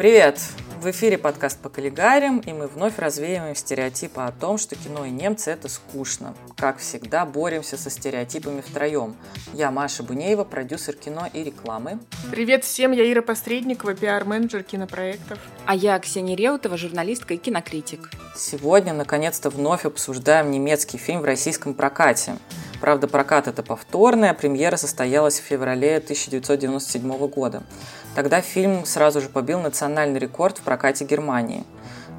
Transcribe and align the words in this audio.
Привет! 0.00 0.40
В 0.80 0.90
эфире 0.92 1.18
подкаст 1.18 1.60
по 1.60 1.68
коллегарям, 1.68 2.38
и 2.38 2.54
мы 2.54 2.68
вновь 2.68 2.98
развеиваем 2.98 3.54
стереотипы 3.54 4.22
о 4.22 4.32
том, 4.32 4.56
что 4.56 4.74
кино 4.74 5.04
и 5.04 5.10
немцы– 5.10 5.50
это 5.52 5.68
скучно. 5.68 6.34
Как 6.56 6.78
всегда, 6.78 7.26
боремся 7.26 7.76
со 7.76 7.90
стереотипами 7.90 8.62
втроем. 8.62 9.14
Я 9.52 9.70
Маша 9.70 10.02
Бунеева, 10.02 10.44
продюсер 10.44 10.94
кино 10.94 11.28
и 11.30 11.44
рекламы. 11.44 11.98
Привет 12.30 12.64
всем, 12.64 12.92
я 12.92 13.12
Ира 13.12 13.20
Посредникова, 13.20 13.92
пиар-менеджер 13.92 14.62
кинопроектов. 14.62 15.38
А 15.66 15.74
я 15.74 15.98
Ксения 15.98 16.34
Реутова, 16.34 16.78
журналистка 16.78 17.34
и 17.34 17.36
кинокритик. 17.36 18.08
Сегодня, 18.34 18.94
наконец-то, 18.94 19.50
вновь 19.50 19.84
обсуждаем 19.84 20.50
немецкий 20.50 20.96
фильм 20.96 21.20
в 21.20 21.24
российском 21.26 21.74
прокате. 21.74 22.38
Правда, 22.80 23.08
прокат 23.08 23.46
это 23.46 23.62
повторный, 23.62 24.30
а 24.30 24.34
премьера 24.34 24.76
состоялась 24.76 25.38
в 25.38 25.44
феврале 25.44 25.96
1997 25.96 27.28
года. 27.28 27.62
Тогда 28.14 28.40
фильм 28.40 28.86
сразу 28.86 29.20
же 29.20 29.28
побил 29.28 29.60
национальный 29.60 30.18
рекорд 30.18 30.58
в 30.58 30.62
прокате 30.62 31.04
Германии. 31.04 31.64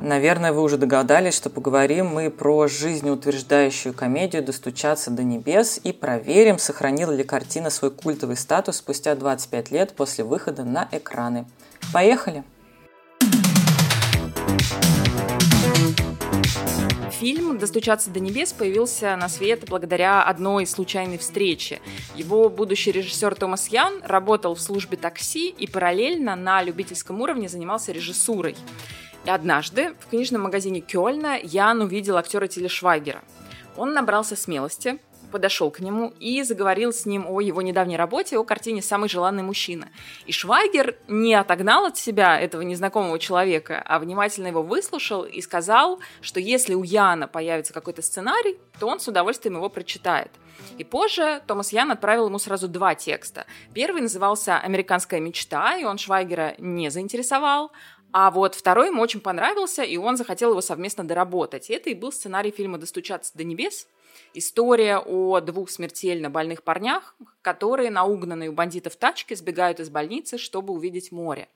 Наверное, 0.02 0.52
вы 0.52 0.64
уже 0.64 0.78
догадались, 0.78 1.36
что 1.36 1.52
поговорим 1.52 2.08
мы 2.08 2.32
про 2.32 2.68
жизнеутверждающую 2.68 3.94
комедию 3.94 4.44
«Достучаться 4.44 5.12
до 5.12 5.24
небес» 5.24 5.80
и 5.84 5.92
проверим, 5.92 6.58
сохранила 6.58 7.12
ли 7.12 7.24
картина 7.24 7.70
свой 7.70 7.92
культовый 7.92 8.36
статус 8.36 8.78
спустя 8.78 9.14
25 9.14 9.72
лет 9.72 9.94
после 9.96 10.24
выхода 10.24 10.64
на 10.64 10.88
экраны. 10.92 11.46
Поехали! 11.94 12.44
Фильм 17.22 17.60
«Достучаться 17.60 18.10
до 18.10 18.20
небес» 18.20 18.52
появился 18.52 19.16
на 19.16 19.30
свет 19.30 19.66
благодаря 19.70 20.24
одной 20.24 20.66
случайной 20.66 21.20
встрече. 21.20 21.80
Его 22.16 22.50
будущий 22.50 22.92
режиссер 22.92 23.36
Томас 23.36 23.68
Ян 23.68 24.02
работал 24.04 24.56
в 24.56 24.60
службе 24.60 24.98
такси 24.98 25.50
и 25.50 25.68
параллельно 25.68 26.36
на 26.36 26.64
любительском 26.64 27.22
уровне 27.22 27.48
занимался 27.48 27.92
режиссурой. 27.92 28.56
И 29.26 29.30
однажды 29.30 29.94
в 30.00 30.10
книжном 30.10 30.42
магазине 30.42 30.82
Кёльна 30.82 31.38
Ян 31.44 31.82
увидел 31.82 32.18
актера 32.18 32.48
Телешвайгера. 32.48 33.22
Он 33.78 33.94
набрался 33.94 34.36
смелости, 34.36 34.98
подошел 35.32 35.72
к 35.72 35.80
нему 35.80 36.14
и 36.20 36.44
заговорил 36.44 36.94
с 36.94 37.06
ним 37.06 37.26
о 37.28 37.42
его 37.42 37.62
недавней 37.62 37.98
работе, 37.98 38.38
о 38.38 38.44
картине 38.44 38.82
«Самый 38.82 39.10
желанный 39.10 39.44
мужчина». 39.44 39.90
И 40.26 40.32
Швайгер 40.32 40.96
не 41.08 41.34
отогнал 41.34 41.86
от 41.86 41.98
себя 41.98 42.40
этого 42.40 42.62
незнакомого 42.62 43.18
человека, 43.18 43.84
а 43.86 44.00
внимательно 44.00 44.48
его 44.48 44.62
выслушал 44.62 45.24
и 45.24 45.42
сказал, 45.42 46.00
что 46.22 46.40
если 46.40 46.74
у 46.76 46.84
Яна 46.84 47.28
появится 47.28 47.74
какой-то 47.74 48.02
сценарий, 48.02 48.60
то 48.80 48.88
он 48.88 49.00
с 49.00 49.08
удовольствием 49.08 49.56
его 49.56 49.70
прочитает. 49.70 50.32
И 50.78 50.84
позже 50.84 51.42
Томас 51.48 51.72
Ян 51.72 51.92
отправил 51.92 52.28
ему 52.28 52.38
сразу 52.38 52.68
два 52.68 52.94
текста. 52.94 53.46
Первый 53.74 54.02
назывался 54.02 54.60
«Американская 54.60 55.20
мечта», 55.20 55.78
и 55.78 55.84
он 55.84 55.98
Швайгера 55.98 56.56
не 56.60 56.90
заинтересовал, 56.90 57.72
а 58.14 58.30
вот 58.30 58.56
второй 58.56 58.88
ему 58.88 59.02
очень 59.02 59.22
понравился, 59.22 59.84
и 59.84 59.96
он 59.98 60.18
захотел 60.18 60.52
его 60.52 60.62
совместно 60.62 61.06
доработать. 61.06 61.70
Это 61.70 61.90
и 61.90 61.96
был 61.96 62.12
сценарий 62.12 62.52
фильма 62.52 62.78
«Достучаться 62.78 63.38
до 63.38 63.44
небес», 63.44 63.88
История 64.34 64.98
о 64.98 65.40
двух 65.42 65.70
смертельно 65.70 66.30
больных 66.30 66.64
парнях, 66.64 67.16
которые 67.42 67.92
на 67.92 68.06
угнанной 68.06 68.48
у 68.48 68.54
бандитов 68.54 68.96
тачке 68.96 69.36
сбегают 69.36 69.80
из 69.80 69.90
больницы, 69.90 70.38
чтобы 70.38 70.74
увидеть 70.74 71.12
море. 71.12 71.50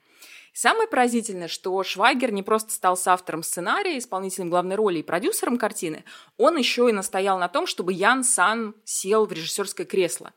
Самое 0.52 0.88
поразительное, 0.88 1.48
что 1.48 1.82
Швайгер 1.82 2.32
не 2.32 2.42
просто 2.42 2.72
стал 2.72 2.96
соавтором 2.96 3.42
сценария, 3.42 3.98
исполнителем 3.98 4.48
главной 4.48 4.76
роли 4.76 5.00
и 5.00 5.02
продюсером 5.02 5.58
картины, 5.58 6.04
он 6.38 6.56
еще 6.56 6.88
и 6.88 6.92
настоял 6.92 7.38
на 7.38 7.48
том, 7.48 7.66
чтобы 7.66 7.92
Ян 7.92 8.24
Сан 8.24 8.74
сел 8.84 9.26
в 9.26 9.32
режиссерское 9.32 9.86
кресло. 9.86 10.32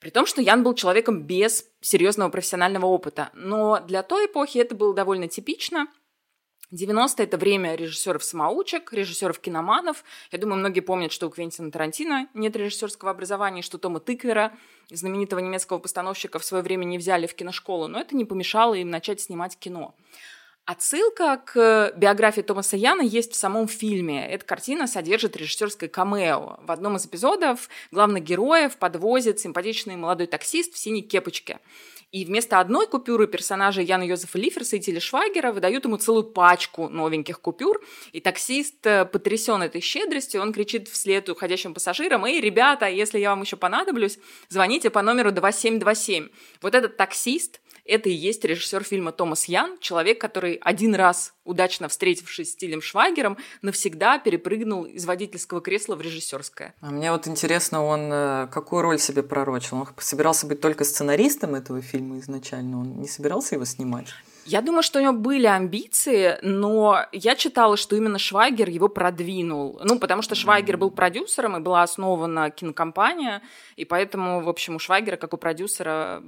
При 0.00 0.08
том, 0.08 0.24
что 0.24 0.40
Ян 0.40 0.62
был 0.62 0.72
человеком 0.72 1.24
без 1.24 1.66
серьезного 1.82 2.30
профессионального 2.30 2.86
опыта. 2.86 3.28
Но 3.34 3.80
для 3.86 4.02
той 4.02 4.26
эпохи 4.26 4.56
это 4.56 4.74
было 4.74 4.94
довольно 4.94 5.28
типично– 5.28 5.88
90 6.70 7.22
это 7.22 7.36
время 7.36 7.74
режиссеров-самоучек, 7.74 8.92
режиссеров-киноманов. 8.92 10.04
Я 10.30 10.38
думаю, 10.38 10.60
многие 10.60 10.80
помнят, 10.80 11.10
что 11.10 11.26
у 11.26 11.30
Квентина 11.30 11.70
Тарантино 11.72 12.28
нет 12.32 12.54
режиссерского 12.54 13.10
образования, 13.10 13.62
что 13.62 13.78
Тома 13.78 13.98
Тыквера, 13.98 14.52
знаменитого 14.88 15.40
немецкого 15.40 15.78
постановщика, 15.78 16.38
в 16.38 16.44
свое 16.44 16.62
время 16.62 16.84
не 16.84 16.98
взяли 16.98 17.26
в 17.26 17.34
киношколу, 17.34 17.88
но 17.88 18.00
это 18.00 18.14
не 18.14 18.24
помешало 18.24 18.74
им 18.74 18.88
начать 18.90 19.20
снимать 19.20 19.58
кино. 19.58 19.96
Отсылка 20.64 21.42
к 21.44 21.92
биографии 21.96 22.42
Томаса 22.42 22.76
Яна 22.76 23.02
есть 23.02 23.32
в 23.32 23.36
самом 23.36 23.66
фильме. 23.66 24.30
Эта 24.30 24.44
картина 24.44 24.86
содержит 24.86 25.36
режиссерское 25.36 25.88
камео. 25.88 26.60
В 26.62 26.70
одном 26.70 26.94
из 26.96 27.06
эпизодов 27.06 27.68
главных 27.90 28.22
героев 28.22 28.76
подвозит 28.76 29.40
симпатичный 29.40 29.96
молодой 29.96 30.28
таксист 30.28 30.74
в 30.74 30.78
синей 30.78 31.02
кепочке. 31.02 31.58
И 32.12 32.24
вместо 32.24 32.58
одной 32.58 32.88
купюры 32.88 33.28
персонажа 33.28 33.82
Яна 33.82 34.02
Йозефа 34.02 34.38
Лиферса 34.38 34.76
и 34.76 34.80
Телешвайгера 34.80 35.52
выдают 35.52 35.84
ему 35.84 35.96
целую 35.96 36.24
пачку 36.24 36.88
новеньких 36.88 37.40
купюр. 37.40 37.80
И 38.12 38.20
таксист 38.20 38.84
э, 38.84 39.04
потрясен 39.04 39.62
этой 39.62 39.80
щедростью, 39.80 40.42
он 40.42 40.52
кричит 40.52 40.88
вслед 40.88 41.28
уходящим 41.28 41.72
пассажирам, 41.72 42.24
«Эй, 42.24 42.40
ребята, 42.40 42.86
если 42.86 43.20
я 43.20 43.30
вам 43.30 43.42
еще 43.42 43.56
понадоблюсь, 43.56 44.18
звоните 44.48 44.90
по 44.90 45.02
номеру 45.02 45.30
2727». 45.30 46.30
Вот 46.62 46.74
этот 46.74 46.96
таксист– 46.96 47.60
это 47.90 48.08
и 48.08 48.12
есть 48.12 48.44
режиссер 48.44 48.84
фильма 48.84 49.12
Томас 49.12 49.46
Ян, 49.46 49.76
человек, 49.80 50.20
который 50.20 50.54
один 50.54 50.94
раз, 50.94 51.34
удачно 51.44 51.88
встретившись 51.88 52.50
с 52.50 52.52
Стилем 52.52 52.80
Швагером, 52.80 53.36
навсегда 53.62 54.18
перепрыгнул 54.18 54.84
из 54.84 55.04
водительского 55.04 55.60
кресла 55.60 55.96
в 55.96 56.00
режиссерское. 56.00 56.74
А 56.80 56.90
мне 56.90 57.10
вот 57.10 57.26
интересно, 57.26 57.84
он 57.84 58.10
э, 58.12 58.48
какую 58.50 58.82
роль 58.82 58.98
себе 58.98 59.22
пророчил? 59.22 59.78
Он 59.78 59.88
собирался 59.98 60.46
быть 60.46 60.60
только 60.60 60.84
сценаристом 60.84 61.54
этого 61.54 61.82
фильма 61.82 62.18
изначально? 62.20 62.78
Он 62.80 63.00
не 63.00 63.08
собирался 63.08 63.56
его 63.56 63.64
снимать? 63.64 64.06
Я 64.46 64.62
думаю, 64.62 64.82
что 64.82 64.98
у 64.98 65.02
него 65.02 65.12
были 65.12 65.46
амбиции, 65.46 66.38
но 66.42 67.06
я 67.12 67.36
читала, 67.36 67.76
что 67.76 67.96
именно 67.96 68.18
Швайгер 68.18 68.68
его 68.68 68.88
продвинул. 68.88 69.80
Ну, 69.84 69.98
потому 69.98 70.22
что 70.22 70.34
Швайгер 70.34 70.76
был 70.76 70.90
продюсером, 70.90 71.56
и 71.56 71.60
была 71.60 71.82
основана 71.82 72.50
кинокомпания, 72.50 73.42
и 73.76 73.84
поэтому, 73.84 74.40
в 74.42 74.48
общем, 74.48 74.76
у 74.76 74.78
Швайгера, 74.78 75.16
как 75.16 75.34
у 75.34 75.36
продюсера, 75.36 76.22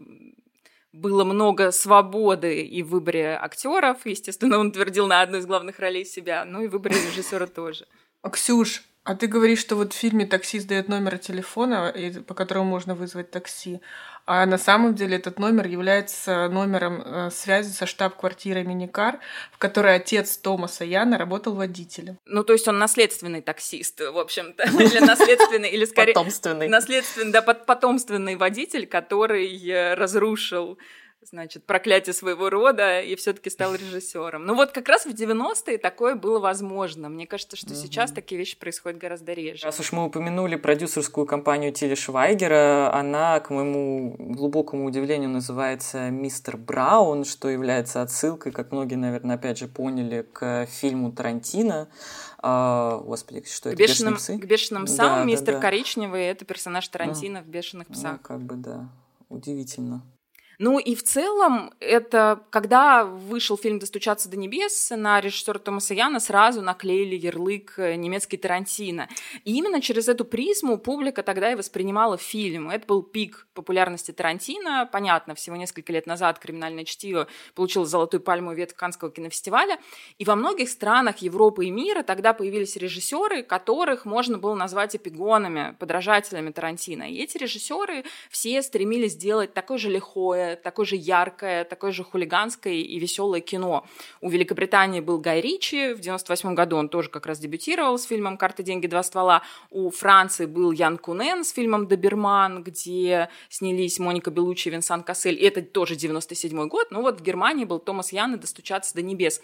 было 0.92 1.24
много 1.24 1.70
свободы 1.70 2.62
и 2.62 2.82
в 2.82 2.88
выборе 2.88 3.38
актеров. 3.40 4.04
Естественно, 4.04 4.58
он 4.58 4.72
твердил 4.72 5.06
на 5.06 5.22
одну 5.22 5.38
из 5.38 5.46
главных 5.46 5.78
ролей 5.78 6.04
себя, 6.04 6.44
ну 6.44 6.62
и 6.62 6.68
в 6.68 6.72
выборе 6.72 6.96
режиссера 6.96 7.46
тоже. 7.46 7.86
Ксюш, 8.30 8.82
а 9.04 9.16
ты 9.16 9.26
говоришь, 9.26 9.58
что 9.58 9.74
вот 9.74 9.92
в 9.92 9.96
фильме 9.96 10.26
таксист 10.26 10.68
дает 10.68 10.88
номер 10.88 11.18
телефона, 11.18 11.92
по 12.26 12.34
которому 12.34 12.66
можно 12.66 12.94
вызвать 12.94 13.30
такси. 13.30 13.80
А 14.24 14.46
на 14.46 14.56
самом 14.58 14.94
деле 14.94 15.16
этот 15.16 15.40
номер 15.40 15.66
является 15.66 16.48
номером 16.48 17.02
э, 17.04 17.30
связи 17.32 17.72
со 17.72 17.86
штаб-квартирой 17.86 18.62
Миникар, 18.62 19.18
в 19.50 19.58
которой 19.58 19.96
отец 19.96 20.36
Томаса 20.36 20.84
Яна 20.84 21.18
работал 21.18 21.54
водителем. 21.54 22.18
Ну, 22.26 22.44
то 22.44 22.52
есть 22.52 22.68
он 22.68 22.78
наследственный 22.78 23.42
таксист, 23.42 24.00
в 24.00 24.16
общем-то. 24.16 24.62
Или 24.80 25.00
наследственный, 25.00 25.70
или 25.70 25.84
скорее... 25.84 26.14
Потомственный. 26.14 26.68
Наследственный, 26.68 27.32
да, 27.32 27.42
потомственный 27.42 28.36
водитель, 28.36 28.86
который 28.86 29.68
э, 29.68 29.94
разрушил 29.94 30.78
значит, 31.24 31.64
проклятие 31.64 32.12
своего 32.12 32.50
рода 32.50 33.00
и 33.00 33.14
все-таки 33.16 33.50
стал 33.50 33.74
режиссером. 33.74 34.44
Ну 34.44 34.54
вот 34.54 34.72
как 34.72 34.88
раз 34.88 35.06
в 35.06 35.10
90-е 35.10 35.78
такое 35.78 36.14
было 36.14 36.38
возможно. 36.38 37.08
Мне 37.08 37.26
кажется, 37.26 37.56
что 37.56 37.72
угу. 37.72 37.76
сейчас 37.76 38.12
такие 38.12 38.38
вещи 38.38 38.58
происходят 38.58 38.98
гораздо 38.98 39.32
реже. 39.32 39.64
Раз 39.64 39.78
уж 39.80 39.92
мы 39.92 40.04
упомянули 40.04 40.56
продюсерскую 40.56 41.26
компанию 41.26 41.72
Тиля 41.72 41.96
Швайгера, 41.96 42.92
она, 42.94 43.40
к 43.40 43.50
моему 43.50 44.16
глубокому 44.18 44.86
удивлению, 44.86 45.30
называется 45.30 46.10
«Мистер 46.10 46.56
Браун», 46.56 47.24
что 47.24 47.48
является 47.48 48.02
отсылкой, 48.02 48.52
как 48.52 48.72
многие, 48.72 48.96
наверное, 48.96 49.36
опять 49.36 49.58
же 49.58 49.68
поняли, 49.68 50.26
к 50.32 50.66
фильму 50.66 51.12
Тарантино. 51.12 51.88
А, 52.38 52.98
господи, 52.98 53.44
что 53.46 53.70
к 53.70 53.74
это? 53.74 53.82
Бешеным, 53.82 54.16
псы? 54.16 54.38
К 54.38 54.44
бешеным 54.44 54.86
псам 54.86 55.20
да, 55.20 55.24
мистер 55.24 55.54
да, 55.54 55.60
да. 55.60 55.60
Коричневый 55.60 56.24
это 56.24 56.44
персонаж 56.44 56.86
Тарантино 56.88 57.40
ну, 57.40 57.46
в 57.46 57.48
бешеных 57.48 57.86
псах. 57.86 58.12
Ну, 58.12 58.18
как 58.18 58.40
бы 58.40 58.56
да. 58.56 58.88
Удивительно. 59.28 60.02
Ну 60.58 60.78
и 60.78 60.94
в 60.94 61.02
целом, 61.02 61.72
это 61.80 62.44
когда 62.50 63.04
вышел 63.04 63.56
фильм 63.56 63.78
«Достучаться 63.78 64.28
до 64.28 64.36
небес», 64.36 64.90
на 64.90 65.20
режиссера 65.20 65.58
Томаса 65.58 65.94
Яна 65.94 66.20
сразу 66.20 66.62
наклеили 66.62 67.16
ярлык 67.16 67.74
э, 67.78 67.94
немецкий 67.94 68.36
Тарантино. 68.36 69.08
И 69.44 69.54
именно 69.54 69.80
через 69.80 70.08
эту 70.08 70.24
призму 70.24 70.78
публика 70.78 71.22
тогда 71.22 71.52
и 71.52 71.54
воспринимала 71.54 72.18
фильм. 72.18 72.70
Это 72.70 72.86
был 72.86 73.02
пик 73.02 73.46
популярности 73.54 74.12
Тарантино. 74.12 74.88
Понятно, 74.90 75.34
всего 75.34 75.56
несколько 75.56 75.92
лет 75.92 76.06
назад 76.06 76.38
«Криминальное 76.38 76.84
чтиво» 76.84 77.28
получил 77.54 77.84
золотую 77.84 78.20
пальму 78.20 78.52
ветвь 78.52 78.74
Канского 78.74 79.10
кинофестиваля. 79.10 79.78
И 80.18 80.24
во 80.24 80.36
многих 80.36 80.68
странах 80.68 81.18
Европы 81.18 81.66
и 81.66 81.70
мира 81.70 82.02
тогда 82.02 82.32
появились 82.34 82.76
режиссеры, 82.76 83.42
которых 83.42 84.04
можно 84.04 84.38
было 84.38 84.54
назвать 84.54 84.96
эпигонами, 84.96 85.74
подражателями 85.78 86.50
Тарантино. 86.50 87.10
И 87.10 87.16
эти 87.16 87.38
режиссеры 87.38 88.04
все 88.30 88.62
стремились 88.62 89.12
сделать 89.12 89.54
такое 89.54 89.78
же 89.78 89.88
лихое, 89.88 90.41
красивое, 90.42 90.56
такое 90.56 90.86
же 90.86 90.96
яркое, 90.96 91.64
такое 91.64 91.92
же 91.92 92.04
хулиганское 92.04 92.74
и 92.74 92.98
веселое 92.98 93.40
кино. 93.40 93.84
У 94.20 94.28
Великобритании 94.28 95.00
был 95.00 95.18
Гай 95.18 95.40
Ричи, 95.40 95.94
в 95.94 96.00
98 96.00 96.54
году 96.54 96.76
он 96.76 96.88
тоже 96.88 97.08
как 97.08 97.26
раз 97.26 97.38
дебютировал 97.38 97.98
с 97.98 98.04
фильмом 98.04 98.36
«Карты, 98.36 98.62
деньги, 98.62 98.86
два 98.86 99.02
ствола». 99.02 99.42
У 99.70 99.90
Франции 99.90 100.46
был 100.46 100.72
Ян 100.72 100.98
Кунен 100.98 101.44
с 101.44 101.52
фильмом 101.52 101.86
«Доберман», 101.86 102.62
где 102.62 103.28
снялись 103.48 103.98
Моника 103.98 104.30
Белучи 104.30 104.68
и 104.68 104.72
Винсан 104.72 105.02
Кассель. 105.02 105.34
И 105.34 105.44
это 105.44 105.62
тоже 105.62 105.96
97 105.96 106.68
год. 106.68 106.88
Ну 106.90 107.02
вот 107.02 107.20
в 107.20 107.22
Германии 107.22 107.64
был 107.64 107.78
Томас 107.78 108.12
Ян 108.12 108.34
и 108.34 108.38
«Достучаться 108.38 108.94
до 108.94 109.02
небес». 109.02 109.40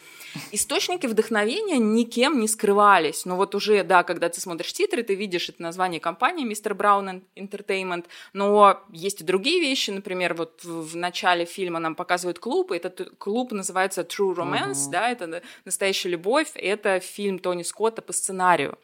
Источники 0.52 1.06
вдохновения 1.06 1.78
никем 1.78 2.40
не 2.40 2.48
скрывались. 2.48 3.24
Но 3.24 3.36
вот 3.36 3.54
уже, 3.54 3.82
да, 3.84 4.02
когда 4.02 4.28
ты 4.28 4.40
смотришь 4.40 4.72
титры, 4.72 5.02
ты 5.02 5.14
видишь 5.14 5.48
это 5.48 5.62
название 5.62 6.00
компании 6.00 6.44
«Мистер 6.44 6.74
Браун 6.74 7.22
Entertainment», 7.36 8.06
но 8.32 8.80
есть 8.92 9.20
и 9.20 9.24
другие 9.24 9.60
вещи, 9.60 9.90
например, 9.90 10.34
вот 10.34 10.64
в 10.88 10.96
начале 10.96 11.44
фильма 11.44 11.78
нам 11.78 11.94
показывают 11.94 12.38
клуб, 12.38 12.72
и 12.72 12.76
этот 12.76 13.16
клуб 13.18 13.52
называется 13.52 14.02
True 14.02 14.34
Romance, 14.34 14.72
uh-huh. 14.72 14.90
да, 14.90 15.10
это 15.10 15.42
настоящая 15.64 16.10
любовь, 16.10 16.50
это 16.54 17.00
фильм 17.00 17.38
Тони 17.38 17.62
Скотта 17.62 18.02
по 18.02 18.12
сценарию 18.12 18.78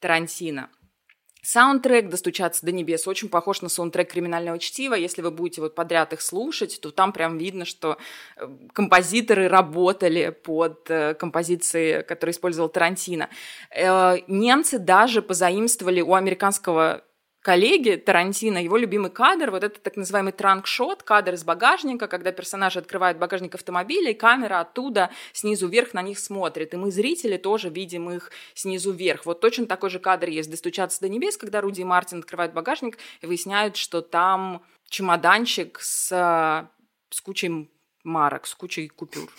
Тарантино. 0.00 0.70
Саундтрек 1.42 2.10
«Достучаться 2.10 2.66
до 2.66 2.72
небес» 2.72 3.06
очень 3.06 3.28
похож 3.28 3.62
на 3.62 3.68
саундтрек 3.68 4.10
«Криминального 4.10 4.58
чтива». 4.58 4.94
Если 4.94 5.22
вы 5.22 5.30
будете 5.30 5.60
вот 5.60 5.74
подряд 5.74 6.12
их 6.12 6.20
слушать, 6.20 6.78
то 6.82 6.90
там 6.90 7.12
прям 7.12 7.38
видно, 7.38 7.64
что 7.64 7.96
э, 8.36 8.46
композиторы 8.74 9.48
работали 9.48 10.28
под 10.28 10.90
э, 10.90 11.14
композиции, 11.14 12.02
которые 12.02 12.32
использовал 12.32 12.68
Тарантино. 12.68 13.30
Э, 13.70 14.18
немцы 14.26 14.78
даже 14.78 15.22
позаимствовали 15.22 16.02
у 16.02 16.14
американского 16.14 17.02
коллеги 17.42 17.96
Тарантино, 17.96 18.58
его 18.58 18.76
любимый 18.76 19.10
кадр, 19.10 19.50
вот 19.50 19.64
это 19.64 19.80
так 19.80 19.96
называемый 19.96 20.32
транк-шот, 20.32 21.02
кадр 21.02 21.34
из 21.34 21.44
багажника, 21.44 22.08
когда 22.08 22.32
персонажи 22.32 22.78
открывают 22.78 23.18
багажник 23.18 23.54
автомобиля, 23.54 24.10
и 24.10 24.14
камера 24.14 24.60
оттуда 24.60 25.10
снизу 25.32 25.68
вверх 25.68 25.94
на 25.94 26.02
них 26.02 26.18
смотрит. 26.18 26.74
И 26.74 26.76
мы, 26.76 26.90
зрители, 26.90 27.36
тоже 27.36 27.68
видим 27.68 28.10
их 28.10 28.30
снизу 28.54 28.92
вверх. 28.92 29.26
Вот 29.26 29.40
точно 29.40 29.66
такой 29.66 29.90
же 29.90 29.98
кадр 29.98 30.28
есть 30.28 30.50
«Достучаться 30.50 31.00
до 31.00 31.08
небес», 31.08 31.36
когда 31.36 31.60
Руди 31.60 31.82
и 31.82 31.84
Мартин 31.84 32.18
открывают 32.18 32.52
багажник 32.52 32.98
и 33.20 33.26
выясняют, 33.26 33.76
что 33.76 34.00
там 34.00 34.62
чемоданчик 34.88 35.78
с, 35.80 36.08
с 37.10 37.20
кучей 37.20 37.70
марок, 38.04 38.46
с 38.46 38.54
кучей 38.54 38.88
купюр 38.88 39.30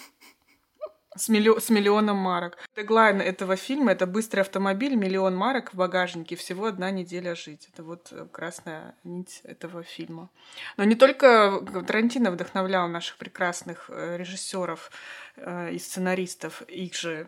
с, 1.15 1.29
миллио- 1.29 1.59
с 1.59 1.69
миллионом 1.69 2.17
марок. 2.17 2.57
Теглайн 2.75 3.21
этого 3.21 3.55
фильма— 3.55 3.91
это 3.93 4.05
быстрый 4.05 4.41
автомобиль, 4.41 4.95
миллион 4.95 5.35
марок 5.35 5.73
в 5.73 5.77
багажнике, 5.77 6.35
всего 6.35 6.65
одна 6.65 6.91
неделя 6.91 7.35
жить. 7.35 7.69
Это 7.73 7.83
вот 7.83 8.09
э, 8.11 8.27
красная 8.31 8.95
нить 9.03 9.41
этого 9.43 9.83
фильма. 9.83 10.29
Но 10.77 10.83
не 10.83 10.95
только 10.95 11.61
Тарантино 11.87 12.31
вдохновлял 12.31 12.87
наших 12.87 13.17
прекрасных 13.17 13.89
э, 13.89 14.17
режиссеров 14.17 14.91
э, 15.35 15.71
и 15.71 15.79
сценаристов, 15.79 16.61
их 16.63 16.95
же 16.95 17.27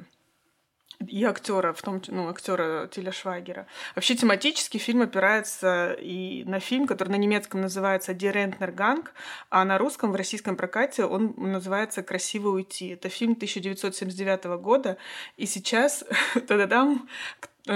и 0.99 1.23
актера, 1.23 1.73
в 1.73 1.81
том 1.81 2.01
ну, 2.07 2.29
актера 2.29 2.88
Тиля 2.88 3.11
Швайгера. 3.11 3.67
Вообще 3.95 4.15
тематически 4.15 4.77
фильм 4.77 5.01
опирается 5.01 5.93
и 5.93 6.43
на 6.45 6.59
фильм, 6.59 6.88
который 6.88 7.09
на 7.09 7.15
немецком 7.15 7.61
называется 7.61 8.11
«Die 8.11 8.33
Rentner 8.33 8.73
Gang», 8.73 9.07
а 9.49 9.65
на 9.65 9.77
русском, 9.77 10.11
в 10.11 10.15
российском 10.15 10.55
прокате 10.55 11.05
он 11.05 11.33
называется 11.38 12.03
«Красиво 12.03 12.49
уйти». 12.49 12.89
Это 12.89 13.09
фильм 13.09 13.33
1979 13.33 14.43
года, 14.61 14.97
и 15.38 15.45
сейчас, 15.45 16.03
тогда 16.47 16.88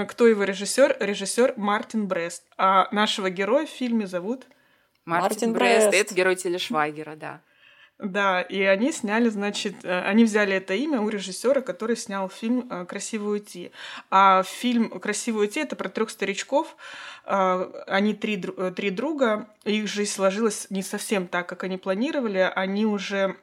кто 0.07 0.27
его 0.27 0.43
режиссер? 0.43 0.97
Режиссер 0.99 1.53
Мартин 1.57 2.07
Брест. 2.07 2.43
А 2.57 2.87
нашего 2.91 3.29
героя 3.29 3.65
в 3.65 3.69
фильме 3.69 4.07
зовут 4.07 4.45
Мартин, 5.05 5.29
Мартин 5.29 5.53
Брест. 5.53 5.89
Брест. 5.89 6.05
Это 6.05 6.15
герой 6.15 6.35
Тиля 6.35 6.57
Швайгера, 6.57 7.15
да. 7.15 7.41
Да, 7.97 8.41
и 8.41 8.61
они 8.61 8.91
сняли, 8.91 9.29
значит, 9.29 9.85
э, 9.85 10.01
они 10.01 10.25
взяли 10.25 10.53
это 10.53 10.73
имя 10.73 10.99
у 10.99 11.07
режиссера, 11.07 11.61
который 11.61 11.95
снял 11.95 12.27
фильм 12.27 12.67
э, 12.69 12.85
«Красиво 12.85 13.29
уйти». 13.29 13.71
А 14.11 14.43
фильм 14.43 14.99
«Красиво 14.99 15.39
уйти»— 15.39 15.59
это 15.61 15.77
про 15.77 15.87
трех 15.87 16.09
старичков. 16.09 16.75
Э, 17.25 17.71
они 17.87 18.13
три, 18.13 18.35
три 18.75 18.89
друга, 18.89 19.47
их 19.63 19.87
жизнь 19.87 20.11
сложилась 20.11 20.67
не 20.69 20.83
совсем 20.83 21.27
так, 21.27 21.47
как 21.47 21.63
они 21.63 21.77
планировали. 21.77 22.51
Они 22.53 22.85
уже 22.85 23.37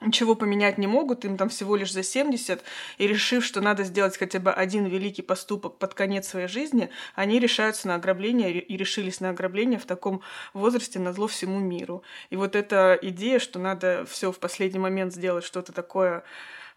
ничего 0.00 0.34
поменять 0.34 0.78
не 0.78 0.86
могут, 0.86 1.24
им 1.24 1.36
там 1.36 1.48
всего 1.48 1.76
лишь 1.76 1.92
за 1.92 2.02
70, 2.02 2.62
и 2.98 3.06
решив, 3.06 3.44
что 3.44 3.60
надо 3.60 3.84
сделать 3.84 4.16
хотя 4.16 4.38
бы 4.38 4.52
один 4.52 4.86
великий 4.86 5.22
поступок 5.22 5.76
под 5.76 5.94
конец 5.94 6.28
своей 6.28 6.48
жизни, 6.48 6.90
они 7.14 7.38
решаются 7.38 7.88
на 7.88 7.96
ограбление 7.96 8.60
и 8.60 8.76
решились 8.76 9.20
на 9.20 9.30
ограбление 9.30 9.78
в 9.78 9.86
таком 9.86 10.22
возрасте 10.54 10.98
на 10.98 11.12
зло 11.12 11.26
всему 11.26 11.58
миру. 11.58 12.02
И 12.30 12.36
вот 12.36 12.56
эта 12.56 12.98
идея, 13.02 13.38
что 13.38 13.58
надо 13.58 14.06
все 14.08 14.32
в 14.32 14.38
последний 14.38 14.78
момент 14.80 15.12
сделать 15.12 15.44
что-то 15.44 15.72
такое 15.72 16.24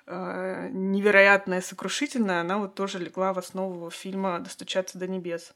э, 0.05 0.69
невероятное, 0.71 1.61
сокрушительное, 1.61 2.41
она 2.41 2.57
вот 2.57 2.75
тоже 2.75 2.99
легла 2.99 3.33
в 3.33 3.39
основу 3.39 3.89
фильма 3.89 4.39
«Достучаться 4.39 4.97
до 4.97 5.07
небес». 5.07 5.53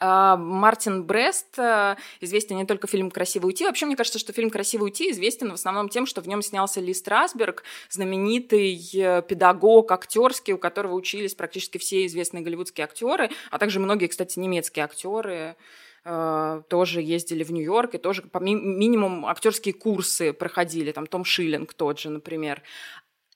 А, 0.00 0.36
Мартин 0.36 1.04
Брест 1.04 1.58
э, 1.58 1.96
известен 2.20 2.56
не 2.56 2.66
только 2.66 2.86
фильм 2.86 3.10
«Красиво 3.10 3.46
уйти». 3.46 3.64
Вообще, 3.64 3.86
мне 3.86 3.96
кажется, 3.96 4.18
что 4.18 4.32
фильм 4.32 4.50
«Красиво 4.50 4.84
уйти» 4.84 5.10
известен 5.10 5.50
в 5.50 5.54
основном 5.54 5.88
тем, 5.88 6.06
что 6.06 6.20
в 6.20 6.28
нем 6.28 6.42
снялся 6.42 6.80
Ли 6.80 6.92
Страсберг, 6.92 7.62
знаменитый 7.90 8.74
э, 8.94 9.22
педагог, 9.22 9.92
актерский, 9.92 10.54
у 10.54 10.58
которого 10.58 10.94
учились 10.94 11.34
практически 11.34 11.78
все 11.78 12.06
известные 12.06 12.42
голливудские 12.42 12.84
актеры, 12.84 13.30
а 13.50 13.58
также 13.58 13.78
многие, 13.78 14.08
кстати, 14.08 14.38
немецкие 14.38 14.84
актеры 14.84 15.56
э, 16.04 16.62
тоже 16.68 17.00
ездили 17.00 17.44
в 17.44 17.52
Нью-Йорк 17.52 17.94
и 17.94 17.98
тоже 17.98 18.22
по 18.22 18.38
ми- 18.38 18.54
минимум 18.54 19.26
актерские 19.26 19.74
курсы 19.74 20.32
проходили, 20.32 20.90
там 20.90 21.06
Том 21.06 21.24
Шиллинг 21.24 21.72
тот 21.72 22.00
же, 22.00 22.10
например. 22.10 22.62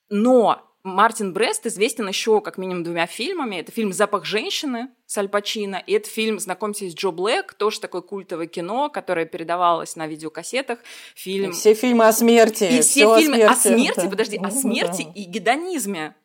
Но 0.09 0.68
Мартин 0.83 1.33
Брест 1.33 1.65
известен 1.65 2.07
еще 2.07 2.39
как 2.39 2.57
минимум 2.57 2.83
двумя 2.83 3.05
фильмами. 3.05 3.57
Это 3.57 3.71
фильм 3.71 3.91
«Запах 3.91 4.25
женщины» 4.25 4.89
с 5.05 5.17
Аль 5.17 5.27
Пачино, 5.27 5.81
и 5.85 5.93
это 5.93 6.09
фильм 6.09 6.39
«Знакомьтесь 6.39 6.93
Джо 6.93 7.09
Блэк», 7.09 7.53
тоже 7.57 7.81
такое 7.81 8.01
культовое 8.01 8.47
кино, 8.47 8.89
которое 8.89 9.25
передавалось 9.25 9.95
на 9.95 10.07
видеокассетах. 10.07 10.79
Фильм... 11.15 11.49
И 11.49 11.53
все 11.53 11.73
фильмы 11.73 12.07
о 12.07 12.13
смерти. 12.13 12.63
И 12.63 12.81
все, 12.81 13.13
все 13.13 13.19
фильмы 13.19 13.43
о 13.43 13.55
смерти, 13.55 13.69
о 13.69 13.75
смерти 13.75 13.99
да. 14.01 14.09
подожди, 14.09 14.37
о 14.37 14.51
смерти 14.51 15.03
да. 15.03 15.11
и 15.15 15.23
гедонизме. 15.23 16.15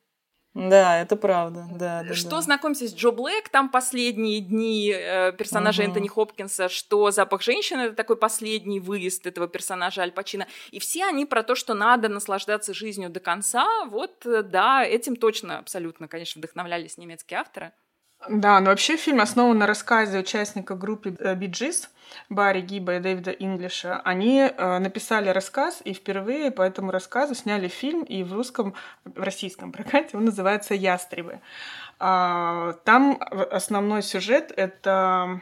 Да, 0.54 1.00
это 1.00 1.16
правда, 1.16 1.66
да. 1.72 2.04
да 2.06 2.14
что 2.14 2.30
да. 2.30 2.42
знакомьтесь 2.42 2.92
с 2.92 2.94
Джо 2.94 3.10
Блэк, 3.10 3.48
там 3.50 3.68
последние 3.68 4.40
дни 4.40 4.92
э, 4.94 5.32
персонажа 5.32 5.82
угу. 5.82 5.88
Энтони 5.88 6.06
Хопкинса, 6.06 6.68
что 6.68 7.10
«Запах 7.10 7.42
женщины»— 7.42 7.80
это 7.82 7.96
такой 7.96 8.16
последний 8.16 8.78
выезд 8.78 9.26
этого 9.26 9.48
персонажа 9.48 10.02
Аль 10.02 10.12
Пачино. 10.12 10.46
И 10.70 10.78
все 10.78 11.06
они 11.06 11.26
про 11.26 11.42
то, 11.42 11.56
что 11.56 11.74
надо 11.74 12.08
наслаждаться 12.08 12.72
жизнью 12.72 13.10
до 13.10 13.18
конца. 13.18 13.66
Вот, 13.86 14.24
э, 14.26 14.44
да, 14.44 14.84
этим 14.84 15.16
точно 15.16 15.58
абсолютно, 15.58 16.06
конечно, 16.06 16.38
вдохновлялись 16.38 16.98
немецкие 16.98 17.40
авторы. 17.40 17.72
Да, 18.28 18.60
но 18.60 18.70
вообще 18.70 18.96
фильм 18.96 19.20
основан 19.20 19.58
на 19.58 19.66
рассказе 19.66 20.18
участника 20.18 20.74
группы 20.74 21.10
Биджис 21.10 21.90
Барри 22.28 22.60
Гиба 22.60 22.96
и 22.96 23.00
Дэвида 23.00 23.32
Инглиша. 23.32 24.00
Они 24.04 24.40
э, 24.40 24.78
написали 24.78 25.28
рассказ 25.28 25.82
и 25.84 25.92
впервые 25.92 26.50
по 26.50 26.62
этому 26.62 26.90
рассказу 26.90 27.34
сняли 27.34 27.68
фильм, 27.68 28.02
и 28.02 28.22
в 28.22 28.32
русском, 28.32 28.74
в 29.04 29.22
российском 29.22 29.72
прокате 29.72 30.16
он 30.16 30.24
называется 30.24 30.74
«Ястребы». 30.74 31.40
А, 31.98 32.74
там 32.84 33.18
основной 33.20 34.02
сюжет— 34.02 34.52
это 34.56 35.40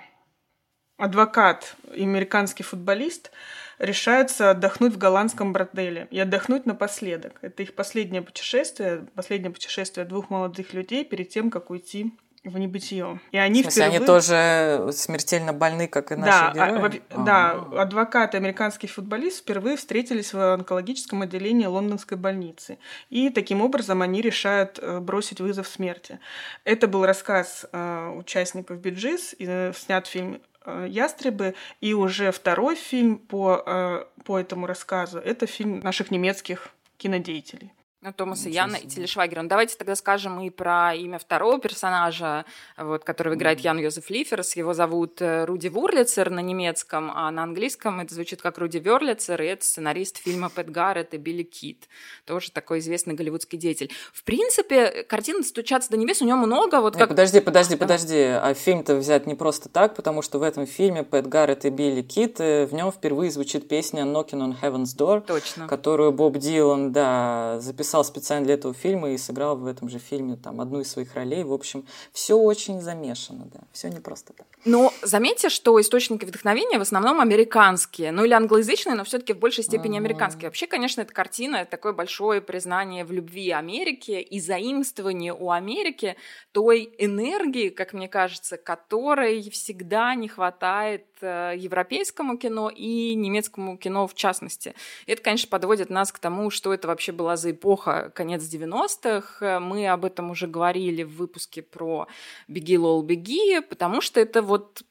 адвокат, 0.99 1.77
американский 1.91 2.63
футболист, 2.63 3.33
решаются 3.79 4.51
отдохнуть 4.51 4.95
в 4.95 4.99
голландском 4.99 5.53
брателе 5.53 6.07
и 6.11 6.21
отдохнуть 6.21 6.67
напоследок. 6.67 7.39
Это 7.43 7.63
их 7.63 7.75
последнее 7.75 8.23
путешествие, 8.23 9.07
последнее 9.15 9.51
путешествие 9.51 10.07
двух 10.07 10.31
молодых 10.31 10.73
людей 10.73 11.05
перед 11.05 11.31
тем, 11.31 11.51
как 11.51 11.71
уйти 11.71 12.13
в 12.45 12.59
небытие. 12.59 13.21
И 13.31 13.39
они 13.39 13.63
в 13.63 13.67
смысле, 13.67 13.83
впервые... 13.83 13.99
они 13.99 14.07
тоже 14.07 14.93
смертельно 14.93 15.53
больны, 15.53 15.87
как 15.87 16.11
и 16.11 16.17
наши 16.17 16.55
да, 16.55 16.71
герои? 16.71 17.03
А, 17.11 17.19
да, 17.19 17.83
адвокат 17.83 18.35
и 18.35 18.37
американский 18.37 18.89
футболист 18.89 19.41
впервые 19.41 19.77
встретились 19.77 20.33
в 20.33 20.55
онкологическом 20.55 21.23
отделении 21.23 21.67
лондонской 21.67 22.19
больницы. 22.19 22.79
И 23.11 23.31
таким 23.31 23.61
образом 23.61 24.03
они 24.03 24.21
решают 24.21 24.79
э, 24.83 24.99
бросить 24.99 25.41
вызов 25.41 25.69
смерти. 25.69 26.19
Это 26.65 26.89
был 26.89 27.07
рассказ 27.07 27.67
э, 27.73 28.09
участников 28.17 28.79
Биджис, 28.79 29.35
и 29.39 29.47
э, 29.47 29.73
снят 29.77 30.07
фильм 30.09 30.41
э, 30.65 30.87
«Ястребы», 30.89 31.55
и 31.81 31.95
уже 31.95 32.33
второй 32.33 32.75
фильм 32.75 33.19
по, 33.19 33.63
э, 33.65 34.05
по 34.25 34.41
этому 34.41 34.67
рассказу— 34.67 35.19
это 35.21 35.47
фильм 35.47 35.79
наших 35.81 36.11
немецких 36.11 36.71
кинодеятелей. 36.97 37.73
Ну, 38.05 38.13
Томаса 38.13 38.49
Яна 38.49 38.75
и 38.75 38.89
Телешвагера. 38.89 39.43
Ну, 39.43 39.49
давайте 39.49 39.77
тогда 39.77 39.95
скажем 39.95 40.41
и 40.41 40.51
про 40.51 40.93
имя 40.93 41.21
второго 41.21 41.61
персонажа, 41.61 42.45
вот, 42.77 43.05
которого 43.05 43.35
играет 43.35 43.61
Ян 43.61 43.79
Йозеф 43.79 44.11
Лиферс. 44.11 44.57
Его 44.57 44.75
зовут 44.75 45.23
э, 45.23 45.45
Руди 45.45 45.69
Вурлицер 45.69 46.29
на 46.31 46.41
немецком, 46.41 47.13
а 47.15 47.31
на 47.31 47.45
английском 47.45 48.01
это 48.01 48.13
звучит 48.13 48.43
как 48.43 48.59
Руди 48.59 48.79
Верлицер, 48.79 49.41
и 49.41 49.47
это 49.47 49.65
сценарист 49.65 50.17
фильма 50.17 50.49
Пэт 50.49 50.69
Гаррет 50.69 51.15
и 51.15 51.17
Билли 51.17 51.45
Кит. 51.45 51.89
Тоже 52.25 52.51
такой 52.51 52.81
известный 52.81 53.15
голливудский 53.15 53.57
деятель. 53.57 53.93
В 54.13 54.25
принципе, 54.25 55.05
картина 55.05 55.45
«Стучаться 55.45 55.89
до 55.89 55.97
небес» 55.97 56.21
у 56.23 56.25
него 56.25 56.39
много. 56.39 56.81
Вот 56.81 56.95
как... 56.95 57.03
Нет, 57.03 57.09
подожди, 57.11 57.39
подожди, 57.39 57.77
подожди. 57.77 58.19
А 58.21 58.53
фильм-то 58.53 58.97
взять 58.97 59.29
не 59.29 59.37
просто 59.37 59.69
так, 59.69 59.95
потому 59.95 60.23
что 60.23 60.41
в 60.41 60.43
этом 60.43 60.67
фильме 60.67 61.05
Пэт 61.05 61.29
Гаррет 61.29 61.65
и 61.67 61.71
Билли 61.71 62.03
Кит, 62.03 62.41
э, 62.41 62.67
в 62.67 62.75
нем 62.75 62.91
впервые 62.91 63.31
звучит 63.31 63.69
песня 63.69 64.03
«Knocking 64.03 64.41
on 64.41 64.57
Heaven's 64.61 64.97
Door», 64.99 65.21
Точно. 65.21 65.69
которую 65.69 66.11
Боб 66.11 66.37
Дилан, 66.39 66.91
да, 66.91 67.61
записал 67.61 67.92
записал 67.93 68.05
специально 68.05 68.47
для 68.47 68.55
этого 68.55 68.73
фильма 68.73 69.11
и 69.11 69.19
сыграл 69.19 69.57
в 69.57 69.67
этом 69.67 69.89
же 69.89 69.99
фильме 69.99 70.37
там 70.37 70.61
одну 70.61 70.81
из 70.81 70.91
своих 70.91 71.15
ролей. 71.15 71.45
В 71.45 71.53
общем, 71.53 71.85
все 72.13 72.35
очень 72.35 72.81
замешано, 72.81 73.45
да, 73.53 73.61
все 73.73 73.89
не 73.89 74.01
просто 74.01 74.33
так. 74.33 74.47
Но 74.65 74.93
заметьте, 75.03 75.51
что 75.51 75.79
источники 75.79 76.25
вдохновения 76.25 76.79
в 76.79 76.83
основном 76.83 77.21
американские, 77.21 78.13
ну 78.13 78.25
или 78.25 78.33
англоязычные, 78.33 78.95
но 78.95 79.05
все-таки 79.05 79.35
в 79.35 79.39
большей 79.39 79.65
степени 79.65 79.99
американские. 79.99 80.49
Вообще, 80.49 80.67
конечно, 80.67 81.03
эта 81.03 81.13
картина 81.13 81.57
это 81.57 81.71
такое 81.71 81.93
большое 81.93 82.41
признание 82.41 83.05
в 83.05 83.13
любви 83.13 83.51
Америки 83.51 84.13
и 84.13 84.41
заимствование 84.41 85.35
у 85.35 85.51
Америки 85.51 86.17
той 86.53 86.95
энергии, 86.99 87.69
как 87.69 87.93
мне 87.93 88.09
кажется, 88.09 88.57
которой 88.57 89.51
всегда 89.51 90.15
не 90.15 90.29
хватает 90.29 91.05
европейскому 91.23 92.37
кино 92.37 92.71
и 92.71 93.15
немецкому 93.15 93.77
кино 93.77 94.07
в 94.07 94.15
частности. 94.15 94.75
Это, 95.07 95.23
конечно, 95.23 95.49
подводит 95.49 95.91
нас 95.91 96.13
к 96.13 96.19
тому, 96.19 96.51
что 96.51 96.73
это 96.73 96.89
вообще 96.89 97.13
была 97.13 97.37
за 97.37 97.51
эпоха 97.51 98.11
конец 98.15 98.43
90-х. 98.43 99.61
Мы 99.61 99.89
об 99.89 100.05
этом 100.05 100.31
уже 100.31 100.47
говорили 100.47 101.03
в 101.03 101.17
выпуске 101.17 101.63
про 101.63 102.07
«Беги, 102.49 102.79
Лол, 102.79 103.03
беги», 103.03 103.61
потому 103.61 104.01
что 104.01 104.21
это 104.21 104.43
вот 104.43 104.83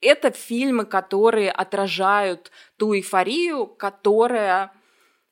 это 0.00 0.30
фильмы, 0.30 0.84
которые 0.84 1.50
отражают 1.50 2.50
ту 2.76 2.94
эйфорию, 2.94 3.66
которая 3.66 4.72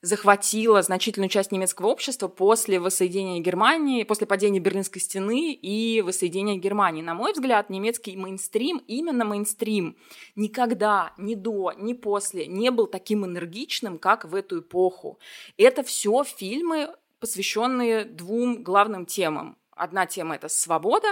захватила 0.04 0.82
значительную 0.82 1.30
часть 1.30 1.50
немецкого 1.50 1.86
общества 1.86 2.28
после 2.28 2.78
воссоединения 2.78 3.40
Германии, 3.40 4.04
после 4.04 4.26
падения 4.26 4.58
Берлинской 4.60 5.00
стены 5.00 5.52
и 5.52 6.02
воссоединения 6.02 6.56
Германии. 6.56 7.00
На 7.00 7.14
мой 7.14 7.32
взгляд, 7.32 7.70
немецкий 7.70 8.14
мейнстрим, 8.14 8.82
именно 8.86 9.24
мейнстрим, 9.24 9.96
никогда 10.36 11.14
ни 11.16 11.34
до, 11.34 11.72
ни 11.78 11.94
после 11.94 12.46
не 12.46 12.70
был 12.70 12.86
таким 12.86 13.24
энергичным, 13.24 13.98
как 13.98 14.26
в 14.26 14.34
эту 14.34 14.60
эпоху. 14.60 15.18
Это 15.56 15.82
все 15.82 16.22
фильмы, 16.22 16.94
посвященные 17.18 18.04
двум 18.04 18.62
главным 18.62 19.06
темам. 19.06 19.56
Одна 19.70 20.04
тема– 20.04 20.34
это 20.36 20.48
свобода, 20.48 21.08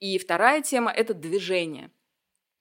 и 0.00 0.18
вторая 0.18 0.60
тема– 0.60 0.90
это 0.94 1.14
движение. 1.14 1.90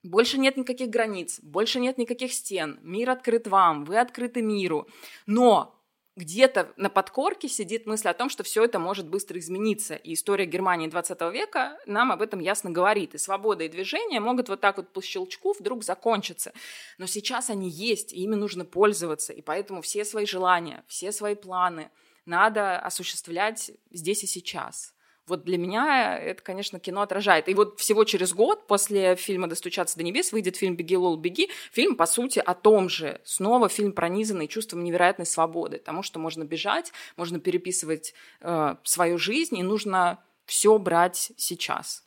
Больше 0.03 0.37
нет 0.37 0.57
никаких 0.57 0.89
границ, 0.89 1.39
больше 1.41 1.79
нет 1.79 1.97
никаких 1.97 2.31
стен, 2.31 2.79
мир 2.83 3.09
открыт 3.09 3.47
вам, 3.47 3.83
вы 3.83 3.97
открыты 3.99 4.41
миру. 4.41 4.87
Но 5.25 5.77
где-то 6.17 6.73
на 6.77 6.89
подкорке 6.89 7.47
сидит 7.47 7.85
мысль 7.85 8.07
о 8.07 8.13
том, 8.15 8.29
что 8.29 8.43
все 8.43 8.63
это 8.63 8.79
может 8.79 9.07
быстро 9.07 9.37
измениться. 9.39 9.93
И 9.93 10.13
история 10.13 10.45
Германии 10.45 10.87
20 10.87 11.21
века 11.31 11.77
нам 11.85 12.11
об 12.11 12.23
этом 12.23 12.39
ясно 12.39 12.71
говорит. 12.71 13.13
И 13.13 13.19
свобода 13.19 13.63
и 13.63 13.69
движение 13.69 14.19
могут 14.19 14.49
вот 14.49 14.59
так 14.59 14.77
вот 14.77 14.91
по 14.91 15.01
щелчку 15.01 15.53
вдруг 15.53 15.83
закончиться. 15.83 16.53
Но 16.97 17.05
сейчас 17.05 17.51
они 17.51 17.69
есть, 17.69 18.13
и 18.13 18.23
ими 18.23 18.33
нужно 18.33 18.65
пользоваться. 18.65 19.31
И 19.31 19.43
поэтому 19.43 19.83
все 19.83 20.03
свои 20.03 20.25
желания, 20.25 20.83
все 20.87 21.11
свои 21.11 21.35
планы 21.35 21.91
надо 22.25 22.79
осуществлять 22.79 23.71
здесь 23.91 24.23
и 24.23 24.27
сейчас. 24.27 24.95
Вот 25.27 25.43
для 25.43 25.57
меня 25.57 26.17
это, 26.17 26.41
конечно, 26.41 26.79
кино 26.79 27.01
отражает. 27.01 27.49
И 27.49 27.53
вот 27.53 27.79
всего 27.79 28.05
через 28.05 28.33
год 28.33 28.65
после 28.65 29.15
фильма 29.15 29.47
«Достучаться 29.47 29.97
до 29.97 30.03
небес» 30.03 30.31
выйдет 30.31 30.55
фильм 30.55 30.75
«Беги, 30.75 30.95
Лол, 30.95 31.17
беги». 31.17 31.49
Фильм, 31.71 31.95
по 31.95 32.05
сути, 32.05 32.39
о 32.39 32.53
том 32.53 32.89
же. 32.89 33.19
Снова 33.25 33.69
фильм, 33.69 33.91
пронизанный 33.91 34.47
чувством 34.47 34.83
невероятной 34.83 35.25
свободы. 35.25 35.79
Тому, 35.79 36.01
что 36.01 36.19
можно 36.19 36.43
бежать, 36.43 36.93
можно 37.17 37.39
переписывать 37.39 38.13
э, 38.41 38.75
свою 38.83 39.17
жизнь, 39.17 39.57
и 39.57 39.63
нужно 39.63 40.23
все 40.45 40.77
брать 40.77 41.33
сейчас 41.35 42.06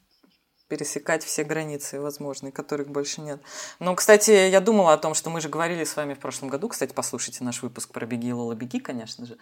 пересекать 0.70 1.24
все 1.24 1.42
границы 1.42 2.00
возможные, 2.00 2.52
которых 2.52 2.88
больше 2.88 3.20
нет. 3.20 3.40
Но, 3.80 3.94
кстати, 3.96 4.30
я 4.30 4.60
думала 4.60 4.92
о 4.92 4.98
том, 4.98 5.14
что 5.14 5.28
мы 5.28 5.40
же 5.40 5.48
говорили 5.48 5.82
с 5.82 5.96
вами 5.96 6.14
в 6.14 6.20
прошлом 6.20 6.48
году, 6.48 6.68
кстати, 6.68 6.92
послушайте 6.94 7.42
наш 7.42 7.62
выпуск 7.62 7.90
про 7.90 8.06
«Беги, 8.06 8.32
Лола, 8.32 8.54
беги», 8.54 8.78
конечно 8.78 9.26
же, 9.26 9.36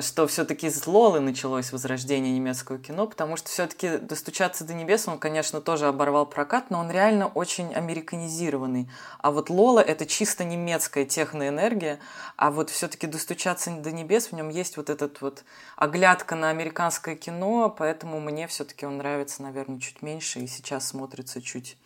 что 0.00 0.26
все-таки 0.26 0.70
с 0.70 0.86
Лолы 0.86 1.20
началось 1.20 1.70
возрождение 1.70 2.32
немецкого 2.32 2.78
кино, 2.78 3.06
потому 3.06 3.36
что 3.36 3.50
все-таки 3.50 3.98
«Достучаться 3.98 4.64
до 4.64 4.72
небес» 4.72 5.06
он, 5.06 5.18
конечно, 5.18 5.60
тоже 5.60 5.86
оборвал 5.86 6.24
прокат, 6.24 6.70
но 6.70 6.80
он 6.80 6.90
реально 6.90 7.26
очень 7.26 7.74
американизированный. 7.74 8.88
А 9.18 9.32
вот 9.32 9.50
Лола— 9.50 9.80
это 9.86 10.06
чисто 10.06 10.44
немецкая 10.44 11.04
техноэнергия, 11.04 12.00
а 12.36 12.50
вот 12.50 12.70
все-таки 12.70 13.06
«Достучаться 13.06 13.70
до 13.70 13.92
небес» 13.92 14.28
в 14.28 14.32
нем 14.32 14.48
есть 14.48 14.78
вот 14.78 14.88
этот 14.88 15.20
вот 15.20 15.44
оглядка 15.76 16.36
на 16.36 16.48
американское 16.48 17.16
кино, 17.16 17.68
поэтому 17.68 18.18
мне 18.18 18.46
все-таки 18.46 18.86
он 18.86 18.96
нравится, 18.96 19.42
наверное, 19.42 19.78
чуть 19.78 20.00
меньше, 20.00 20.40
и 20.40 20.46
сейчас 20.46 20.69
сейчас 20.70 20.88
смотрится 20.88 21.42
чуть 21.42 21.76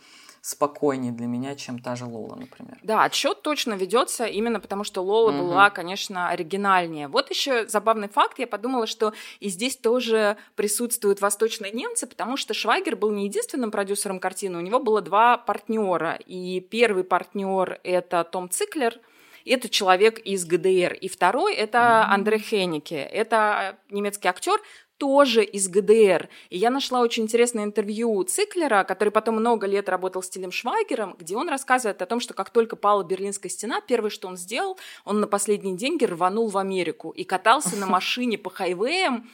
спокойнее 0.43 1.11
для 1.11 1.27
меня, 1.27 1.55
чем 1.55 1.79
та 1.79 1.97
же 1.97 2.05
Лола, 2.05 2.37
например. 2.37 2.79
Да, 2.83 3.05
отсчет 3.05 3.41
точно 3.41 3.73
ведется 3.75 4.27
именно 4.27 4.61
потому, 4.61 4.85
что 4.85 5.01
Лола 5.01 5.31
угу. 5.31 5.39
была, 5.39 5.71
конечно, 5.71 6.29
оригинальнее. 6.29 7.09
Вот 7.09 7.31
еще 7.31 7.67
забавный 7.67 8.09
факт, 8.09 8.39
я 8.39 8.47
подумала, 8.47 8.87
что 8.87 9.15
и 9.41 9.49
здесь 9.49 9.79
тоже 9.79 10.37
присутствуют 10.55 11.23
восточные 11.23 11.73
немцы, 11.73 12.07
потому 12.07 12.37
что 12.37 12.53
Швайгер 12.53 12.95
был 12.95 13.11
не 13.11 13.25
единственным 13.25 13.71
продюсером 13.71 14.21
картины, 14.21 14.59
у 14.59 14.61
него 14.61 14.81
было 14.81 15.01
два 15.01 15.39
партнера, 15.39 16.19
и 16.27 16.61
первый 16.61 17.05
партнер 17.05 17.81
это 17.83 18.23
Том 18.25 18.51
Циклер, 18.51 19.01
это 19.47 19.69
человек 19.69 20.19
из 20.19 20.45
ГДР. 20.45 20.95
И 20.95 21.09
второй 21.09 21.55
это 21.55 21.79
mm-hmm. 21.79 22.15
Андре 22.15 22.39
Хеннике. 22.39 22.97
Это 22.97 23.79
немецкий 23.91 24.29
актер, 24.29 24.61
тоже 25.05 25.45
из 25.45 25.69
ГДР. 25.69 26.31
И 26.49 26.57
я 26.57 26.71
нашла 26.71 27.01
очень 27.01 27.25
интересное 27.25 27.65
интервью 27.65 28.25
Циклера, 28.25 28.85
который 28.85 29.11
потом 29.11 29.35
много 29.35 29.67
лет 29.67 29.91
работал 29.91 30.23
с 30.23 30.31
Тилем 30.31 30.51
Швайгером, 30.51 31.15
где 31.19 31.37
он 31.37 31.51
рассказывает 31.51 32.01
о 32.01 32.07
том, 32.07 32.21
что 32.21 32.33
как 32.33 32.49
только 32.49 32.75
пала 32.75 33.05
Берлинская 33.05 33.51
стена, 33.51 33.83
первое, 33.87 34.09
что 34.09 34.29
он 34.29 34.39
сделал, 34.39 34.79
он 35.05 35.21
на 35.21 35.27
последние 35.27 35.77
деньги 35.77 36.07
рванул 36.07 36.49
в 36.49 36.57
Америку 36.57 37.11
и 37.11 37.25
катался 37.25 37.77
на 37.77 37.85
машине 37.85 38.39
по 38.39 38.49
хайвеям, 38.49 39.29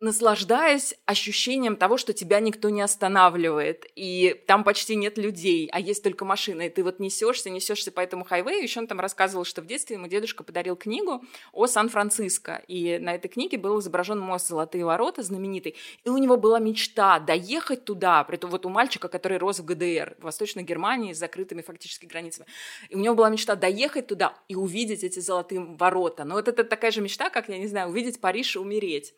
наслаждаясь 0.00 0.94
ощущением 1.06 1.76
того, 1.76 1.96
что 1.96 2.12
тебя 2.12 2.40
никто 2.40 2.68
не 2.68 2.82
останавливает, 2.82 3.86
и 3.94 4.42
там 4.46 4.62
почти 4.62 4.94
нет 4.94 5.16
людей, 5.16 5.68
а 5.72 5.80
есть 5.80 6.02
только 6.02 6.24
машины, 6.24 6.66
и 6.66 6.70
ты 6.70 6.84
вот 6.84 7.00
несешься, 7.00 7.48
несешься 7.48 7.90
по 7.90 8.00
этому 8.00 8.24
хайвею. 8.24 8.62
Еще 8.62 8.80
он 8.80 8.86
там 8.88 9.00
рассказывал, 9.00 9.44
что 9.44 9.62
в 9.62 9.66
детстве 9.66 9.96
ему 9.96 10.06
дедушка 10.06 10.44
подарил 10.44 10.76
книгу 10.76 11.24
о 11.52 11.66
Сан-Франциско, 11.66 12.62
и 12.68 12.98
на 12.98 13.14
этой 13.14 13.28
книге 13.28 13.56
был 13.56 13.80
изображен 13.80 14.18
мост 14.18 14.48
«Золотые 14.48 14.84
ворота» 14.84 15.22
знаменитый, 15.22 15.76
и 16.04 16.10
у 16.10 16.18
него 16.18 16.36
была 16.36 16.58
мечта 16.58 17.18
доехать 17.18 17.84
туда, 17.84 18.22
при 18.24 18.36
этом 18.36 18.50
вот 18.50 18.66
у 18.66 18.68
мальчика, 18.68 19.08
который 19.08 19.38
рос 19.38 19.60
в 19.60 19.64
ГДР, 19.64 20.16
в 20.18 20.24
Восточной 20.24 20.62
Германии, 20.62 21.14
с 21.14 21.18
закрытыми 21.18 21.62
фактически 21.62 22.04
границами, 22.04 22.46
и 22.90 22.96
у 22.96 22.98
него 22.98 23.14
была 23.14 23.30
мечта 23.30 23.54
доехать 23.54 24.08
туда 24.08 24.34
и 24.48 24.56
увидеть 24.56 25.04
эти 25.04 25.20
золотые 25.20 25.60
ворота. 25.60 26.24
Но 26.24 26.34
вот 26.34 26.48
это 26.48 26.64
такая 26.64 26.90
же 26.90 27.00
мечта, 27.00 27.30
как, 27.30 27.48
я 27.48 27.56
не 27.56 27.66
знаю, 27.66 27.88
увидеть 27.88 28.20
Париж 28.20 28.56
и 28.56 28.58
умереть. 28.58 29.14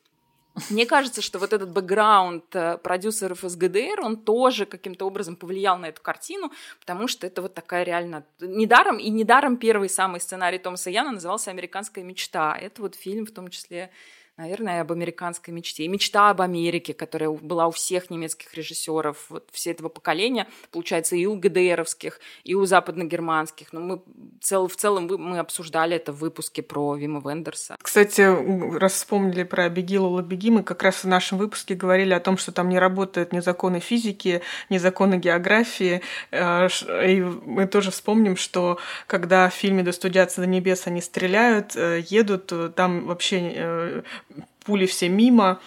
Мне 0.70 0.86
кажется, 0.86 1.22
что 1.22 1.38
вот 1.38 1.52
этот 1.52 1.70
бэкграунд 1.70 2.54
э, 2.54 2.78
продюсеров 2.78 3.44
из 3.44 3.56
ГДР, 3.56 4.00
он 4.02 4.16
тоже 4.16 4.66
каким-то 4.66 5.06
образом 5.06 5.36
повлиял 5.36 5.78
на 5.78 5.86
эту 5.86 6.02
картину, 6.02 6.52
потому 6.80 7.08
что 7.08 7.26
это 7.26 7.42
вот 7.42 7.54
такая 7.54 7.84
реально... 7.84 8.24
Недаром, 8.40 8.98
и 8.98 9.08
недаром 9.10 9.56
первый 9.56 9.88
самый 9.88 10.20
сценарий 10.20 10.58
Томаса 10.58 10.90
Яна 10.90 11.12
назывался 11.12 11.50
«Американская 11.50 12.04
мечта». 12.04 12.56
Это 12.56 12.82
вот 12.82 12.94
фильм 12.94 13.26
в 13.26 13.30
том 13.30 13.48
числе 13.48 13.90
наверное, 14.38 14.80
об 14.80 14.92
американской 14.92 15.52
мечте. 15.52 15.85
И 15.85 15.88
мечта 15.88 16.30
об 16.30 16.40
Америке, 16.40 16.95
которая 16.95 17.28
была 17.30 17.66
у 17.66 17.73
всех 17.73 18.09
немецких 18.09 18.54
режиссеров, 18.54 19.26
вот 19.28 19.49
все 19.52 19.73
этого 19.73 19.88
поколения, 19.88 20.47
получается, 20.71 21.16
и 21.16 21.26
у 21.26 21.35
ГДРовских, 21.35 22.21
и 22.45 22.54
у 22.54 22.64
западногерманских. 22.64 23.73
Но 23.73 23.80
мы 23.80 24.02
цел, 24.40 24.68
в 24.68 24.76
целом 24.76 25.09
мы 25.18 25.40
обсуждали 25.40 25.97
это 25.97 26.12
в 26.12 26.18
выпуске 26.18 26.62
про 26.62 26.95
Вима 26.95 27.21
Вендерса. 27.21 27.76
Кстати, 27.83 28.23
раз 28.78 28.92
вспомнили 28.92 29.42
про 29.42 29.68
«Беги, 29.68 29.99
Лола, 29.99 30.23
беги», 30.23 30.50
мы 30.50 30.62
как 30.62 30.85
раз 30.85 31.02
в 31.02 31.09
нашем 31.09 31.38
выпуске 31.38 31.75
говорили 31.75 32.14
о 32.14 32.21
том, 32.21 32.38
что 32.38 32.52
там 32.52 32.68
не 32.68 32.78
работают 32.78 33.33
ни 33.33 33.40
законы 33.40 33.80
физики, 33.80 34.42
ни 34.71 34.78
законы 34.78 35.16
географии. 35.16 36.00
Э, 36.30 36.68
и 37.04 37.21
мы 37.23 37.66
тоже 37.66 37.90
вспомним, 37.90 38.37
что 38.37 38.78
когда 39.09 39.49
в 39.50 39.54
фильме 39.54 39.83
«Достудятся 39.83 40.42
до 40.42 40.47
небес» 40.47 40.87
они 40.87 41.00
стреляют, 41.00 41.75
э, 41.75 42.04
едут, 42.09 42.52
э, 42.52 42.71
там 42.75 43.07
вообще 43.07 44.04
пули 44.68 44.84
все 44.84 45.08
мимо. 45.08 45.60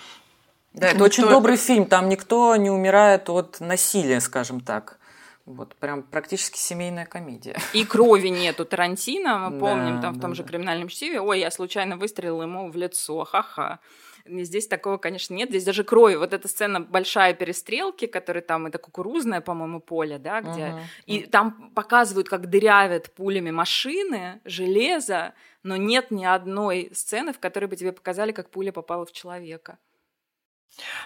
Да, 0.74 0.88
это 0.88 0.96
никто... 0.96 1.06
очень 1.06 1.28
добрый 1.28 1.58
фильм, 1.58 1.86
там 1.86 2.08
никто 2.08 2.56
не 2.56 2.70
умирает 2.70 3.30
от 3.30 3.60
насилия, 3.60 4.22
скажем 4.22 4.62
так. 4.62 5.00
Вот 5.46 5.76
прям 5.76 6.04
практически 6.04 6.60
семейная 6.60 7.08
комедия. 7.08 7.58
И 7.74 7.84
крови 7.84 8.28
нету 8.28 8.64
Тарантино, 8.64 9.50
мы 9.50 9.60
помним 9.60 9.96
да, 9.96 10.02
там 10.04 10.14
в 10.14 10.22
том 10.22 10.32
да, 10.32 10.36
же 10.36 10.44
да. 10.44 10.50
криминальном 10.50 10.88
чтиве. 10.88 11.20
Ой, 11.20 11.40
я 11.40 11.50
случайно 11.50 11.98
выстрелил 11.98 12.44
ему 12.44 12.70
в 12.70 12.76
лицо, 12.76 13.26
ха-ха. 13.26 13.80
Здесь 14.26 14.68
такого, 14.68 14.98
конечно, 14.98 15.34
нет. 15.34 15.50
Здесь 15.50 15.64
даже 15.64 15.84
крови. 15.84 16.16
Вот 16.16 16.34
эта 16.34 16.48
сцена 16.48 16.80
большая 16.80 17.34
перестрелки, 17.34 18.08
которая 18.08 18.42
там, 18.42 18.68
это 18.68 18.78
кукурузное, 18.78 19.42
по-моему, 19.42 19.80
поле, 19.80 20.18
да, 20.18 20.42
где... 20.42 20.62
Uh-huh. 20.62 20.82
И 21.06 21.20
там 21.26 21.72
показывают, 21.76 22.30
как 22.30 22.50
дырявят 22.50 23.12
пулями 23.14 23.52
машины, 23.52 24.42
железо, 24.46 25.34
но 25.64 25.78
нет 25.78 26.12
ни 26.12 26.26
одной 26.26 26.92
сцены, 26.94 27.34
в 27.34 27.40
которой 27.40 27.66
бы 27.66 27.76
тебе 27.76 27.92
показали, 27.92 28.32
как 28.32 28.50
пуля 28.50 28.72
попала 28.72 29.06
в 29.06 29.12
человека. 29.12 29.78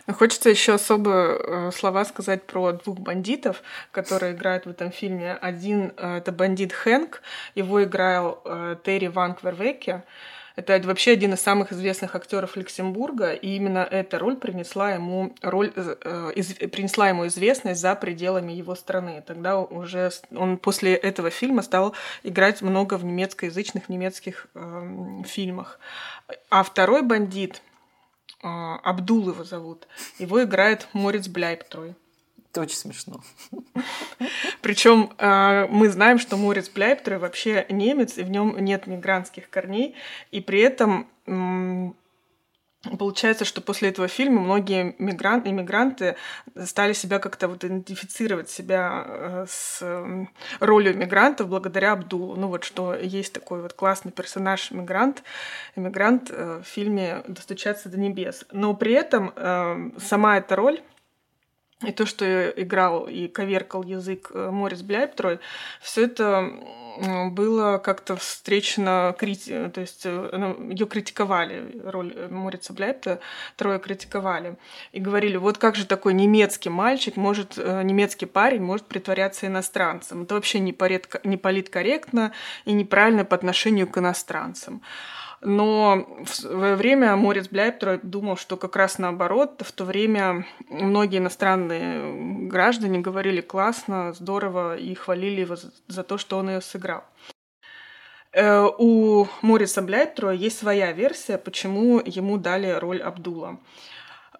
Ну, 0.07 0.13
хочется 0.13 0.50
еще 0.50 0.74
особо 0.74 1.12
э, 1.12 1.72
слова 1.72 2.05
сказать 2.05 2.45
про 2.45 2.74
двух 2.74 3.00
бандитов, 3.00 3.63
которые 3.91 4.34
играют 4.34 4.65
в 4.65 4.69
этом 4.69 4.91
фильме. 4.91 5.34
Один 5.34 5.93
э, 5.98 6.17
это 6.17 6.31
бандит 6.31 6.72
Хэнк, 6.72 7.22
его 7.55 7.84
играл 7.84 8.41
э, 8.45 8.75
Терри 8.84 9.07
Ван 9.07 9.34
Квервеке. 9.34 10.03
Это 10.55 10.79
вообще 10.88 11.12
один 11.12 11.33
из 11.33 11.41
самых 11.41 11.71
известных 11.71 12.15
актеров 12.15 12.55
Люксембурга, 12.55 13.33
и 13.33 13.55
именно 13.55 13.79
эта 13.79 14.19
роль 14.19 14.38
принесла 14.38 14.91
ему 14.93 15.35
роль 15.41 15.74
э, 15.75 16.31
из, 16.35 16.53
принесла 16.53 17.09
ему 17.09 17.27
известность 17.27 17.81
за 17.81 17.95
пределами 17.95 18.53
его 18.53 18.75
страны. 18.75 19.24
Тогда 19.25 19.59
уже 19.59 20.12
он 20.31 20.57
после 20.57 20.95
этого 20.95 21.29
фильма 21.29 21.62
стал 21.62 21.93
играть 22.24 22.62
много 22.62 22.97
в 22.97 23.03
немецкоязычных 23.03 23.89
немецких 23.89 24.47
э, 24.55 25.24
фильмах. 25.25 25.79
А 26.50 26.63
второй 26.63 27.01
бандит 27.01 27.62
а, 28.41 28.77
Абдул 28.83 29.29
его 29.29 29.43
зовут. 29.43 29.88
Его 30.19 30.43
играет 30.43 30.88
Морец 30.93 31.27
Бляйптрой. 31.27 31.95
Это 32.55 32.62
очень 32.62 32.77
смешно. 32.77 33.19
Причем 34.62 35.12
а, 35.17 35.67
мы 35.67 35.89
знаем, 35.89 36.17
что 36.19 36.38
Морец 36.38 36.69
Бляйптрой 36.69 37.17
вообще 37.17 37.65
немец, 37.67 38.17
и 38.17 38.24
в 38.24 38.29
нем 38.29 38.57
нет 38.59 38.88
мигрантских 38.88 39.50
корней, 39.50 39.93
и 40.31 40.39
при 40.39 40.62
этом 40.62 41.09
Получается, 43.00 43.45
что 43.45 43.62
после 43.62 43.89
этого 43.89 44.07
фильма 44.07 44.41
многие 44.41 44.95
мигрант, 45.00 45.47
иммигранты 45.47 46.17
стали 46.65 46.93
себя 46.93 47.17
как-то 47.17 47.47
вот 47.47 47.63
идентифицировать 47.63 48.47
себя 48.47 49.03
э, 49.07 49.45
с 49.50 49.81
ролью 50.59 50.95
мигрантов 50.95 51.50
благодаря 51.50 51.93
Абдулу. 51.93 52.35
Ну 52.35 52.47
вот 52.47 52.63
что 52.63 52.93
есть 52.93 53.33
такой 53.33 53.63
вот 53.63 53.74
классный 53.74 54.12
персонаж 54.12 54.69
мигрант, 54.69 55.24
иммигрант 55.75 56.29
э, 56.29 56.62
в 56.63 56.67
фильме 56.67 57.24
«Достучаться 57.27 57.89
до 57.89 57.97
небес». 57.97 58.45
Но 58.51 58.75
при 58.75 58.93
этом 58.93 59.33
э, 59.35 59.89
сама 59.97 60.38
эта 60.38 60.55
роль 60.55 60.79
и 61.84 61.91
то, 61.91 62.05
что 62.05 62.50
играл 62.50 63.08
и 63.08 63.27
коверкал 63.27 63.84
язык 63.84 64.32
Морис 64.34 64.82
Бляйптрой, 64.82 65.39
все 65.82 66.05
это 66.05 66.53
было 67.32 67.77
как-то 67.77 68.15
встречено, 68.15 69.15
крити... 69.17 69.70
то 69.74 69.82
есть 69.82 70.05
э, 70.05 70.29
ну, 70.32 70.70
ее 70.72 70.86
критиковали, 70.86 71.82
роль 71.84 72.13
э, 72.15 72.27
Морица 72.29 72.74
Бляйпта, 72.74 73.20
трое 73.55 73.79
критиковали. 73.79 74.58
И 74.91 75.00
говорили, 75.00 75.38
вот 75.38 75.58
как 75.58 75.75
же 75.75 75.86
такой 75.86 76.13
немецкий 76.13 76.70
мальчик 76.70 77.17
может, 77.17 77.58
э, 77.58 77.82
немецкий 77.84 78.25
парень 78.25 78.62
может 78.62 78.86
притворяться 78.86 79.48
иностранцем. 79.48 80.24
Это 80.24 80.36
вообще 80.36 80.60
не, 80.60 80.74
поред... 80.74 81.13
не 81.24 81.38
политкорректно 81.38 82.34
и 82.65 82.72
неправильно 82.72 83.25
по 83.25 83.36
отношению 83.36 83.88
к 83.88 83.98
иностранцам. 83.98 84.82
Но 85.41 86.07
в 86.23 86.33
свое 86.33 86.75
время 86.75 87.15
Морец 87.15 87.47
Бляйптро 87.49 87.99
думал, 88.01 88.37
что 88.37 88.57
как 88.57 88.75
раз 88.75 88.97
наоборот, 88.97 89.61
в 89.65 89.71
то 89.71 89.83
время 89.83 90.45
многие 90.69 91.17
иностранные 91.17 92.47
граждане 92.47 92.99
говорили 92.99 93.41
классно, 93.41 94.13
здорово 94.13 94.77
и 94.77 94.93
хвалили 94.95 95.41
его 95.41 95.55
за 95.87 96.03
то, 96.03 96.17
что 96.17 96.37
он 96.37 96.49
ее 96.49 96.61
сыграл. 96.61 97.03
Э, 98.35 98.67
у 98.77 99.27
Мориса 99.41 99.81
Бляйптро 99.81 100.31
есть 100.31 100.57
своя 100.57 100.91
версия, 100.91 101.37
почему 101.37 102.01
ему 102.03 102.37
дали 102.37 102.69
роль 102.69 103.01
Абдула. 103.01 103.59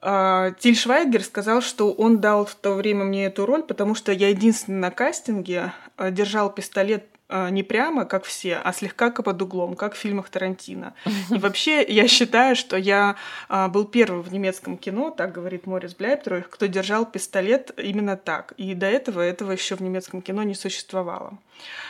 Э, 0.02 0.52
Тиль 0.60 0.76
Швайгер 0.76 1.24
сказал, 1.24 1.62
что 1.62 1.94
он 1.94 2.20
дал 2.20 2.46
в 2.46 2.56
то 2.56 2.74
время 2.74 3.06
мне 3.06 3.26
эту 3.26 3.46
роль, 3.46 3.64
потому 3.64 3.96
что 3.96 4.12
я 4.12 4.30
единственный 4.30 4.80
на 4.80 4.92
кастинге 4.92 5.72
э, 5.98 6.12
держал 6.12 6.52
пистолет 6.52 7.06
а, 7.06 7.15
не 7.30 7.64
прямо, 7.64 8.06
как 8.06 8.24
все, 8.24 8.58
а 8.58 8.72
слегка 8.72 9.10
под 9.10 9.42
углом, 9.42 9.76
как 9.76 9.96
в 9.96 9.98
фильмах 9.98 10.30
Тарантино. 10.30 10.94
И 11.32 11.38
вообще, 11.38 11.84
я 11.84 12.08
считаю, 12.08 12.56
что 12.56 12.78
я 12.78 13.16
а, 13.50 13.68
был 13.68 13.86
первым 13.86 14.22
в 14.22 14.32
немецком 14.32 14.78
кино, 14.78 15.10
так 15.10 15.32
говорит 15.32 15.66
Морис 15.66 15.96
Бляйптер, 15.96 16.44
кто 16.44 16.68
держал 16.68 17.06
пистолет 17.06 17.72
именно 17.78 18.16
так. 18.16 18.54
И 18.58 18.76
до 18.76 18.86
этого 18.86 19.22
этого 19.22 19.52
еще 19.52 19.76
в 19.76 19.82
немецком 19.82 20.22
кино 20.22 20.44
не 20.44 20.54
существовало. 20.54 21.38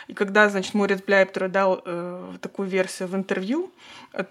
И 0.08 0.14
когда, 0.14 0.48
значит, 0.48 0.74
Морис 0.74 1.02
Бляйптер 1.02 1.48
дал 1.48 1.82
э, 1.84 2.34
такую 2.40 2.68
версию 2.68 3.08
в 3.08 3.16
интервью, 3.16 3.70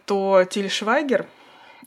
то 0.06 0.44
Тиль 0.50 0.70
Швайгер, 0.70 1.28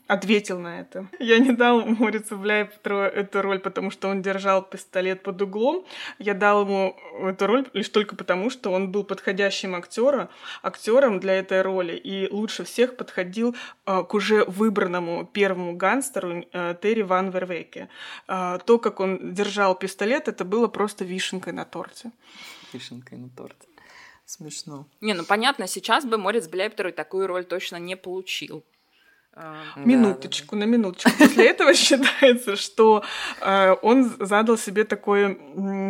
ответил 0.09 0.59
на 0.59 0.81
это. 0.81 1.07
Я 1.19 1.37
не 1.37 1.51
дал 1.51 1.85
Морицу 1.85 2.35
Бляйптру 2.35 2.97
эту 2.97 3.43
роль, 3.43 3.59
потому 3.59 3.91
что 3.91 4.07
он 4.07 4.23
держал 4.23 4.63
пистолет 4.63 5.21
под 5.21 5.41
углом. 5.41 5.85
Я 6.17 6.33
дал 6.33 6.63
ему 6.63 6.97
эту 7.21 7.45
роль 7.45 7.69
лишь 7.73 7.89
только 7.89 8.15
потому, 8.15 8.49
что 8.49 8.71
он 8.71 8.91
был 8.91 9.03
подходящим 9.03 9.75
актером, 9.75 10.29
актером 10.63 11.19
для 11.19 11.35
этой 11.35 11.61
роли 11.61 11.95
и 11.95 12.27
лучше 12.31 12.63
всех 12.63 12.97
подходил 12.97 13.55
э, 13.85 14.03
к 14.03 14.13
уже 14.15 14.45
выбранному 14.45 15.27
первому 15.27 15.75
гангстеру 15.75 16.43
э, 16.51 16.75
Терри 16.81 17.03
Ван 17.03 17.29
Вервеке. 17.29 17.87
Э, 18.27 18.57
то, 18.65 18.79
как 18.79 18.99
он 18.99 19.35
держал 19.35 19.75
пистолет, 19.75 20.27
это 20.27 20.43
было 20.43 20.67
просто 20.67 21.05
вишенкой 21.05 21.53
на 21.53 21.65
торте. 21.65 22.11
Вишенкой 22.73 23.19
на 23.19 23.29
торте. 23.29 23.67
Смешно. 24.25 24.87
Не, 25.01 25.13
ну 25.13 25.23
понятно, 25.23 25.67
сейчас 25.67 26.03
бы 26.03 26.17
Морец 26.17 26.47
Бляйптер 26.47 26.91
такую 26.93 27.27
роль 27.27 27.45
точно 27.45 27.77
не 27.77 27.95
получил. 27.95 28.63
Минуточку, 29.75 30.55
да, 30.55 30.61
да. 30.61 30.65
на 30.65 30.71
минуточку. 30.71 31.11
После 31.17 31.49
этого 31.49 31.73
считается, 31.75 32.55
что 32.55 33.03
э, 33.41 33.75
он 33.81 34.15
задал 34.19 34.57
себе 34.57 34.83
такое, 34.83 35.37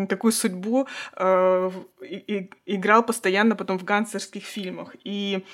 такую 0.07 0.31
судьбу, 0.31 0.87
э, 1.15 1.71
и, 2.01 2.49
играл 2.65 3.03
постоянно 3.03 3.55
потом 3.55 3.77
в 3.79 3.83
гангстерских 3.83 4.43
фильмах. 4.43 4.95
И 5.03 5.45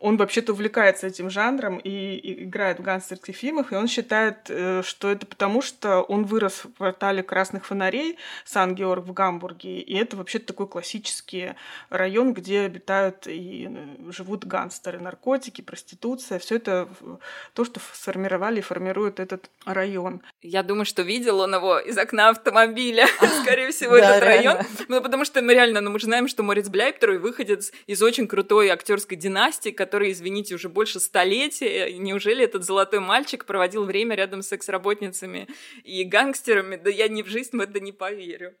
он 0.00 0.16
вообще-то 0.16 0.52
увлекается 0.52 1.06
этим 1.06 1.30
жанром 1.30 1.78
и, 1.78 2.16
и 2.16 2.44
играет 2.44 2.78
в 2.78 2.82
гангстерских 2.82 3.36
фильмах, 3.36 3.72
и 3.72 3.76
он 3.76 3.88
считает, 3.88 4.46
э, 4.48 4.82
что 4.84 5.10
это 5.10 5.26
потому, 5.26 5.62
что 5.62 6.02
он 6.02 6.24
вырос 6.24 6.64
в 6.64 6.76
квартале 6.76 7.22
красных 7.22 7.66
фонарей 7.66 8.18
Сан-Георг 8.44 9.04
в 9.04 9.12
Гамбурге, 9.12 9.80
и 9.80 9.94
это 9.96 10.16
вообще-то 10.16 10.46
такой 10.46 10.68
классический 10.68 11.54
район, 11.90 12.34
где 12.34 12.62
обитают 12.62 13.26
и 13.26 13.68
э, 13.70 14.10
живут 14.10 14.44
гангстеры, 14.44 15.00
наркотики, 15.00 15.62
проституция, 15.62 16.38
все 16.38 16.56
это 16.56 16.88
то, 17.52 17.64
что 17.64 17.80
сформировали 17.92 18.58
и 18.58 18.62
формирует 18.62 19.20
этот 19.20 19.50
район. 19.64 20.22
Я 20.42 20.62
думаю, 20.62 20.84
что 20.84 21.02
видел 21.02 21.40
он 21.40 21.54
его 21.54 21.78
из 21.78 21.96
окна 21.98 22.30
автомобиля, 22.30 23.06
скорее 23.42 23.70
всего, 23.70 23.96
этот 23.96 24.22
район. 24.22 24.58
Ну, 24.88 25.00
потому 25.02 25.24
что, 25.24 25.40
ну, 25.40 25.52
реально, 25.52 25.80
ну, 25.80 25.90
мы 25.90 25.98
же 25.98 26.06
знаем, 26.06 26.28
что 26.28 26.42
Морец 26.42 26.68
Бляйптер 26.68 27.12
выходит 27.18 27.72
из 27.86 28.02
очень 28.02 28.26
крутой 28.26 28.68
актерской 28.68 29.16
династии, 29.16 29.70
который, 29.70 30.12
извините, 30.12 30.54
уже 30.54 30.68
больше 30.68 31.00
столетия. 31.00 31.92
Неужели 31.98 32.44
этот 32.44 32.64
золотой 32.64 33.00
мальчик 33.00 33.44
проводил 33.44 33.84
время 33.84 34.16
рядом 34.16 34.42
с 34.42 34.48
секс-работницами 34.48 35.48
и 35.84 36.04
гангстерами? 36.04 36.76
Да 36.76 36.90
я 36.90 37.08
ни 37.08 37.22
в 37.22 37.26
жизнь 37.26 37.56
в 37.56 37.60
это 37.60 37.80
не 37.80 37.92
поверю. 37.92 38.54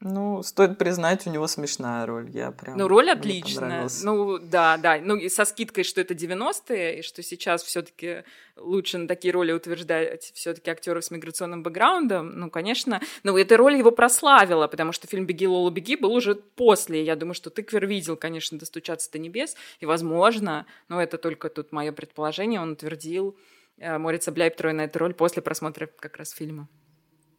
Ну, 0.00 0.44
стоит 0.44 0.78
признать, 0.78 1.26
у 1.26 1.30
него 1.30 1.48
смешная 1.48 2.06
роль. 2.06 2.30
Я 2.30 2.52
прям. 2.52 2.78
Ну, 2.78 2.86
роль 2.86 3.10
отличная. 3.10 3.88
Ну, 4.04 4.38
да, 4.38 4.76
да. 4.76 5.00
Ну, 5.02 5.16
и 5.16 5.28
со 5.28 5.44
скидкой, 5.44 5.82
что 5.82 6.00
это 6.00 6.14
90-е, 6.14 7.00
и 7.00 7.02
что 7.02 7.20
сейчас 7.24 7.64
все-таки 7.64 8.22
лучше 8.56 8.98
на 8.98 9.08
такие 9.08 9.32
роли 9.32 9.50
утверждать 9.50 10.30
все-таки 10.34 10.70
актеров 10.70 11.04
с 11.04 11.10
миграционным 11.10 11.64
бэкграундом. 11.64 12.38
Ну, 12.38 12.48
конечно. 12.48 13.00
Ну, 13.24 13.36
эта 13.36 13.56
роль 13.56 13.76
его 13.76 13.90
прославила, 13.90 14.68
потому 14.68 14.92
что 14.92 15.08
фильм 15.08 15.26
Беги, 15.26 15.48
Лола, 15.48 15.70
беги 15.70 15.96
был 15.96 16.12
уже 16.12 16.36
после. 16.36 17.02
Я 17.02 17.16
думаю, 17.16 17.34
что 17.34 17.50
Тыквер 17.50 17.84
видел, 17.84 18.16
конечно, 18.16 18.56
достучаться 18.56 19.10
до 19.10 19.18
небес. 19.18 19.56
И, 19.80 19.86
возможно, 19.86 20.66
но 20.88 21.02
это 21.02 21.18
только 21.18 21.48
тут 21.48 21.72
мое 21.72 21.90
предположение, 21.90 22.60
он 22.60 22.72
утвердил 22.72 23.36
э, 23.78 23.98
Морица 23.98 24.30
Бляйптрой 24.30 24.74
на 24.74 24.82
эту 24.82 25.00
роль 25.00 25.14
после 25.14 25.42
просмотра 25.42 25.88
как 25.98 26.18
раз 26.18 26.30
фильма. 26.30 26.68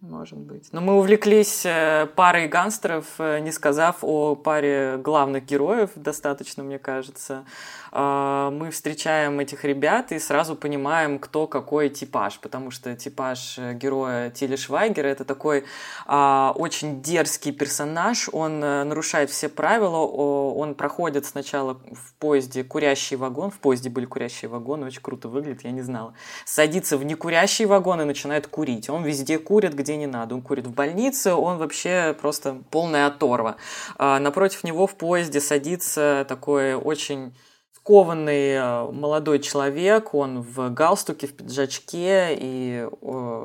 Может 0.01 0.38
быть. 0.38 0.69
Но 0.71 0.79
мы 0.79 0.95
увлеклись 0.97 1.65
э, 1.65 2.07
парой 2.15 2.47
гангстеров, 2.47 3.05
э, 3.17 3.39
не 3.39 3.51
сказав 3.51 3.97
о 4.01 4.35
паре 4.35 4.95
главных 4.97 5.45
героев, 5.45 5.89
достаточно, 5.95 6.63
мне 6.63 6.79
кажется. 6.79 7.43
А, 7.91 8.49
мы 8.49 8.71
встречаем 8.71 9.41
этих 9.41 9.65
ребят 9.65 10.13
и 10.13 10.19
сразу 10.19 10.55
понимаем, 10.55 11.19
кто 11.19 11.47
какой 11.47 11.89
типаж, 11.89 12.39
потому 12.39 12.71
что 12.71 12.95
типаж 12.95 13.57
э, 13.57 13.73
героя 13.73 14.29
Тили 14.29 14.55
Швайгера– 14.55 15.07
это 15.09 15.25
такой 15.25 15.65
а, 16.05 16.53
очень 16.55 17.01
дерзкий 17.01 17.51
персонаж, 17.51 18.29
он 18.31 18.62
нарушает 18.62 19.29
все 19.29 19.49
правила, 19.49 19.97
он 19.97 20.75
проходит 20.75 21.25
сначала 21.25 21.73
в 21.73 22.13
поезде 22.19 22.63
курящий 22.63 23.17
вагон, 23.17 23.51
в 23.51 23.59
поезде 23.59 23.89
были 23.89 24.05
курящие 24.05 24.47
вагоны, 24.47 24.85
очень 24.85 25.01
круто 25.01 25.27
выглядит, 25.27 25.65
я 25.65 25.71
не 25.71 25.81
знала, 25.81 26.13
садится 26.45 26.97
в 26.97 27.03
некурящий 27.03 27.65
вагон 27.65 28.01
и 28.01 28.05
начинает 28.05 28.47
курить. 28.47 28.89
Он 28.89 29.03
везде 29.03 29.39
курит, 29.39 29.73
где 29.73 29.88
где 29.89 29.97
не 29.97 30.08
надо. 30.08 30.36
Он 30.36 30.41
курит 30.43 30.67
в 30.67 30.73
больнице, 30.73 31.34
он 31.34 31.58
вообще 31.58 32.15
просто 32.21 32.62
полная 32.69 33.08
оторва. 33.08 33.56
А 33.97 34.19
напротив 34.19 34.63
него 34.63 34.86
в 34.86 34.95
поезде 34.95 35.41
садится 35.41 36.25
такой 36.30 36.75
очень 36.75 37.34
скованный 37.73 38.52
э, 38.52 38.91
молодой 38.91 39.39
человек, 39.39 40.13
он 40.13 40.41
в 40.41 40.69
галстуке, 40.69 41.25
в 41.25 41.34
пиджачке, 41.36 42.36
и 42.36 42.88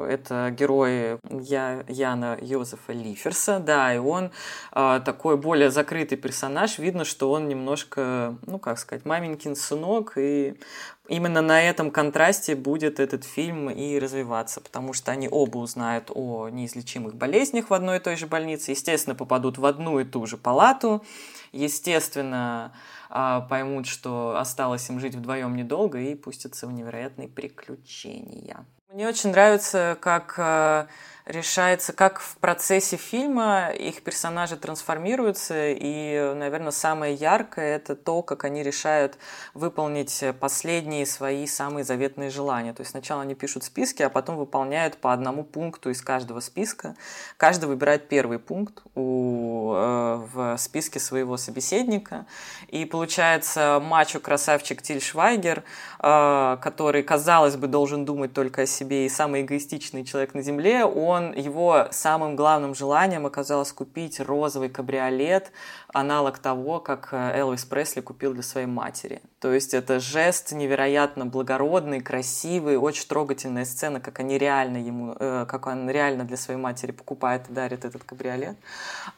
это 0.09 0.55
герой 0.59 1.19
Я, 1.31 1.83
Яна 1.89 2.37
Йозефа 2.43 2.93
Лиферса, 2.93 3.59
да, 3.59 3.95
и 3.95 3.99
он 3.99 4.33
э, 4.73 5.01
такой 5.03 5.39
более 5.39 5.71
закрытый 5.71 6.19
персонаж, 6.19 6.79
видно, 6.79 7.07
что 7.07 7.31
он 7.31 7.49
немножко, 7.49 8.37
ну, 8.47 8.59
как 8.59 8.79
сказать, 8.79 9.07
маменькин 9.07 9.57
сынок, 9.57 10.19
и 10.19 10.61
именно 11.09 11.43
на 11.43 11.63
этом 11.63 11.91
контрасте 11.91 12.55
будет 12.55 13.01
этот 13.01 13.25
фильм 13.25 13.71
и 13.71 13.99
развиваться, 13.99 14.61
потому 14.61 14.93
что 14.93 15.13
они 15.13 15.29
оба 15.31 15.59
узнают 15.59 16.11
о 16.15 16.49
неизлечимых 16.49 17.15
болезнях 17.15 17.71
в 17.71 17.75
одной 17.75 17.99
и 17.99 18.01
той 18.01 18.17
же 18.17 18.27
больнице, 18.27 18.71
естественно, 18.71 19.15
попадут 19.15 19.59
в 19.59 19.67
одну 19.67 20.01
и 20.01 20.05
ту 20.05 20.27
же 20.27 20.37
палату, 20.37 21.05
естественно, 21.53 22.73
а, 23.11 23.43
поймут, 23.43 23.87
что 23.87 24.37
осталось 24.39 24.89
им 24.89 25.01
жить 25.01 25.15
вдвоем 25.15 25.57
недолго 25.57 25.99
и 25.99 26.15
пустятся 26.15 26.67
в 26.67 26.73
невероятные 26.73 27.29
приключения. 27.29 28.65
Мне 28.93 29.09
очень 29.09 29.31
нравится, 29.31 29.99
как 30.01 30.35
э, 30.39 30.87
решается, 31.27 31.93
как 31.95 32.21
в 32.21 32.37
процессе 32.37 32.97
фильма 32.97 33.71
их 33.71 34.03
персонажи 34.03 34.57
трансформируются, 34.57 35.71
и, 35.71 36.35
наверное, 36.35 36.71
самое 36.71 37.15
яркое– 37.15 37.77
это 37.77 37.97
то, 37.97 38.23
как 38.23 38.45
они 38.45 38.63
решают 38.63 39.17
выполнить 39.55 40.23
последние 40.39 41.07
свои 41.07 41.47
самые 41.47 41.85
заветные 41.85 42.29
желания. 42.29 42.75
То 42.75 42.83
есть 42.83 42.91
сначала 42.91 43.23
они 43.23 43.35
пишут 43.35 43.65
списки, 43.65 44.03
а 44.03 44.11
потом 44.11 44.37
выполняют 44.37 44.99
по 44.99 45.13
одному 45.13 45.45
пункту 45.45 45.91
из 45.91 46.03
каждого 46.03 46.41
списка. 46.41 46.95
Каждый 47.39 47.67
выбирает 47.67 48.09
первый 48.09 48.39
пункт 48.39 48.83
у, 48.95 49.73
э, 49.75 50.27
в 50.33 50.57
списке 50.59 51.01
своего 51.01 51.39
собеседника, 51.39 52.27
и 52.69 52.85
получается 52.85 53.81
мачо-красавчик 53.83 54.83
Тиль 54.83 55.01
Швайгер, 55.01 55.63
э, 56.01 56.59
который, 56.61 57.03
казалось 57.03 57.57
бы, 57.57 57.67
должен 57.67 58.05
думать 58.05 58.35
только 58.35 58.63
о 58.63 58.67
себе 58.67 59.07
и 59.07 59.09
самый 59.09 59.41
эгоистичный 59.41 60.05
человек 60.05 60.35
на 60.35 60.43
Земле, 60.43 60.85
он 60.85 61.14
он, 61.15 61.33
его 61.33 61.89
самым 61.91 62.37
главным 62.37 62.75
желанием 62.75 63.27
оказалось 63.27 63.73
купить 63.73 64.21
розовый 64.21 64.69
кабриолет, 64.69 65.51
аналог 65.95 66.39
того, 66.39 66.81
как 66.81 67.09
э, 67.13 67.39
Элвис 67.39 67.65
Пресли 67.65 68.01
купил 68.01 68.35
для 68.35 68.43
своей 68.43 68.67
матери. 68.67 69.23
То 69.39 69.53
есть 69.53 69.75
это 69.75 70.01
жест 70.01 70.53
невероятно 70.53 71.25
благородный, 71.25 72.01
красивый, 72.01 72.77
очень 72.77 73.07
трогательная 73.07 73.65
сцена, 73.65 74.01
как 74.01 74.19
они 74.19 74.37
реально 74.37 74.79
ему, 74.79 75.15
э, 75.19 75.47
как 75.49 75.67
он 75.67 75.89
реально 75.89 76.25
для 76.25 76.37
своей 76.37 76.59
матери 76.59 76.91
покупает 76.91 77.49
и 77.49 77.53
дарит 77.53 77.85
этот 77.85 78.03
кабриолет. 78.03 78.57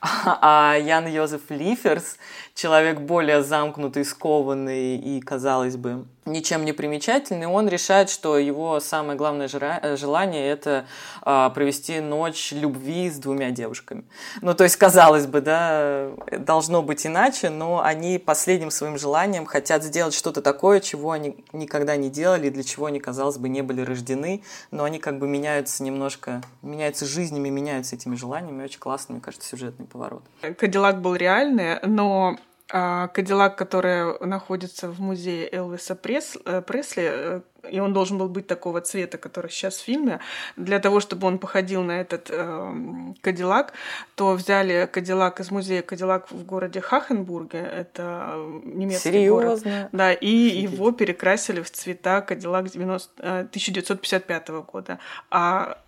А, 0.00 0.38
а 0.74 0.76
Ян 0.76 1.06
Йозеф 1.06 1.50
Лиферс, 1.50 2.18
человек 2.54 3.00
более 3.00 3.42
замкнутый, 3.42 4.04
скованный 4.04 4.96
и, 4.96 5.20
казалось 5.20 5.76
бы, 5.76 6.04
ничем 6.26 6.64
не 6.64 6.72
примечательный, 6.72 7.46
он 7.46 7.68
решает, 7.68 8.10
что 8.10 8.36
его 8.36 8.80
самое 8.80 9.16
главное 9.16 9.48
э, 9.52 9.96
желание– 9.96 10.48
это 10.50 10.86
а, 11.22 11.50
провести 11.50 12.00
ночь 12.00 12.52
любви 12.52 13.08
с 13.10 13.18
двумя 13.18 13.50
девушками. 13.52 14.04
Ну, 14.42 14.54
то 14.54 14.64
есть, 14.64 14.76
казалось 14.76 15.26
бы, 15.26 15.40
да, 15.40 16.10
должно 16.38 16.65
быть 16.82 17.06
иначе, 17.06 17.50
но 17.50 17.82
они 17.82 18.18
последним 18.18 18.70
своим 18.70 18.98
желанием 18.98 19.46
хотят 19.46 19.82
сделать 19.82 20.14
что-то 20.14 20.42
такое, 20.42 20.80
чего 20.80 21.12
они 21.12 21.44
никогда 21.52 21.96
не 21.96 22.10
делали, 22.10 22.50
для 22.50 22.62
чего 22.62 22.86
они, 22.86 23.00
казалось 23.00 23.38
бы, 23.38 23.48
не 23.48 23.62
были 23.62 23.80
рождены, 23.80 24.42
но 24.70 24.84
они 24.84 24.98
как 24.98 25.18
бы 25.18 25.26
меняются 25.26 25.82
немножко, 25.82 26.42
меняются 26.62 27.06
жизнями, 27.06 27.48
меняются 27.48 27.96
этими 27.96 28.16
желаниями. 28.16 28.64
Очень 28.64 28.80
классный, 28.80 29.14
мне 29.14 29.22
кажется, 29.22 29.48
сюжетный 29.48 29.86
поворот. 29.86 30.22
Кадиллак 30.58 31.00
был 31.00 31.14
реальный, 31.14 31.80
но 31.82 32.36
а, 32.70 33.08
Кадиллак, 33.08 33.56
который 33.56 34.18
находится 34.26 34.88
в 34.88 35.00
музее 35.00 35.48
Элвиса 35.52 35.94
э, 35.94 36.62
Пресли, 36.62 37.04
э, 37.04 37.40
и 37.70 37.80
он 37.80 37.92
должен 37.92 38.18
был 38.18 38.28
быть 38.28 38.46
такого 38.46 38.80
цвета, 38.80 39.18
который 39.18 39.50
сейчас 39.50 39.76
в 39.76 39.84
фильме, 39.84 40.20
для 40.56 40.78
того, 40.78 41.00
чтобы 41.00 41.26
он 41.26 41.38
походил 41.38 41.82
на 41.82 42.00
этот 42.00 42.28
э, 42.30 42.74
Кадиллак, 43.20 43.72
то 44.14 44.32
взяли 44.34 44.88
Кадиллак 44.90 45.40
из 45.40 45.50
музея 45.50 45.82
Кадиллак 45.82 46.30
в 46.30 46.44
городе 46.44 46.80
Хахенбурге, 46.80 47.58
это 47.58 48.34
немецкий 48.64 49.10
Серьезно? 49.10 49.70
город. 49.70 49.88
Да, 49.92 50.12
и 50.12 50.48
Офигеть. 50.48 50.72
его 50.72 50.92
перекрасили 50.92 51.60
в 51.62 51.70
цвета 51.70 52.20
Кадиллак 52.20 52.70
90, 52.70 53.22
1955 53.22 54.48
года. 54.48 54.98
А 55.30 55.78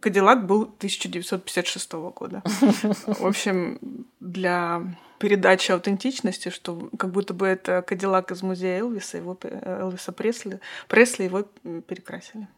Кадиллак 0.00 0.46
был 0.46 0.62
1956 0.62 1.92
года. 1.92 2.42
В 2.44 3.26
общем, 3.26 3.78
для 4.20 4.82
передачи 5.18 5.72
аутентичности, 5.72 6.50
что 6.50 6.90
как 6.98 7.10
будто 7.10 7.34
бы 7.34 7.46
это 7.46 7.82
Кадиллак 7.82 8.30
из 8.32 8.42
музея 8.42 8.80
Элвиса, 8.80 9.16
его, 9.16 9.38
Элвиса 9.42 10.12
Пресли, 10.12 10.60
Пресли 10.88 11.24
его 11.24 11.42
перекрасили. 11.86 12.48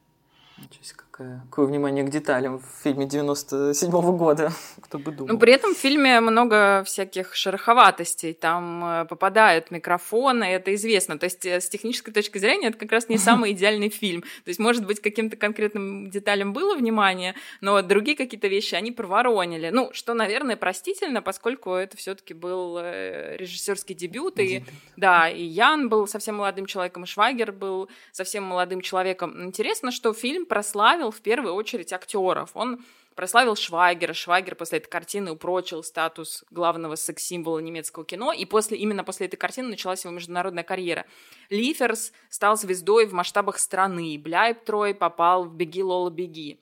Ничего 0.61 0.85
себе, 0.85 0.99
какое, 1.18 1.40
какое 1.51 1.66
внимание 1.66 2.05
к 2.05 2.11
деталям 2.11 2.59
в 2.59 2.83
фильме 2.83 3.07
97 3.07 3.90
-го 3.90 4.16
года, 4.16 4.53
кто 4.81 4.99
бы 4.99 5.12
думал. 5.12 5.33
Но 5.33 5.38
при 5.38 5.53
этом 5.53 5.75
в 5.75 5.79
фильме 5.79 6.21
много 6.21 6.83
всяких 6.85 7.35
шероховатостей, 7.35 8.33
там 8.33 8.85
э, 8.85 9.05
попадают 9.05 9.71
микрофоны, 9.71 10.44
это 10.44 10.75
известно. 10.75 11.18
То 11.18 11.25
есть 11.25 11.47
э, 11.47 11.61
с 11.61 11.68
технической 11.68 12.12
точки 12.12 12.38
зрения 12.38 12.68
это 12.68 12.79
как 12.79 12.92
раз 12.92 13.09
не 13.09 13.18
самый 13.29 13.53
идеальный 13.53 13.88
фильм. 13.88 14.23
То 14.23 14.49
есть, 14.49 14.59
может 14.59 14.87
быть, 14.87 15.01
каким-то 15.01 15.37
конкретным 15.37 16.11
деталям 16.11 16.53
было 16.53 16.75
внимание, 16.75 17.35
но 17.61 17.83
другие 17.83 18.16
какие-то 18.16 18.49
вещи 18.49 18.75
они 18.75 18.92
проворонили. 18.92 19.71
Ну, 19.71 19.90
что, 19.92 20.14
наверное, 20.14 20.57
простительно, 20.57 21.23
поскольку 21.23 21.75
это 21.75 21.97
все 21.97 22.14
таки 22.14 22.35
был 22.35 22.79
э, 22.79 23.37
режиссерский 23.37 23.94
дебют, 23.94 24.38
и, 24.38 24.64
да, 24.97 25.29
и 25.29 25.42
Ян 25.42 25.88
был 25.88 26.07
совсем 26.07 26.37
молодым 26.37 26.66
человеком, 26.66 27.05
и 27.05 27.07
Швагер 27.07 27.53
был 27.53 27.88
совсем 28.12 28.44
молодым 28.44 28.81
человеком. 28.81 29.44
Интересно, 29.44 29.90
что 29.90 30.12
фильм 30.12 30.47
прославил 30.49 31.11
в 31.11 31.21
первую 31.21 31.55
очередь 31.55 31.93
актеров. 31.93 32.51
Он 32.55 32.85
прославил 33.15 33.57
Швайгера. 33.57 34.13
Швайгер 34.13 34.55
после 34.55 34.79
этой 34.79 34.89
картины 34.89 35.33
упрочил 35.33 35.83
статус 35.83 36.45
главного 36.51 36.95
секс-символа 36.95 37.59
немецкого 37.59 38.05
кино, 38.05 38.33
и 38.33 38.45
после, 38.45 38.79
именно 38.79 39.03
после 39.03 39.27
этой 39.27 39.37
картины 39.37 39.69
началась 39.69 40.05
его 40.05 40.15
международная 40.15 40.63
карьера. 40.63 41.05
Лиферс 41.51 42.13
стал 42.31 42.57
звездой 42.57 43.07
в 43.07 43.13
масштабах 43.13 43.59
страны, 43.59 44.17
Бляйб 44.19 44.65
Трой 44.65 44.95
попал 44.95 45.45
в 45.45 45.55
«Беги, 45.55 45.83
Лола, 45.83 46.11
беги». 46.11 46.61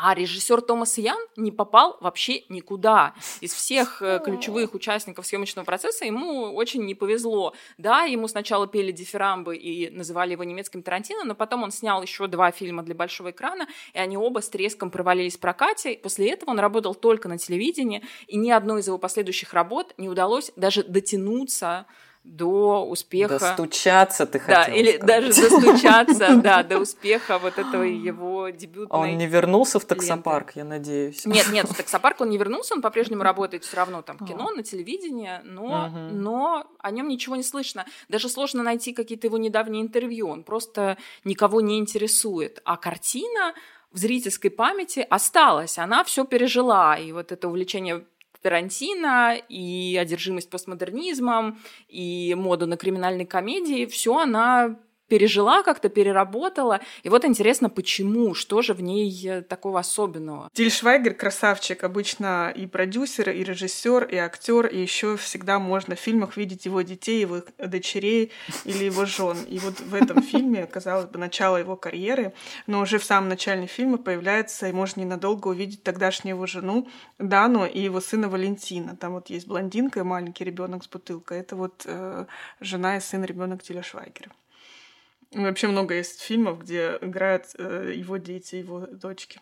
А 0.00 0.14
режиссер 0.14 0.60
Томас 0.60 0.96
Ян 0.96 1.18
не 1.34 1.50
попал 1.50 1.96
вообще 2.00 2.44
никуда. 2.48 3.14
Из 3.40 3.52
всех 3.52 4.00
э, 4.00 4.20
ключевых 4.24 4.74
участников 4.74 5.26
съемочного 5.26 5.66
процесса 5.66 6.04
ему 6.04 6.54
очень 6.54 6.84
не 6.84 6.94
повезло. 6.94 7.52
Да, 7.78 8.02
ему 8.02 8.28
сначала 8.28 8.68
пели 8.68 8.92
дифирамбы 8.92 9.56
и 9.56 9.90
называли 9.90 10.32
его 10.32 10.44
немецким 10.44 10.84
Тарантино, 10.84 11.24
но 11.24 11.34
потом 11.34 11.64
он 11.64 11.72
снял 11.72 12.00
еще 12.00 12.28
два 12.28 12.52
фильма 12.52 12.84
для 12.84 12.94
большого 12.94 13.32
экрана, 13.32 13.66
и 13.92 13.98
они 13.98 14.16
оба 14.16 14.38
с 14.40 14.48
треском 14.48 14.92
провалились 14.92 15.36
в 15.36 15.40
прокате. 15.40 15.98
После 16.00 16.30
этого 16.30 16.50
он 16.50 16.60
работал 16.60 16.94
только 16.94 17.28
на 17.28 17.36
телевидении, 17.36 18.04
и 18.28 18.36
ни 18.36 18.52
одной 18.52 18.82
из 18.82 18.86
его 18.86 18.98
последующих 18.98 19.52
работ 19.52 19.94
не 19.98 20.08
удалось 20.08 20.52
даже 20.54 20.84
дотянуться 20.84 21.86
до 22.24 22.84
успеха. 22.84 23.38
Достучаться 23.38 24.26
ты 24.26 24.38
хотел 24.38 24.64
Да, 24.66 24.72
или 24.72 24.96
сказать. 24.96 25.06
даже 25.06 25.42
достучаться, 25.42 26.36
да, 26.42 26.62
до 26.62 26.78
успеха 26.78 27.38
вот 27.38 27.58
этого 27.58 27.82
его 27.82 28.48
дебютной 28.50 28.98
Он 28.98 29.18
не 29.18 29.26
вернулся 29.26 29.78
в 29.78 29.84
таксопарк, 29.84 30.56
я 30.56 30.64
надеюсь. 30.64 31.24
Нет, 31.24 31.48
нет, 31.50 31.66
в 31.70 31.74
таксопарк 31.74 32.20
он 32.20 32.30
не 32.30 32.38
вернулся, 32.38 32.74
он 32.74 32.82
по-прежнему 32.82 33.22
работает 33.22 33.64
все 33.64 33.76
равно 33.76 34.02
там 34.02 34.18
кино, 34.18 34.50
на 34.50 34.62
телевидении, 34.62 35.40
но, 35.44 35.88
но 36.12 36.66
о 36.78 36.90
нем 36.90 37.08
ничего 37.08 37.36
не 37.36 37.42
слышно. 37.42 37.86
Даже 38.08 38.28
сложно 38.28 38.62
найти 38.62 38.92
какие-то 38.92 39.26
его 39.26 39.38
недавние 39.38 39.82
интервью, 39.82 40.28
он 40.28 40.42
просто 40.42 40.98
никого 41.24 41.60
не 41.60 41.78
интересует. 41.78 42.60
А 42.64 42.76
картина 42.76 43.54
в 43.90 43.98
зрительской 43.98 44.50
памяти 44.50 45.06
осталась, 45.08 45.78
она 45.78 46.04
все 46.04 46.24
пережила, 46.24 46.96
и 46.96 47.12
вот 47.12 47.32
это 47.32 47.48
увлечение 47.48 48.04
Тарантино, 48.42 49.36
и 49.36 49.96
одержимость 50.00 50.50
постмодернизмом, 50.50 51.58
и 51.88 52.34
моду 52.36 52.66
на 52.66 52.76
криминальной 52.76 53.26
комедии, 53.26 53.86
все 53.86 54.16
она 54.16 54.78
пережила 55.08 55.62
как-то, 55.62 55.88
переработала. 55.88 56.80
И 57.02 57.08
вот 57.08 57.24
интересно, 57.24 57.68
почему, 57.70 58.34
что 58.34 58.62
же 58.62 58.74
в 58.74 58.82
ней 58.82 59.10
э, 59.26 59.42
такого 59.42 59.80
особенного? 59.80 60.50
Тиль 60.52 60.70
Швайгер 60.70 61.14
красавчик, 61.14 61.82
обычно 61.84 62.52
и 62.54 62.66
продюсер, 62.66 63.30
и 63.30 63.42
режиссер, 63.42 64.04
и 64.04 64.16
актер, 64.16 64.66
и 64.66 64.80
еще 64.80 65.16
всегда 65.16 65.58
можно 65.58 65.96
в 65.96 66.00
фильмах 66.00 66.36
видеть 66.36 66.66
его 66.66 66.82
детей, 66.82 67.20
его 67.20 67.42
дочерей 67.58 68.32
или 68.64 68.84
его 68.84 69.06
жен. 69.06 69.38
И 69.48 69.58
вот 69.58 69.80
в 69.80 69.94
этом 69.94 70.22
фильме, 70.22 70.66
казалось 70.66 71.06
бы, 71.06 71.18
начало 71.18 71.56
его 71.56 71.76
карьеры, 71.76 72.32
но 72.66 72.80
уже 72.80 72.98
в 72.98 73.04
самом 73.04 73.28
начале 73.28 73.66
фильма 73.66 73.98
появляется, 73.98 74.68
и 74.68 74.72
можно 74.72 75.00
ненадолго 75.00 75.48
увидеть 75.48 75.82
тогдашнюю 75.82 76.36
его 76.36 76.46
жену 76.46 76.88
Дану 77.18 77.66
и 77.66 77.80
его 77.80 78.00
сына 78.00 78.28
Валентина. 78.28 78.96
Там 78.96 79.12
вот 79.12 79.30
есть 79.30 79.46
блондинка 79.46 80.00
и 80.00 80.02
маленький 80.02 80.44
ребенок 80.44 80.84
с 80.84 80.88
бутылкой. 80.88 81.40
Это 81.40 81.56
вот 81.56 81.82
э, 81.86 82.26
жена 82.60 82.96
и 82.96 83.00
сын 83.00 83.24
ребенок 83.24 83.62
Тиля 83.62 83.82
Швайгера. 83.82 84.30
Вообще 85.32 85.68
много 85.68 85.94
есть 85.94 86.20
фильмов, 86.22 86.60
где 86.60 86.98
играют 87.00 87.46
э, 87.58 87.92
его 87.94 88.16
дети, 88.16 88.56
его 88.56 88.86
дочки. 88.86 89.40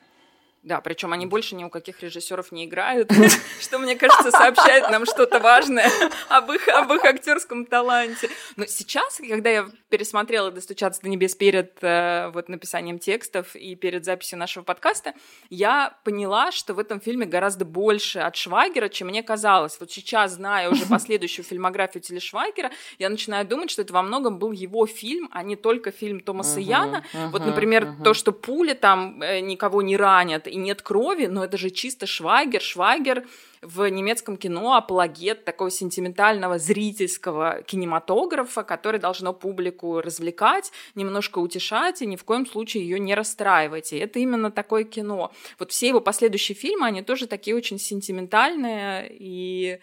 Да, 0.66 0.80
причем 0.80 1.12
они 1.12 1.26
больше 1.26 1.54
ни 1.54 1.62
у 1.62 1.70
каких 1.70 2.02
режиссеров 2.02 2.50
не 2.50 2.64
играют, 2.64 3.12
что, 3.60 3.78
мне 3.78 3.94
кажется, 3.94 4.32
сообщает 4.32 4.90
нам 4.90 5.06
что-то 5.06 5.38
важное 5.38 5.88
об 6.28 6.50
их, 6.50 6.66
об 6.66 6.92
их 6.92 7.04
актерском 7.04 7.66
таланте. 7.66 8.28
Но 8.56 8.66
сейчас, 8.66 9.18
когда 9.18 9.48
я 9.48 9.68
пересмотрела 9.90 10.50
«Достучаться 10.50 11.02
до 11.02 11.08
небес» 11.08 11.36
перед 11.36 11.78
э, 11.82 12.30
вот, 12.34 12.48
написанием 12.48 12.98
текстов 12.98 13.54
и 13.54 13.76
перед 13.76 14.04
записью 14.04 14.40
нашего 14.40 14.64
подкаста, 14.64 15.14
я 15.50 15.96
поняла, 16.02 16.50
что 16.50 16.74
в 16.74 16.80
этом 16.80 17.00
фильме 17.00 17.26
гораздо 17.26 17.64
больше 17.64 18.18
от 18.18 18.34
Швагера, 18.34 18.88
чем 18.88 19.06
мне 19.06 19.22
казалось. 19.22 19.76
Вот 19.78 19.92
сейчас, 19.92 20.32
зная 20.32 20.68
уже 20.68 20.84
последующую 20.90 21.44
фильмографию 21.44 22.02
Телешвагера, 22.02 22.72
я 22.98 23.08
начинаю 23.08 23.46
думать, 23.46 23.70
что 23.70 23.82
это 23.82 23.92
во 23.92 24.02
многом 24.02 24.40
был 24.40 24.50
его 24.50 24.84
фильм, 24.88 25.28
а 25.30 25.44
не 25.44 25.54
только 25.54 25.92
фильм 25.92 26.18
Томаса 26.18 26.58
Яна. 26.58 27.04
Вот, 27.30 27.46
например, 27.46 27.94
то, 28.02 28.14
что 28.14 28.32
пули 28.32 28.72
там 28.72 29.22
э, 29.22 29.38
никого 29.38 29.80
не 29.80 29.96
ранят, 29.96 30.48
и 30.56 30.58
нет 30.58 30.82
крови, 30.82 31.26
но 31.26 31.44
это 31.44 31.58
же 31.58 31.70
чисто 31.70 32.06
Швагер. 32.06 32.60
Швагер 32.60 33.26
в 33.60 33.88
немецком 33.88 34.36
кино 34.36 34.74
апологет 34.74 35.44
такого 35.44 35.70
сентиментального 35.70 36.58
зрительского 36.58 37.62
кинематографа, 37.62 38.62
который 38.62 38.98
должно 38.98 39.34
публику 39.34 40.00
развлекать, 40.00 40.72
немножко 40.94 41.38
утешать 41.38 42.02
и 42.02 42.06
ни 42.06 42.16
в 42.16 42.24
коем 42.24 42.46
случае 42.46 42.84
ее 42.84 42.98
не 42.98 43.14
расстраивать. 43.14 43.92
И 43.92 43.98
это 43.98 44.18
именно 44.18 44.50
такое 44.50 44.84
кино. 44.84 45.32
Вот 45.58 45.72
все 45.72 45.88
его 45.88 46.00
последующие 46.00 46.56
фильмы, 46.56 46.86
они 46.86 47.02
тоже 47.02 47.26
такие 47.26 47.54
очень 47.54 47.78
сентиментальные, 47.78 49.08
и 49.10 49.78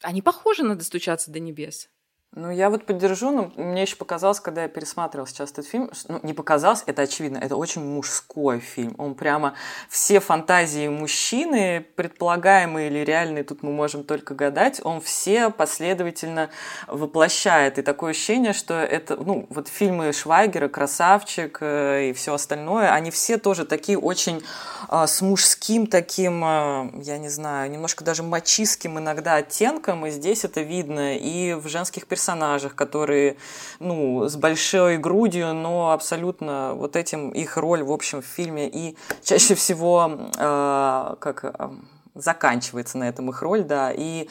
они 0.00 0.22
похожи 0.22 0.64
на 0.64 0.74
«Достучаться 0.74 1.30
до 1.30 1.38
небес». 1.38 1.88
Ну, 2.34 2.50
я 2.50 2.70
вот 2.70 2.86
поддержу, 2.86 3.30
но 3.30 3.52
мне 3.62 3.82
еще 3.82 3.96
показалось, 3.96 4.40
когда 4.40 4.62
я 4.62 4.68
пересматривал 4.68 5.26
сейчас 5.26 5.50
этот 5.50 5.66
фильм, 5.66 5.90
ну, 6.08 6.18
не 6.22 6.32
показалось, 6.32 6.82
это 6.86 7.02
очевидно, 7.02 7.36
это 7.36 7.56
очень 7.56 7.84
мужской 7.84 8.58
фильм. 8.58 8.94
Он 8.96 9.14
прямо 9.14 9.52
все 9.90 10.18
фантазии 10.18 10.88
мужчины, 10.88 11.84
предполагаемые 11.94 12.88
или 12.88 13.00
реальные, 13.00 13.44
тут 13.44 13.62
мы 13.62 13.70
можем 13.70 14.02
только 14.02 14.34
гадать, 14.34 14.80
он 14.82 15.02
все 15.02 15.50
последовательно 15.50 16.48
воплощает. 16.86 17.76
И 17.78 17.82
такое 17.82 18.12
ощущение, 18.12 18.54
что 18.54 18.80
это, 18.80 19.16
ну, 19.16 19.46
вот 19.50 19.68
фильмы 19.68 20.14
Швайгера, 20.14 20.68
«Красавчик» 20.68 21.58
э, 21.60 22.08
и 22.08 22.12
все 22.14 22.32
остальное, 22.32 22.94
они 22.94 23.10
все 23.10 23.36
тоже 23.36 23.66
такие 23.66 23.98
очень 23.98 24.42
э, 24.88 25.06
с 25.06 25.20
мужским 25.20 25.86
таким, 25.86 26.42
э, 26.42 26.90
я 27.02 27.18
не 27.18 27.28
знаю, 27.28 27.70
немножко 27.70 28.04
даже 28.04 28.22
мачистским 28.22 28.98
иногда 28.98 29.34
оттенком, 29.34 30.06
и 30.06 30.10
здесь 30.10 30.44
это 30.46 30.62
видно 30.62 31.18
и 31.18 31.52
в 31.52 31.68
женских 31.68 32.06
персонажах, 32.06 32.21
персонажах, 32.22 32.76
которые, 32.76 33.36
ну, 33.80 34.28
с 34.28 34.36
большой 34.36 34.96
грудью, 34.96 35.52
но 35.54 35.90
абсолютно 35.90 36.74
вот 36.74 36.94
этим 36.94 37.30
их 37.30 37.56
роль, 37.56 37.82
в 37.82 37.90
общем, 37.90 38.22
в 38.22 38.24
фильме 38.24 38.68
и 38.68 38.96
чаще 39.24 39.54
всего 39.56 40.30
э, 40.38 41.14
как 41.18 41.70
заканчивается 42.14 42.98
на 42.98 43.08
этом 43.08 43.30
их 43.30 43.42
роль, 43.42 43.64
да, 43.64 43.90
и 43.90 44.28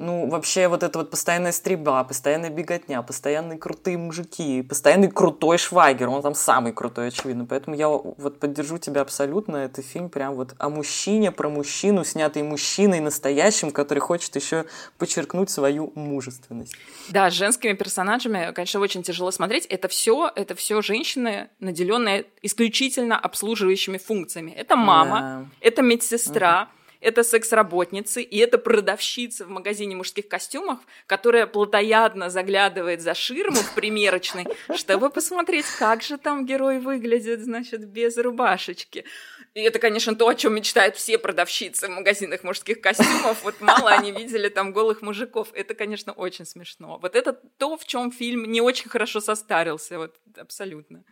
ну, 0.00 0.28
вообще 0.28 0.66
вот 0.66 0.82
эта 0.82 0.98
вот 0.98 1.10
постоянная 1.10 1.52
стрельба, 1.52 2.02
постоянная 2.04 2.48
беготня, 2.48 3.02
постоянные 3.02 3.58
крутые 3.58 3.98
мужики, 3.98 4.62
постоянный 4.62 5.10
крутой 5.10 5.58
Швайгер, 5.58 6.08
он 6.08 6.22
там 6.22 6.34
самый 6.34 6.72
крутой, 6.72 7.08
очевидно. 7.08 7.44
Поэтому 7.44 7.76
я 7.76 7.88
вот 7.88 8.40
поддержу 8.40 8.78
тебя 8.78 9.02
абсолютно. 9.02 9.58
Это 9.58 9.82
фильм 9.82 10.08
прям 10.08 10.36
вот 10.36 10.54
о 10.58 10.70
мужчине, 10.70 11.32
про 11.32 11.50
мужчину, 11.50 12.02
снятый 12.04 12.42
мужчиной 12.42 13.00
настоящим, 13.00 13.72
который 13.72 13.98
хочет 13.98 14.34
еще 14.36 14.64
подчеркнуть 14.96 15.50
свою 15.50 15.92
мужественность. 15.94 16.74
Да, 17.10 17.30
с 17.30 17.34
женскими 17.34 17.74
персонажами, 17.74 18.52
конечно, 18.54 18.80
очень 18.80 19.02
тяжело 19.02 19.30
смотреть. 19.30 19.66
Это 19.66 19.88
все, 19.88 20.32
это 20.34 20.54
все 20.54 20.80
женщины, 20.80 21.50
наделенные 21.60 22.24
исключительно 22.40 23.18
обслуживающими 23.18 23.98
функциями. 23.98 24.52
Это 24.52 24.76
мама, 24.76 25.20
да. 25.20 25.44
это 25.60 25.82
медсестра, 25.82 26.62
угу 26.62 26.79
это 27.00 27.22
секс-работницы, 27.22 28.22
и 28.22 28.38
это 28.38 28.58
продавщица 28.58 29.44
в 29.44 29.48
магазине 29.48 29.96
мужских 29.96 30.28
костюмов, 30.28 30.78
которая 31.06 31.46
плотоядно 31.46 32.30
заглядывает 32.30 33.00
за 33.00 33.14
ширму 33.14 33.56
в 33.56 33.74
примерочной, 33.74 34.46
чтобы 34.76 35.10
посмотреть, 35.10 35.66
как 35.78 36.02
же 36.02 36.18
там 36.18 36.46
герой 36.46 36.78
выглядит, 36.78 37.40
значит, 37.40 37.86
без 37.86 38.16
рубашечки. 38.18 39.04
И 39.54 39.62
это, 39.62 39.78
конечно, 39.78 40.14
то, 40.14 40.28
о 40.28 40.34
чем 40.34 40.54
мечтают 40.54 40.96
все 40.96 41.18
продавщицы 41.18 41.88
в 41.88 41.90
магазинах 41.90 42.44
мужских 42.44 42.80
костюмов. 42.80 43.42
Вот 43.42 43.60
мало 43.60 43.90
они 43.90 44.12
видели 44.12 44.48
там 44.48 44.72
голых 44.72 45.02
мужиков. 45.02 45.48
Это, 45.54 45.74
конечно, 45.74 46.12
очень 46.12 46.44
смешно. 46.44 46.98
Вот 47.02 47.16
это 47.16 47.32
то, 47.58 47.76
в 47.76 47.84
чем 47.84 48.12
фильм 48.12 48.44
не 48.44 48.60
очень 48.60 48.88
хорошо 48.88 49.20
состарился. 49.20 49.98
Вот 49.98 50.14
абсолютно. 50.36 51.04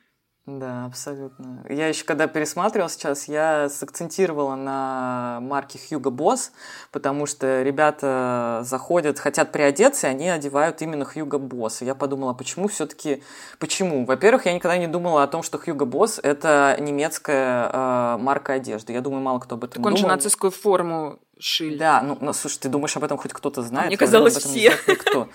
Да, 0.49 0.87
абсолютно. 0.87 1.63
Я 1.69 1.89
еще 1.89 2.05
когда 2.05 2.27
пересматривал 2.27 2.89
сейчас, 2.89 3.29
я 3.29 3.69
сакцентировала 3.69 4.55
на 4.55 5.41
марке 5.43 5.79
Hugo 5.79 6.11
Boss, 6.11 6.53
потому 6.91 7.27
что 7.27 7.61
ребята 7.63 8.63
заходят, 8.65 9.19
хотят 9.19 9.53
приодеться, 9.53 10.07
и 10.07 10.11
они 10.11 10.31
одевают 10.31 10.81
именно 10.81 11.03
Hugo 11.03 11.39
Boss. 11.39 11.83
И 11.83 11.85
я 11.85 11.95
подумала, 11.95 12.33
почему 12.33 12.69
все-таки, 12.69 13.23
почему? 13.59 14.07
Во-первых, 14.07 14.47
я 14.47 14.55
никогда 14.55 14.79
не 14.79 14.87
думала 14.87 15.23
о 15.23 15.27
том, 15.27 15.43
что 15.43 15.59
Hugo 15.59 15.85
Boss 15.85 16.19
это 16.23 16.79
немецкая 16.81 17.71
э, 17.71 18.17
марка 18.17 18.55
одежды. 18.55 18.95
Я 18.95 19.03
думаю, 19.03 19.23
мало 19.23 19.41
кто 19.41 19.57
об 19.57 19.65
этом 19.65 19.83
так 19.83 19.87
он 19.87 19.97
думал. 19.97 19.99
же 19.99 20.07
нацистскую 20.07 20.51
форму 20.51 21.19
шили. 21.39 21.77
Да, 21.77 22.01
ну, 22.03 22.17
ну 22.23 22.33
слушай, 22.33 22.59
ты 22.59 22.71
думаешь, 22.71 22.97
об 22.97 23.05
этом 23.05 23.19
хоть 23.19 23.35
кто-то 23.35 23.61
знает? 23.61 23.89
Мне 23.89 23.99
казалось, 23.99 24.37
все. 24.37 24.73
Никто. 24.87 25.29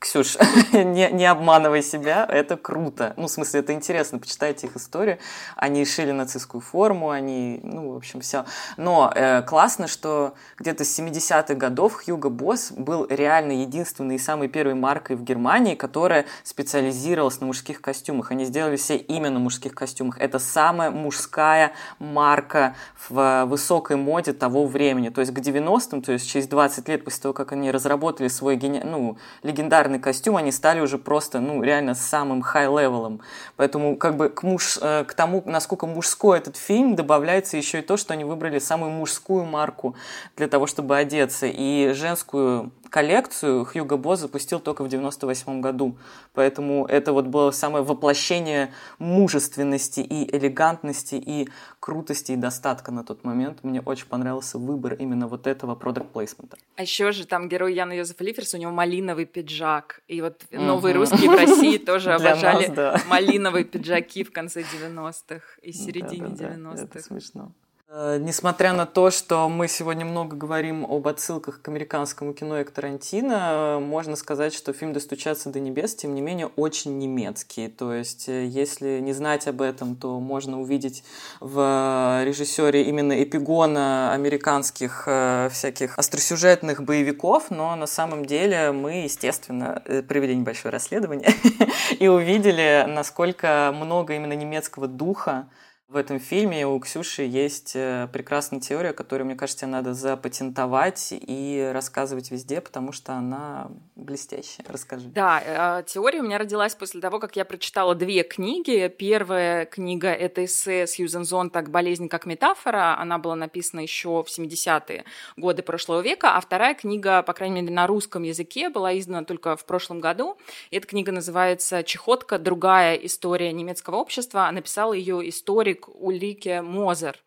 Ксюш, 0.00 0.38
не, 0.72 1.10
не 1.10 1.26
обманывай 1.26 1.82
себя, 1.82 2.26
это 2.26 2.56
круто. 2.56 3.12
Ну, 3.18 3.26
в 3.26 3.30
смысле, 3.30 3.60
это 3.60 3.74
интересно, 3.74 4.18
почитайте 4.18 4.66
их 4.66 4.74
историю. 4.74 5.18
Они 5.56 5.84
шили 5.84 6.10
нацистскую 6.10 6.62
форму, 6.62 7.10
они, 7.10 7.60
ну, 7.62 7.92
в 7.92 7.96
общем, 7.96 8.22
все. 8.22 8.46
Но 8.78 9.12
э, 9.14 9.42
классно, 9.42 9.88
что 9.88 10.32
где-то 10.58 10.86
с 10.86 10.98
70-х 10.98 11.52
годов 11.52 12.02
Hugo 12.08 12.30
Boss 12.30 12.72
был 12.74 13.06
реально 13.10 13.52
единственной 13.52 14.14
и 14.14 14.18
самой 14.18 14.48
первой 14.48 14.72
маркой 14.72 15.16
в 15.16 15.22
Германии, 15.22 15.74
которая 15.74 16.24
специализировалась 16.44 17.38
на 17.40 17.48
мужских 17.48 17.82
костюмах. 17.82 18.30
Они 18.30 18.46
сделали 18.46 18.76
все 18.76 18.96
именно 18.96 19.38
мужских 19.38 19.74
костюмах. 19.74 20.18
Это 20.18 20.38
самая 20.38 20.90
мужская 20.90 21.72
марка 21.98 22.74
в 23.06 23.44
высокой 23.44 23.96
моде 23.96 24.32
того 24.32 24.64
времени. 24.64 25.10
То 25.10 25.20
есть 25.20 25.34
к 25.34 25.38
90-м, 25.38 26.00
то 26.00 26.12
есть 26.12 26.26
через 26.26 26.46
20 26.46 26.88
лет 26.88 27.04
после 27.04 27.20
того, 27.20 27.34
как 27.34 27.52
они 27.52 27.70
разработали 27.70 28.28
свой 28.28 28.56
гени... 28.56 28.80
ну, 28.82 29.18
легендарный 29.42 29.89
популярный 29.90 29.98
костюм, 29.98 30.36
они 30.36 30.52
стали 30.52 30.80
уже 30.80 30.98
просто, 30.98 31.40
ну, 31.40 31.62
реально 31.62 31.94
самым 31.94 32.42
high-level 32.42 33.02
ом. 33.02 33.20
Поэтому 33.56 33.96
как 33.96 34.16
бы 34.16 34.28
к, 34.28 34.42
муж, 34.42 34.78
э, 34.80 35.04
к 35.04 35.14
тому, 35.14 35.42
насколько 35.46 35.86
мужской 35.86 36.38
этот 36.38 36.56
фильм, 36.56 36.94
добавляется 36.94 37.56
еще 37.56 37.78
и 37.78 37.82
то, 37.82 37.96
что 37.96 38.14
они 38.14 38.24
выбрали 38.24 38.58
самую 38.60 38.92
мужскую 38.92 39.44
марку 39.44 39.94
для 40.36 40.46
того, 40.48 40.66
чтобы 40.66 40.96
одеться. 40.96 41.46
И 41.46 41.92
женскую 41.94 42.70
коллекцию 42.90 43.64
Хьюго 43.64 43.96
Босс 43.96 44.20
запустил 44.20 44.60
только 44.60 44.84
в 44.84 44.88
98 44.88 45.60
году. 45.60 45.96
Поэтому 46.34 46.86
это 46.86 47.12
вот 47.12 47.26
было 47.26 47.50
самое 47.50 47.84
воплощение 47.84 48.72
мужественности 48.98 50.00
и 50.00 50.36
элегантности 50.36 51.14
и 51.14 51.48
крутости 51.78 52.32
и 52.32 52.36
достатка 52.36 52.92
на 52.92 53.04
тот 53.04 53.24
момент. 53.24 53.62
Мне 53.62 53.80
очень 53.80 54.06
понравился 54.06 54.58
выбор 54.58 54.94
именно 54.94 55.28
вот 55.28 55.46
этого 55.46 55.74
продукт 55.74 56.12
плейсмента. 56.12 56.56
А 56.76 56.82
еще 56.82 57.12
же 57.12 57.26
там 57.26 57.48
герой 57.48 57.74
Яна 57.74 57.92
Йозефа 57.92 58.24
Лиферс, 58.24 58.54
у 58.54 58.58
него 58.58 58.72
малиновый 58.72 59.24
пиджак. 59.24 60.02
И 60.08 60.20
вот 60.20 60.42
новые 60.50 60.94
русские 60.94 61.30
в 61.30 61.34
России 61.34 61.78
тоже 61.90 62.12
обожали 62.12 62.72
малиновые 63.08 63.64
пиджаки 63.64 64.24
в 64.24 64.32
конце 64.32 64.62
90-х 64.62 65.44
и 65.62 65.72
середине 65.72 66.26
90-х. 66.26 66.82
Это 66.82 67.02
смешно. 67.02 67.52
Э, 67.92 68.18
несмотря 68.20 68.72
на 68.72 68.86
то, 68.86 69.10
что 69.10 69.48
мы 69.48 69.66
сегодня 69.66 70.04
много 70.04 70.36
говорим 70.36 70.86
об 70.88 71.08
отсылках 71.08 71.60
к 71.60 71.66
американскому 71.66 72.32
кино 72.34 72.60
и 72.60 72.64
к 72.64 72.70
Тарантино, 72.70 73.50
э, 73.50 73.78
можно 73.80 74.14
сказать, 74.14 74.54
что 74.54 74.72
фильм 74.72 74.92
«Достучаться 74.92 75.50
до 75.50 75.58
небес», 75.58 75.96
тем 75.96 76.14
не 76.14 76.20
менее, 76.20 76.46
очень 76.54 76.98
немецкий. 76.98 77.66
То 77.66 77.92
есть, 77.92 78.28
э, 78.28 78.46
если 78.46 79.00
не 79.00 79.12
знать 79.12 79.48
об 79.48 79.60
этом, 79.60 79.96
то 79.96 80.20
можно 80.20 80.60
увидеть 80.60 81.02
в 81.40 82.22
режиссере 82.24 82.84
именно 82.84 83.20
эпигона 83.24 84.12
американских 84.12 85.08
всяких 85.50 85.98
остросюжетных 85.98 86.84
боевиков, 86.84 87.50
но 87.50 87.74
на 87.74 87.86
самом 87.86 88.24
деле 88.24 88.70
мы, 88.70 89.02
естественно, 89.02 89.82
провели 90.06 90.36
небольшое 90.36 90.70
расследование 90.72 91.34
и 91.98 92.06
увидели, 92.06 92.84
насколько 92.86 93.72
много 93.74 94.14
именно 94.14 94.34
немецкого 94.34 94.86
духа 94.86 95.48
в 95.90 95.96
этом 95.96 96.20
фильме 96.20 96.68
у 96.68 96.78
Ксюши 96.78 97.22
есть 97.22 97.72
э, 97.74 98.06
прекрасная 98.12 98.60
теория, 98.60 98.92
которую, 98.92 99.26
мне 99.26 99.34
кажется, 99.34 99.66
надо 99.66 99.92
запатентовать 99.92 101.08
и 101.10 101.68
рассказывать 101.74 102.30
везде, 102.30 102.60
потому 102.60 102.92
что 102.92 103.14
она 103.14 103.72
блестящая. 103.96 104.64
Расскажи. 104.68 105.08
Да, 105.08 105.80
э, 105.80 105.82
теория 105.84 106.20
у 106.20 106.22
меня 106.22 106.38
родилась 106.38 106.76
после 106.76 107.00
того, 107.00 107.18
как 107.18 107.34
я 107.34 107.44
прочитала 107.44 107.96
две 107.96 108.22
книги. 108.22 108.86
Первая 108.86 109.66
книга— 109.66 110.08
это 110.10 110.44
эссе 110.44 110.86
Сьюзен 110.86 111.24
Зонтак 111.24 111.70
«Болезнь 111.70 112.08
как 112.08 112.24
метафора». 112.24 112.96
Она 112.96 113.18
была 113.18 113.34
написана 113.34 113.80
еще 113.80 114.22
в 114.22 114.28
70-е 114.28 115.04
годы 115.36 115.62
прошлого 115.64 116.02
века, 116.02 116.36
а 116.36 116.40
вторая 116.40 116.74
книга, 116.74 117.22
по 117.22 117.32
крайней 117.32 117.62
мере, 117.62 117.74
на 117.74 117.88
русском 117.88 118.22
языке, 118.22 118.68
была 118.68 118.96
издана 118.96 119.24
только 119.24 119.56
в 119.56 119.64
прошлом 119.64 119.98
году. 119.98 120.38
Эта 120.70 120.86
книга 120.86 121.10
называется 121.10 121.82
«Чехотка. 121.82 122.38
Другая 122.38 122.94
история 122.94 123.52
немецкого 123.52 123.96
общества». 123.96 124.48
Написала 124.52 124.92
ее 124.92 125.28
историк 125.28 125.79
Ульрике 125.88 126.62
Мозер. 126.62 127.22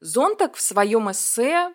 Зонтак 0.00 0.56
в 0.56 0.60
своем 0.60 1.10
эссе 1.10 1.72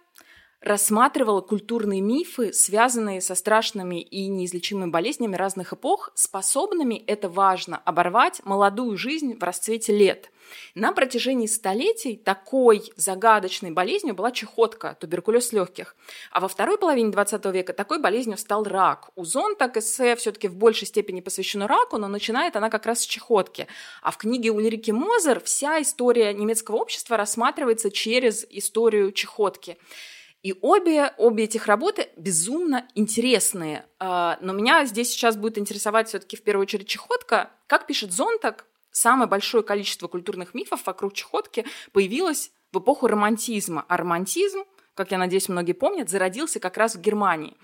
рассматривала 0.62 1.42
культурные 1.42 2.02
мифы, 2.02 2.52
связанные 2.54 3.22
со 3.22 3.36
страшными 3.36 4.02
и 4.02 4.28
неизлечимыми 4.28 4.90
болезнями 4.90 5.36
разных 5.36 5.74
эпох, 5.74 6.12
способными, 6.16 6.96
это 7.08 7.30
важно, 7.30 7.78
оборвать 7.86 8.42
молодую 8.44 8.98
жизнь 8.98 9.38
в 9.38 9.44
расцвете 9.44 9.96
лет. 9.96 10.32
На 10.74 10.92
протяжении 10.94 11.46
столетий 11.46 12.16
такой 12.16 12.92
загадочной 12.96 13.72
болезнью 13.72 14.16
была 14.16 14.32
чехотка, 14.32 14.98
туберкулез 15.00 15.54
легких. 15.54 15.96
А 16.32 16.40
во 16.40 16.48
второй 16.48 16.78
половине 16.78 17.12
20 17.12 17.46
века 17.46 17.74
такой 17.74 18.00
болезнью 18.00 18.38
стал 18.38 18.64
рак. 18.64 19.12
У 19.16 19.26
Зонтак 19.26 19.78
эссе 19.78 20.16
все-таки 20.16 20.48
в 20.48 20.56
большей 20.56 20.88
степени 20.88 21.22
посвящено 21.22 21.68
раку, 21.68 21.98
но 21.98 22.08
начинает 22.08 22.56
она 22.56 22.70
как 22.70 22.86
раз 22.88 23.02
с 23.02 23.06
чехотки. 23.06 23.68
А 24.02 24.12
в 24.12 24.18
книге 24.18 24.52
Ульрики 24.52 24.92
Мозер 24.92 25.40
вся 25.40 25.82
история 25.82 26.34
немецкого 26.34 26.78
общества 26.78 27.16
рассматривается 27.16 27.92
через 27.92 28.46
историю 28.50 29.12
чехотки. 29.12 29.78
И 30.42 30.56
обе, 30.62 31.14
обе 31.18 31.44
этих 31.44 31.68
работы 31.68 32.10
безумно 32.16 32.88
интересные. 32.96 33.86
А, 34.00 34.38
но 34.42 34.54
меня 34.54 34.86
здесь 34.86 35.10
сейчас 35.12 35.36
будет 35.36 35.58
интересовать 35.58 36.08
все-таки 36.08 36.38
в 36.38 36.44
первую 36.44 36.64
очередь 36.64 36.88
чехотка. 36.88 37.52
Как 37.68 37.88
пишет 37.88 38.14
Зонтак, 38.14 38.66
самое 38.92 39.30
большое 39.30 39.64
количество 39.64 40.08
культурных 40.08 40.54
мифов 40.54 40.86
вокруг 40.86 41.14
чехотки 41.14 41.66
появилось 41.92 42.52
в 42.72 42.80
эпоху 42.80 43.08
романтизма. 43.08 43.86
А 43.90 43.98
романтизм, 43.98 44.64
как 44.94 45.12
я 45.12 45.18
надеюсь, 45.18 45.50
многие 45.50 45.74
помнят, 45.74 46.10
зародился 46.10 46.62
как 46.62 46.78
раз 46.78 46.96
в 46.96 47.02
Германии. 47.02 47.58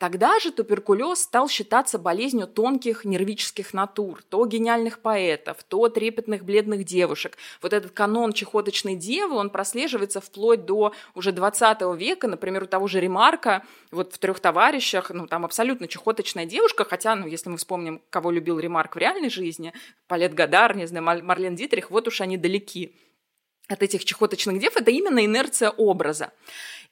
Тогда 0.00 0.38
же 0.38 0.50
туберкулез 0.50 1.20
стал 1.20 1.46
считаться 1.46 1.98
болезнью 1.98 2.46
тонких 2.46 3.04
нервических 3.04 3.74
натур, 3.74 4.22
то 4.30 4.46
гениальных 4.46 5.00
поэтов, 5.00 5.62
то 5.62 5.90
трепетных 5.90 6.42
бледных 6.42 6.84
девушек. 6.84 7.36
Вот 7.60 7.74
этот 7.74 7.90
канон 7.92 8.32
чехоточной 8.32 8.94
девы, 8.94 9.36
он 9.36 9.50
прослеживается 9.50 10.22
вплоть 10.22 10.64
до 10.64 10.94
уже 11.14 11.32
20 11.32 11.82
века, 11.98 12.28
например, 12.28 12.62
у 12.62 12.66
того 12.66 12.86
же 12.86 12.98
Ремарка, 12.98 13.62
вот 13.90 14.14
в 14.14 14.18
«Трех 14.18 14.40
товарищах», 14.40 15.10
ну, 15.10 15.26
там 15.26 15.44
абсолютно 15.44 15.86
чехоточная 15.86 16.46
девушка, 16.46 16.86
хотя, 16.86 17.14
ну, 17.14 17.26
если 17.26 17.50
мы 17.50 17.58
вспомним, 17.58 18.00
кого 18.08 18.30
любил 18.30 18.58
Ремарк 18.58 18.96
в 18.96 18.98
реальной 18.98 19.28
жизни, 19.28 19.74
Палет 20.08 20.32
Гадар, 20.32 20.78
не 20.78 20.86
знаю, 20.86 21.22
Марлен 21.22 21.56
Дитрих, 21.56 21.90
вот 21.90 22.08
уж 22.08 22.22
они 22.22 22.38
далеки 22.38 22.96
от 23.70 23.82
этих 23.82 24.04
чехоточных 24.04 24.58
дев, 24.58 24.76
это 24.76 24.90
именно 24.90 25.24
инерция 25.24 25.70
образа. 25.70 26.32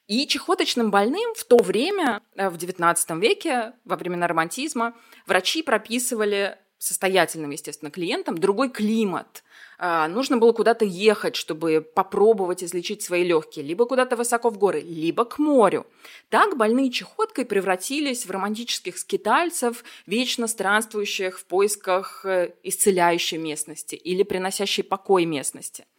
И 0.07 0.25
чехоточным 0.25 0.89
больным 0.89 1.35
в 1.35 1.43
то 1.43 1.57
время, 1.57 2.21
э, 2.35 2.49
в 2.49 2.55
XIX 2.55 3.19
веке, 3.19 3.73
во 3.85 3.95
времена 3.95 4.27
романтизма, 4.27 4.95
врачи 5.27 5.61
прописывали 5.61 6.57
состоятельным, 6.79 7.51
естественно, 7.51 7.91
клиентам 7.91 8.37
другой 8.37 8.69
климат. 8.69 9.43
А, 9.77 10.07
нужно 10.07 10.37
было 10.37 10.53
куда-то 10.53 10.85
ехать, 10.85 11.35
чтобы 11.35 11.81
попробовать 11.81 12.63
излечить 12.63 13.01
свои 13.01 13.23
легкие, 13.23 13.65
либо 13.65 13.85
куда-то 13.85 14.15
высоко 14.15 14.49
в 14.49 14.57
горы, 14.57 14.79
либо 14.79 15.25
к 15.25 15.39
морю. 15.39 15.85
Так 16.29 16.57
больные 16.57 16.89
чехоткой 16.89 17.45
превратились 17.45 18.25
в 18.25 18.31
романтических 18.31 18.97
скитальцев, 18.97 19.83
вечно 20.05 20.47
странствующих 20.47 21.39
в 21.39 21.45
поисках 21.45 22.25
э, 22.25 22.53
исцеляющей 22.63 23.37
местности 23.37 23.95
или 23.95 24.23
приносящей 24.23 24.83
покой 24.83 25.25
местности– 25.25 25.85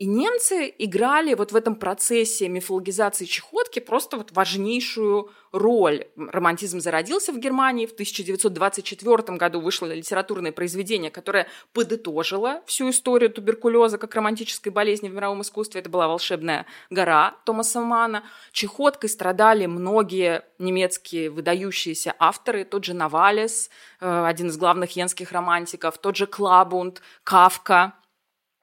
и 0.00 0.06
немцы 0.06 0.74
играли 0.78 1.34
вот 1.34 1.52
в 1.52 1.56
этом 1.56 1.74
процессе 1.74 2.48
мифологизации 2.48 3.26
чехотки 3.26 3.80
просто 3.80 4.16
вот 4.16 4.32
важнейшую 4.32 5.30
роль. 5.52 6.06
Романтизм 6.16 6.80
зародился 6.80 7.34
в 7.34 7.38
Германии. 7.38 7.84
В 7.84 7.92
1924 7.92 9.36
году 9.36 9.60
вышло 9.60 9.92
литературное 9.92 10.52
произведение, 10.52 11.10
которое 11.10 11.48
подытожило 11.74 12.62
всю 12.64 12.88
историю 12.88 13.28
туберкулеза 13.28 13.98
как 13.98 14.14
романтической 14.14 14.72
болезни 14.72 15.10
в 15.10 15.12
мировом 15.12 15.42
искусстве. 15.42 15.82
Это 15.82 15.90
была 15.90 16.08
«Волшебная 16.08 16.64
гора» 16.88 17.36
Томаса 17.44 17.80
Мана. 17.80 18.24
Чехоткой 18.52 19.10
страдали 19.10 19.66
многие 19.66 20.44
немецкие 20.58 21.28
выдающиеся 21.28 22.14
авторы. 22.18 22.64
Тот 22.64 22.86
же 22.86 22.94
Навалес, 22.94 23.68
э, 24.00 24.24
один 24.24 24.48
из 24.48 24.56
главных 24.56 24.96
йенских 24.96 25.30
романтиков, 25.32 25.98
тот 25.98 26.16
же 26.16 26.26
Клабунд, 26.26 27.02
Кавка– 27.22 27.92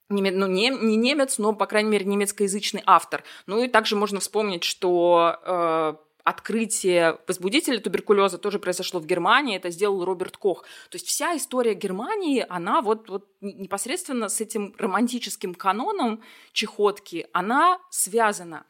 ну, 0.10 0.48
не, 0.48 0.70
не 0.70 0.96
немец, 0.96 1.38
но, 1.38 1.54
по 1.54 1.66
крайней 1.66 1.90
мере, 1.90 2.06
немецкоязычный 2.06 2.84
автор. 2.86 3.24
Ну 3.46 3.64
и 3.64 3.68
также 3.68 3.96
можно 3.96 4.20
вспомнить, 4.20 4.64
что 4.64 5.40
э, 5.44 5.96
открытие 6.28 7.20
возбудителя 7.26 7.80
туберкулеза 7.80 8.38
тоже 8.38 8.60
произошло 8.60 9.00
в 9.00 9.06
Германии, 9.06 9.56
это 9.56 9.70
сделал 9.70 10.04
Роберт 10.04 10.36
Кох. 10.36 10.64
То 10.90 10.96
есть 10.96 11.08
вся 11.08 11.38
история 11.38 11.74
Германии, 11.74 12.46
она 12.50 12.82
вот, 12.82 13.10
вот 13.10 13.30
непосредственно 13.40 14.28
с 14.28 14.42
этим 14.42 14.76
романтическим 14.78 15.56
каноном 15.56 16.22
чехотки, 16.52 17.28
она 17.32 17.80
связана. 17.90 18.66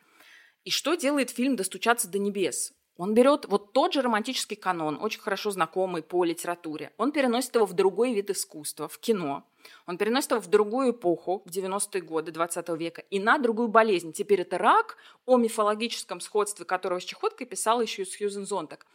И 0.66 0.70
что 0.70 0.94
делает 0.94 1.32
фильм 1.32 1.56
«Достучаться 1.56 2.08
до 2.08 2.20
небес»? 2.20 2.74
Он 2.98 3.14
берет 3.14 3.46
вот 3.46 3.74
тот 3.74 3.94
же 3.94 4.02
романтический 4.02 4.58
канон, 4.58 4.98
очень 5.02 5.22
хорошо 5.22 5.52
знакомый 5.52 6.02
по 6.02 6.24
литературе, 6.24 6.92
он 6.98 7.12
переносит 7.12 7.56
его 7.56 7.66
в 7.66 7.74
другой 7.74 8.14
вид 8.14 8.30
искусства, 8.30 8.88
в 8.88 8.98
кино. 8.98 9.44
Он 9.86 9.98
переносит 9.98 10.32
его 10.32 10.40
в 10.40 10.48
другую 10.48 10.92
эпоху, 10.92 11.44
в 11.46 11.50
90-е 11.50 12.02
годы 12.02 12.32
20 12.32 12.70
века, 12.70 13.04
и 13.10 13.20
на 13.20 13.38
другую 13.38 13.68
болезнь. 13.68 14.14
Теперь 14.14 14.42
это 14.42 14.58
рак, 14.58 14.98
о 15.26 15.38
мифологическом 15.38 16.22
сходстве 16.22 16.66
которого 16.66 17.00
с 17.00 17.04
чехоткой 17.04 17.46
писала 17.46 17.82
еще 17.82 18.04
и 18.04 18.06
Сьюзен 18.06 18.46
Зонтак. 18.46 18.86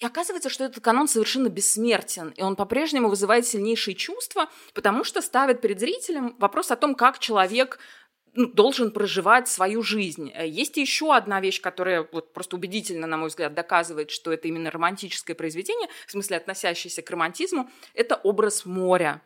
И 0.00 0.06
оказывается, 0.06 0.48
что 0.48 0.64
этот 0.64 0.82
канон 0.82 1.08
совершенно 1.08 1.48
бессмертен, 1.48 2.30
и 2.30 2.42
он 2.42 2.54
по-прежнему 2.54 3.08
вызывает 3.08 3.46
сильнейшие 3.46 3.96
чувства, 3.96 4.48
потому 4.72 5.02
что 5.02 5.20
ставит 5.20 5.60
перед 5.60 5.80
зрителем 5.80 6.36
вопрос 6.38 6.70
о 6.70 6.76
том, 6.76 6.94
как 6.94 7.18
человек 7.18 7.80
должен 8.46 8.90
проживать 8.92 9.48
свою 9.48 9.82
жизнь. 9.82 10.30
Э, 10.34 10.46
есть 10.46 10.76
еще 10.76 11.14
одна 11.14 11.40
вещь, 11.40 11.60
которая 11.60 12.06
вот 12.10 12.32
просто 12.32 12.56
убедительно, 12.56 13.06
на 13.06 13.16
мой 13.16 13.28
взгляд, 13.28 13.54
доказывает, 13.54 14.10
что 14.10 14.32
это 14.32 14.48
именно 14.48 14.70
романтическое 14.70 15.34
произведение, 15.34 15.88
в 16.06 16.10
смысле 16.12 16.36
относящееся 16.36 17.02
к 17.02 17.10
романтизму, 17.10 17.70
это 17.94 18.16
образ 18.16 18.64
моря. 18.64 19.22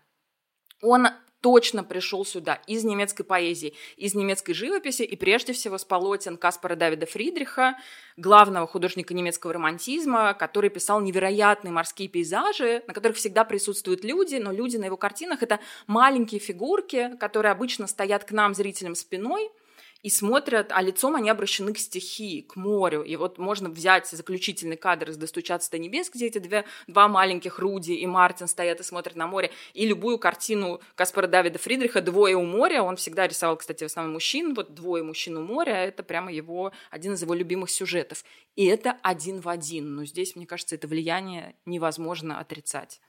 Он 0.81 1.09
точно 1.43 1.85
пришел 1.85 2.25
сюда 2.25 2.61
из 2.67 2.85
немецкой 2.85 3.25
поэзии, 3.25 3.75
из 3.97 4.15
немецкой 4.15 4.55
живописи 4.55 5.03
и 5.03 5.17
прежде 5.17 5.53
всего 5.53 5.77
с 5.77 5.85
полотен 5.85 6.39
Каспара 6.39 6.77
Давида 6.77 7.05
Фридриха, 7.07 7.77
главного 8.17 8.67
художника 8.67 9.13
немецкого 9.13 9.53
романтизма, 9.53 10.35
который 10.35 10.71
писал 10.71 11.01
невероятные 11.01 11.73
морские 11.73 12.09
пейзажи, 12.09 12.85
на 12.87 12.95
которых 12.95 13.17
всегда 13.17 13.45
присутствуют 13.45 14.05
люди, 14.05 14.37
но 14.37 14.53
люди 14.53 14.77
на 14.77 14.87
его 14.87 14.97
картинах— 14.97 15.43
это 15.45 15.59
маленькие 15.87 16.41
фигурки, 16.41 17.17
которые 17.19 17.53
обычно 17.53 17.89
стоят 17.89 18.25
к 18.25 18.31
нам, 18.31 18.55
зрителям, 18.55 18.95
спиной— 18.95 19.51
и 20.03 20.11
смотрят, 20.11 20.73
а 20.73 20.83
лицом 20.83 21.15
они 21.15 21.31
обращены 21.31 21.73
к 21.73 21.79
стихии, 21.79 22.41
к 22.41 22.57
морю. 22.57 23.03
И 23.03 23.17
вот 23.17 23.39
можно 23.39 23.69
взять 23.69 24.09
заключительный 24.09 24.77
кадр 24.77 25.11
из 25.11 25.17
«Достучаться 25.17 25.71
до 25.71 25.79
небес», 25.79 26.11
где 26.13 26.27
эти 26.27 26.39
две, 26.39 26.65
два 26.89 27.09
маленьких 27.09 27.59
Руди 27.59 27.93
и 27.93 28.07
Мартин 28.07 28.49
стоят 28.49 28.81
и 28.81 28.83
смотрят 28.83 29.15
на 29.15 29.27
море, 29.27 29.53
и 29.75 29.87
любую 29.87 30.19
картину 30.19 30.81
Каспара 30.97 31.29
Давида 31.29 31.59
Фридриха 31.59 32.01
«Двое 32.01 32.37
у 32.37 32.45
моря». 32.45 32.83
Он 32.83 32.97
всегда 32.97 33.29
рисовал, 33.29 33.57
кстати, 33.57 33.85
в 33.85 33.87
основном 33.87 34.15
мужчин. 34.15 34.55
Вот 34.55 34.75
«Двое 34.75 35.05
мужчин 35.05 35.37
у 35.37 35.43
моря»— 35.43 35.75
это 35.85 36.03
прямо 36.03 36.33
его, 36.33 36.73
один 36.91 37.15
из 37.15 37.23
его 37.23 37.35
любимых 37.35 37.71
сюжетов. 37.71 38.25
И 38.57 38.67
это 38.67 38.99
один 39.03 39.41
в 39.41 39.49
один. 39.49 39.95
Но 39.95 40.05
здесь, 40.05 40.35
мне 40.35 40.47
кажется, 40.47 40.75
это 40.75 40.89
влияние 40.89 41.55
невозможно 41.65 42.41
отрицать. 42.41 43.01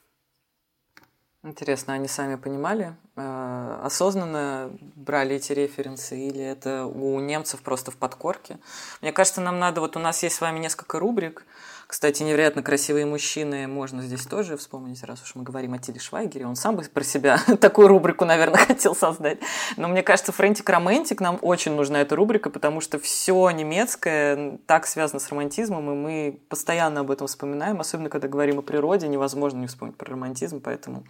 Интересно, 1.45 1.93
они 1.93 2.07
сами 2.07 2.35
понимали, 2.35 2.95
э, 3.17 3.79
осознанно 3.83 4.71
брали 4.95 5.35
эти 5.35 5.51
референсы 5.51 6.17
или 6.17 6.41
это 6.41 6.85
у 6.85 7.19
немцев 7.19 7.61
просто 7.61 7.91
в 7.91 7.97
подкорке? 7.97 8.59
Мне 9.01 9.11
кажется, 9.11 9.41
нам 9.41 9.59
надо, 9.59 9.81
вот 9.81 9.97
у 9.97 9.99
нас 9.99 10.23
есть 10.23 10.37
с 10.37 10.41
вами 10.41 10.59
несколько 10.59 10.99
рубрик, 10.99 11.45
кстати, 11.93 12.23
невероятно 12.23 12.63
красивые 12.63 13.05
мужчины 13.05 13.67
можно 13.67 14.01
здесь 14.01 14.25
тоже 14.25 14.57
вспомнить, 14.57 15.03
раз 15.03 15.21
уж 15.21 15.35
мы 15.35 15.43
говорим 15.43 15.75
о 15.75 15.77
Тиле 15.77 15.99
Швайгере. 15.99 16.47
Он 16.47 16.55
сам 16.55 16.75
бы 16.75 16.81
про 16.85 17.03
себя 17.03 17.37
такую 17.61 17.87
рубрику, 17.87 18.25
наверное, 18.25 18.57
хотел 18.65 18.95
создать. 18.95 19.37
Но 19.77 19.87
мне 19.87 20.01
кажется, 20.01 20.31
Френтик 20.31 20.67
Романтик 20.67 21.21
нам 21.21 21.37
очень 21.43 21.73
нужна 21.73 22.01
эта 22.01 22.15
рубрика, 22.15 22.49
потому 22.49 22.81
что 22.81 22.97
все 22.97 23.47
немецкое 23.51 24.57
так 24.65 24.87
связано 24.87 25.19
с 25.19 25.29
романтизмом, 25.29 25.91
и 25.91 25.93
мы 25.93 26.39
постоянно 26.49 27.01
об 27.01 27.11
этом 27.11 27.27
вспоминаем, 27.27 27.79
особенно 27.79 28.09
когда 28.09 28.27
говорим 28.27 28.57
о 28.57 28.63
природе, 28.63 29.07
невозможно 29.07 29.59
не 29.59 29.67
вспомнить 29.67 29.95
про 29.95 30.13
романтизм, 30.13 30.61
поэтому 30.61 31.03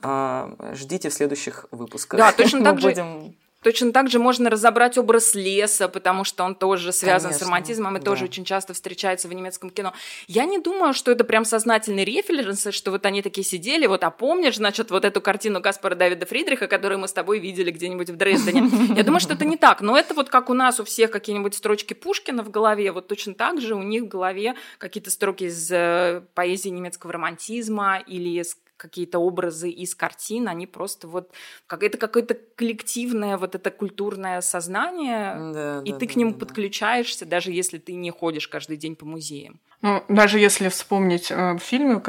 э, 0.00 0.74
ждите 0.74 1.08
в 1.08 1.12
следующих 1.12 1.66
выпусках. 1.72 2.18
Да, 2.20 2.30
точно 2.30 2.62
так 2.64 2.78
же. 2.78 2.90
Будем 2.90 3.34
Точно 3.62 3.92
так 3.92 4.08
же 4.08 4.18
можно 4.18 4.48
разобрать 4.48 4.96
образ 4.96 5.34
леса, 5.34 5.88
потому 5.88 6.24
что 6.24 6.44
он 6.44 6.54
тоже 6.54 6.92
связан 6.92 7.28
Конечно, 7.28 7.44
с 7.44 7.48
романтизмом 7.48 7.96
и 7.96 8.00
да. 8.00 8.04
тоже 8.06 8.24
очень 8.24 8.46
часто 8.46 8.72
встречается 8.72 9.28
в 9.28 9.34
немецком 9.34 9.68
кино. 9.68 9.92
Я 10.26 10.46
не 10.46 10.58
думаю, 10.58 10.94
что 10.94 11.10
это 11.10 11.24
прям 11.24 11.44
сознательный 11.44 12.04
референс, 12.04 12.68
что 12.70 12.90
вот 12.90 13.04
они 13.04 13.20
такие 13.20 13.44
сидели, 13.44 13.86
вот, 13.86 14.02
а 14.02 14.10
помнишь, 14.10 14.56
значит, 14.56 14.90
вот 14.90 15.04
эту 15.04 15.20
картину 15.20 15.60
Каспара 15.60 15.94
Давида 15.94 16.24
Фридриха, 16.24 16.68
которую 16.68 17.00
мы 17.00 17.08
с 17.08 17.12
тобой 17.12 17.38
видели 17.38 17.70
где-нибудь 17.70 18.08
в 18.08 18.16
Дрездене. 18.16 18.94
Я 18.96 19.02
думаю, 19.02 19.20
что 19.20 19.34
это 19.34 19.44
не 19.44 19.58
так, 19.58 19.82
но 19.82 19.98
это 19.98 20.14
вот 20.14 20.30
как 20.30 20.48
у 20.48 20.54
нас 20.54 20.80
у 20.80 20.84
всех 20.84 21.10
какие-нибудь 21.10 21.54
строчки 21.54 21.92
Пушкина 21.92 22.42
в 22.42 22.50
голове, 22.50 22.92
вот 22.92 23.08
точно 23.08 23.34
так 23.34 23.60
же 23.60 23.74
у 23.74 23.82
них 23.82 24.04
в 24.04 24.08
голове 24.08 24.54
какие-то 24.78 25.10
строки 25.10 25.44
из 25.44 25.70
э, 25.70 26.22
поэзии 26.32 26.70
немецкого 26.70 27.12
романтизма 27.12 27.98
или 27.98 28.40
из 28.40 28.56
какие-то 28.80 29.18
образы 29.18 29.70
из 29.70 29.94
картин, 29.94 30.48
они 30.48 30.66
просто 30.66 31.06
вот 31.06 31.30
как 31.66 31.82
это 31.82 31.98
какое-то 31.98 32.34
коллективное 32.34 33.36
вот 33.36 33.54
это 33.54 33.70
культурное 33.70 34.40
сознание, 34.40 35.52
да, 35.52 35.82
и 35.84 35.92
да, 35.92 35.98
ты 35.98 36.06
да, 36.06 36.12
к 36.12 36.16
нему 36.16 36.32
да, 36.32 36.38
подключаешься, 36.38 37.26
даже 37.26 37.52
если 37.52 37.78
ты 37.78 37.92
не 37.92 38.10
ходишь 38.10 38.48
каждый 38.48 38.76
день 38.76 38.96
по 38.96 39.04
музеям. 39.04 39.60
Ну, 39.82 40.04
даже 40.08 40.38
если 40.38 40.68
вспомнить 40.68 41.30
э, 41.30 41.56
фильмы, 41.58 42.02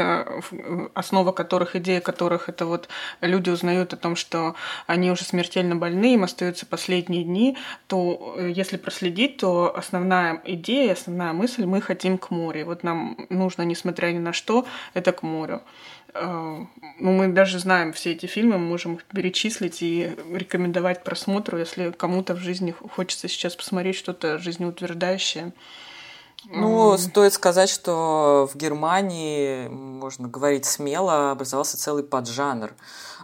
основа 0.94 1.32
которых, 1.32 1.78
идея 1.78 2.02
которых 2.02 2.50
это 2.50 2.66
вот 2.66 2.90
люди 3.22 3.50
узнают 3.50 3.94
о 3.94 3.98
том, 3.98 4.18
что 4.18 4.56
они 4.88 5.10
уже 5.10 5.24
смертельно 5.24 5.78
больны, 5.78 6.16
им 6.16 6.24
остаются 6.24 6.66
последние 6.66 7.24
дни, 7.24 7.58
то 7.88 8.36
э, 8.38 8.52
если 8.54 8.76
проследить, 8.76 9.38
то 9.38 9.74
основная 9.74 10.42
идея, 10.46 10.94
основная 10.94 11.32
мысль, 11.32 11.64
мы 11.64 11.80
хотим 11.80 12.18
к 12.18 12.30
морю. 12.30 12.66
Вот 12.66 12.84
нам 12.84 13.26
нужно, 13.30 13.62
несмотря 13.62 14.08
ни 14.08 14.20
на 14.20 14.34
что, 14.34 14.66
это 14.94 15.14
к 15.14 15.24
морю. 15.24 15.62
Э, 16.14 16.66
ну, 17.00 17.12
мы 17.12 17.28
даже 17.30 17.60
знаем 17.60 17.94
все 17.94 18.12
эти 18.12 18.26
фильмы, 18.26 18.58
мы 18.58 18.68
можем 18.68 18.96
их 18.96 19.06
перечислить 19.06 19.82
и 19.82 20.16
рекомендовать 20.32 21.04
просмотру, 21.04 21.58
если 21.58 21.92
кому-то 21.92 22.34
в 22.34 22.40
жизни 22.40 22.72
хочется 22.72 23.28
сейчас 23.28 23.56
посмотреть 23.56 23.96
что-то 23.96 24.38
жизнеутверждающее. 24.38 25.54
Ну, 26.46 26.98
стоит 26.98 27.34
сказать, 27.34 27.70
что 27.70 28.50
в 28.52 28.58
Германии, 28.58 29.68
можно 29.68 30.28
говорить 30.28 30.66
смело, 30.66 31.32
образовался 31.32 31.78
целый 31.78 32.04
поджанр 32.04 32.74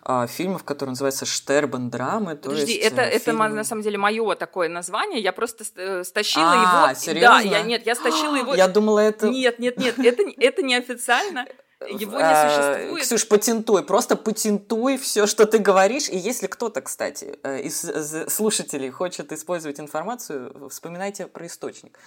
а, 0.03 0.27
фильмов, 0.27 0.63
который 0.63 0.89
называется 0.89 1.25
Штербен 1.25 1.89
драмы. 1.89 2.35
Подожди, 2.35 2.73
есть, 2.73 2.85
это, 2.85 3.01
э, 3.01 3.17
фильмы... 3.17 3.45
это 3.45 3.55
на 3.55 3.63
самом 3.63 3.81
деле 3.81 3.97
мое 3.97 4.35
такое 4.35 4.69
название. 4.69 5.19
Я 5.19 5.33
просто 5.33 5.65
э, 5.75 6.03
стащила 6.03 6.51
а, 6.51 6.91
его. 6.91 6.99
Серьезно? 6.99 7.27
Да, 7.29 7.39
я 7.39 7.63
нет, 7.63 7.85
я 7.87 7.95
стащила 7.95 8.35
его. 8.35 8.53
Я 8.55 8.67
думала, 8.67 8.99
это. 8.99 9.29
Нет, 9.29 9.57
нет, 9.57 9.77
нет, 9.77 9.97
это, 9.97 10.23
это 10.37 10.61
неофициально. 10.61 11.47
Его 11.85 12.17
не 12.17 12.23
а, 12.23 12.49
существует. 12.49 13.03
Ксюш, 13.03 13.27
патентуй, 13.27 13.83
просто 13.83 14.15
патентуй 14.15 14.97
все, 14.97 15.27
что 15.27 15.45
ты 15.45 15.59
говоришь. 15.59 16.09
И 16.09 16.17
если 16.17 16.47
кто-то, 16.47 16.81
кстати, 16.81 17.37
э, 17.43 17.61
из 17.61 17.85
слушателей 18.33 18.89
хочет 18.89 19.31
использовать 19.31 19.79
информацию, 19.79 20.69
вспоминайте 20.69 21.27
про 21.27 21.45
источник. 21.45 21.99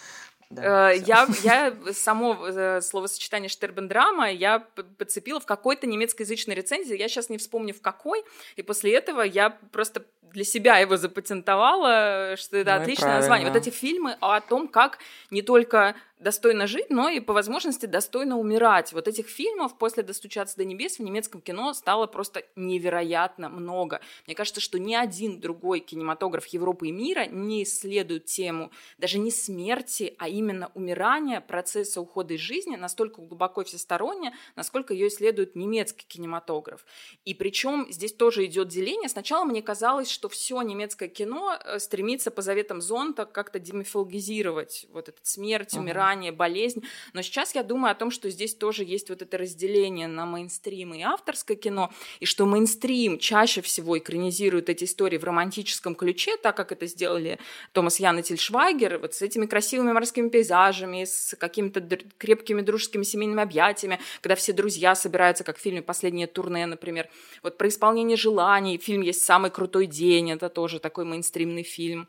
Да, 0.51 0.91
э, 0.93 0.99
я, 1.07 1.29
я 1.45 1.73
само 1.93 2.49
э, 2.49 2.81
словосочетание 2.81 3.49
Штербендрама 3.49 4.33
я 4.33 4.59
подцепила 4.99 5.39
в 5.39 5.47
какой-то 5.47 5.87
немецкоязычной 5.87 6.57
рецензии, 6.57 6.99
я 6.99 7.09
сейчас 7.09 7.29
не 7.29 7.39
вспомню 7.39 7.73
в 7.73 7.81
какой, 7.81 8.25
и 8.57 8.63
после 8.63 8.95
этого 8.95 9.23
я 9.23 9.57
просто 9.71 10.05
для 10.33 10.45
себя 10.45 10.79
его 10.79 10.97
запатентовала, 10.97 12.35
что 12.37 12.57
это 12.57 12.77
ну 12.77 12.83
отличное 12.83 13.17
название. 13.17 13.49
Вот 13.49 13.57
эти 13.57 13.71
фильмы 13.71 14.17
о 14.21 14.41
том, 14.41 14.69
как 14.69 14.99
не 15.31 15.43
только 15.43 15.95
достойно 16.21 16.67
жить, 16.67 16.91
но 16.91 17.09
и 17.09 17.21
по 17.21 17.33
возможности 17.33 17.87
достойно 17.87 18.39
умирать. 18.39 18.93
Вот 18.93 19.09
этих 19.09 19.29
фильмов 19.29 19.77
после 19.79 20.03
«Достучаться 20.03 20.57
до 20.57 20.65
небес» 20.65 20.99
в 20.99 21.03
немецком 21.03 21.41
кино 21.41 21.73
стало 21.73 22.07
просто 22.07 22.45
невероятно 22.57 23.49
много. 23.49 24.01
Мне 24.27 24.37
кажется, 24.37 24.61
что 24.61 24.79
ни 24.79 24.95
один 24.95 25.41
другой 25.41 25.81
кинематограф 25.81 26.47
Европы 26.47 26.89
и 26.89 26.93
мира 26.93 27.27
не 27.27 27.63
исследует 27.65 28.27
тему 28.27 28.71
даже 28.99 29.19
не 29.19 29.31
смерти, 29.31 30.15
а 30.19 30.29
именно 30.29 30.71
умирания, 30.75 31.41
процесса 31.41 32.01
ухода 32.01 32.35
из 32.35 32.41
жизни 32.41 32.77
настолько 32.77 33.23
глубоко 33.23 33.63
и 33.63 33.65
всесторонне, 33.65 34.35
насколько 34.57 34.93
ее 34.93 35.09
исследует 35.09 35.57
немецкий 35.57 36.07
кинематограф. 36.07 36.85
И 37.25 37.35
причем 37.35 37.87
здесь 37.91 38.13
тоже 38.13 38.45
идет 38.45 38.69
деление. 38.69 39.09
Сначала 39.09 39.45
мне 39.45 39.63
казалось, 39.63 40.11
что 40.11 40.29
все 40.29 40.61
немецкое 40.63 41.09
кино 41.09 41.57
э, 41.65 41.79
стремится 41.79 42.31
по 42.31 42.43
заветам 42.43 42.81
Зонта 42.81 43.25
как-то 43.25 43.59
демифологизировать 43.59 44.87
вот 44.93 45.09
этот 45.09 45.27
смерть, 45.27 45.75
умирание, 45.75 46.10
заболевание, 46.11 46.33
болезнь. 46.33 46.83
Но 47.13 47.23
сейчас 47.23 47.55
я 47.55 47.63
думаю 47.63 47.93
о 47.93 47.95
том, 47.95 48.11
что 48.11 48.31
здесь 48.31 48.55
тоже 48.55 48.85
есть 48.85 49.09
вот 49.11 49.23
это 49.23 49.39
разделение 49.39 50.09
на 50.09 50.27
мейнстрим 50.27 50.95
и 50.95 51.03
авторское 51.03 51.57
кино, 51.57 51.91
и 52.21 52.27
что 52.27 52.47
мейнстрим 52.47 53.19
чаще 53.19 53.61
всего 53.61 53.99
экранизирует 53.99 54.69
эти 54.69 54.85
истории 54.85 55.19
в 55.19 55.25
романтическом 55.25 55.95
ключе, 55.95 56.37
так 56.37 56.57
как 56.57 56.73
это 56.73 56.87
сделали 56.87 57.39
Томас 57.73 58.01
Ян 58.01 58.19
и 58.19 58.23
Тильшвайгер, 58.23 58.99
вот 58.99 59.15
с 59.15 59.23
этими 59.23 59.47
красивыми 59.47 59.93
морскими 59.93 60.29
пейзажами, 60.29 61.05
с 61.05 61.37
какими-то 61.39 61.81
крепкими 62.19 62.63
дружескими 62.63 63.05
семейными 63.05 63.43
объятиями, 63.43 63.99
когда 64.21 64.35
все 64.35 64.53
друзья 64.53 64.95
собираются, 64.95 65.45
как 65.45 65.59
в 65.59 65.61
фильме 65.61 65.83
«Последнее 65.83 66.27
турне», 66.27 66.67
например. 66.67 67.09
Вот 67.43 67.59
про 67.59 67.69
исполнение 67.69 68.17
желаний. 68.17 68.79
Фильм 68.79 69.03
есть 69.03 69.23
«Самый 69.23 69.51
крутой 69.51 69.87
день», 69.87 70.31
это 70.31 70.49
тоже 70.49 70.79
такой 70.79 71.05
мейнстримный 71.05 71.63
фильм 71.63 72.09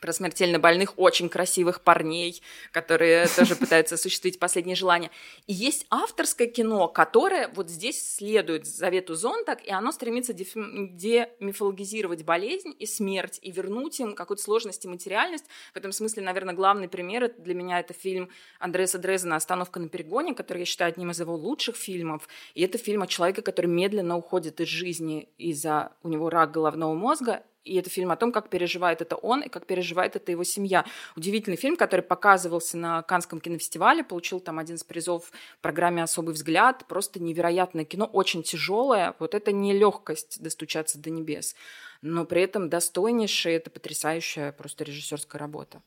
про 0.00 0.12
смертельно 0.12 0.58
больных, 0.58 0.98
очень 0.98 1.28
красивых 1.28 1.80
парней, 1.82 2.42
которые 2.72 3.26
тоже 3.36 3.56
пытаются 3.56 3.96
осуществить 3.96 4.38
последние 4.38 4.76
желания. 4.76 5.10
И 5.46 5.52
есть 5.52 5.86
авторское 5.90 6.46
кино, 6.48 6.88
которое 6.88 7.48
вот 7.48 7.68
здесь 7.68 8.16
следует 8.16 8.66
завету 8.66 9.14
Зонтак, 9.14 9.64
и 9.64 9.70
оно 9.70 9.92
стремится 9.92 10.32
демифологизировать 10.32 12.24
болезнь 12.24 12.74
и 12.78 12.86
смерть, 12.86 13.38
и 13.42 13.50
вернуть 13.50 14.00
им 14.00 14.14
какую-то 14.14 14.42
сложность 14.42 14.84
и 14.84 14.88
материальность. 14.88 15.46
В 15.72 15.76
этом 15.76 15.92
смысле, 15.92 16.22
наверное, 16.22 16.54
главный 16.54 16.88
пример 16.88 17.32
для 17.38 17.54
меня 17.54 17.80
это 17.80 17.94
фильм 17.94 18.28
Андреса 18.58 18.98
Дрезена 18.98 19.36
«Остановка 19.36 19.80
на 19.80 19.88
перегоне», 19.88 20.34
который 20.34 20.58
я 20.60 20.64
считаю 20.64 20.90
одним 20.90 21.10
из 21.10 21.20
его 21.20 21.34
лучших 21.34 21.76
фильмов. 21.76 22.28
И 22.54 22.62
это 22.62 22.78
фильм 22.78 23.02
о 23.02 23.06
человеке, 23.06 23.42
который 23.42 23.66
медленно 23.66 24.16
уходит 24.16 24.60
из 24.60 24.68
жизни 24.68 25.28
из-за 25.38 25.92
у 26.02 26.08
него 26.08 26.30
рак 26.30 26.50
головного 26.50 26.94
мозга, 26.94 27.42
и 27.68 27.76
это 27.76 27.90
фильм 27.90 28.10
о 28.10 28.16
том, 28.16 28.32
как 28.32 28.48
переживает 28.48 29.02
это 29.02 29.16
он 29.16 29.42
и 29.42 29.48
как 29.48 29.66
переживает 29.66 30.16
это 30.16 30.32
его 30.32 30.44
семья. 30.44 30.84
Удивительный 31.16 31.56
фильм, 31.56 31.76
который 31.76 32.00
показывался 32.00 32.76
на 32.76 33.02
Канском 33.02 33.40
кинофестивале, 33.40 34.02
получил 34.02 34.40
там 34.40 34.58
один 34.58 34.76
из 34.76 34.84
призов 34.84 35.26
в 35.26 35.60
программе 35.60 36.02
«Особый 36.02 36.34
взгляд». 36.34 36.86
Просто 36.88 37.20
невероятное 37.20 37.84
кино, 37.84 38.06
очень 38.06 38.42
тяжелое. 38.42 39.14
Вот 39.18 39.34
это 39.34 39.52
не 39.52 39.72
легкость 39.72 40.42
достучаться 40.42 40.98
до 40.98 41.10
небес, 41.10 41.54
но 42.00 42.24
при 42.24 42.42
этом 42.42 42.68
достойнейшая, 42.68 43.56
это 43.56 43.70
потрясающая 43.70 44.52
просто 44.52 44.84
режиссерская 44.84 45.38
работа. 45.38 45.82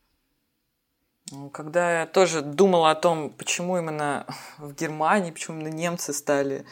Ну, 1.32 1.50
когда 1.50 2.02
я 2.02 2.06
тоже 2.06 2.42
думала 2.42 2.92
о 2.92 2.96
том, 2.96 3.30
почему 3.30 3.78
именно 3.78 4.26
в 4.58 4.74
Германии, 4.74 5.32
почему 5.32 5.60
именно 5.60 5.74
немцы 5.74 6.14
стали, 6.14 6.66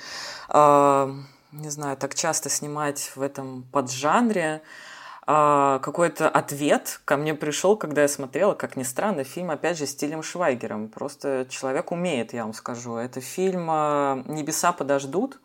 э, 0.49 1.13
не 1.51 1.69
знаю, 1.69 1.97
так 1.97 2.13
часто 2.13 2.49
снимать 2.49 3.11
в 3.15 3.21
этом 3.21 3.63
поджанре, 3.63 4.61
а, 4.61 4.88
какой-то 5.29 6.27
ответ 6.27 7.01
ко 7.05 7.15
мне 7.15 7.35
пришел, 7.35 7.77
когда 7.77 8.01
я 8.01 8.07
смотрела, 8.07 8.55
как 8.55 8.75
ни 8.75 8.83
странно, 8.83 9.23
фильм, 9.23 9.51
опять 9.51 9.77
же, 9.77 9.85
стилем 9.85 10.23
Швайгером. 10.23 10.87
Просто 10.87 11.45
человек 11.49 11.91
умеет, 11.91 12.33
я 12.33 12.45
вам 12.45 12.53
скажу. 12.53 12.95
Это 12.95 13.21
фильм 13.21 13.67
а, 13.69 14.23
«Небеса 14.25 14.71
подождут». 14.71 15.39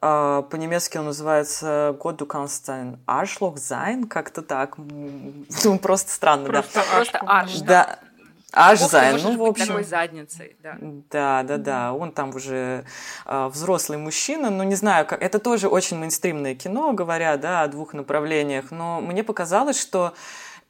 А, 0.00 0.42
по-немецки 0.42 0.98
он 0.98 1.06
называется 1.06 1.96
«Gott, 2.02 2.16
du 2.16 2.26
kannst 2.26 2.68
ein 2.68 2.98
Arschloch 3.06 3.56
sein», 3.56 4.08
как-то 4.08 4.42
так. 4.42 4.76
Ну, 5.64 5.78
просто 5.78 6.10
странно, 6.10 6.48
просто 6.48 6.74
да. 6.74 6.84
Просто 6.92 7.18
Арш, 7.26 7.60
да. 7.60 7.98
Аж 8.58 8.80
Зайн, 8.80 9.20
ну, 9.22 9.36
в 9.36 9.44
общем... 9.44 9.66
такой 9.66 9.84
задницей, 9.84 10.56
да. 10.62 10.78
Да, 11.10 11.42
да, 11.42 11.58
да, 11.58 11.92
он 11.92 12.10
там 12.10 12.30
уже 12.30 12.86
э, 13.26 13.46
взрослый 13.48 13.98
мужчина, 13.98 14.48
но 14.48 14.64
не 14.64 14.74
знаю, 14.74 15.04
как... 15.06 15.22
это 15.22 15.38
тоже 15.38 15.68
очень 15.68 15.98
мейнстримное 15.98 16.54
кино, 16.54 16.94
говоря, 16.94 17.36
да, 17.36 17.62
о 17.62 17.68
двух 17.68 17.92
направлениях, 17.92 18.70
но 18.70 19.02
мне 19.02 19.22
показалось, 19.22 19.78
что 19.78 20.14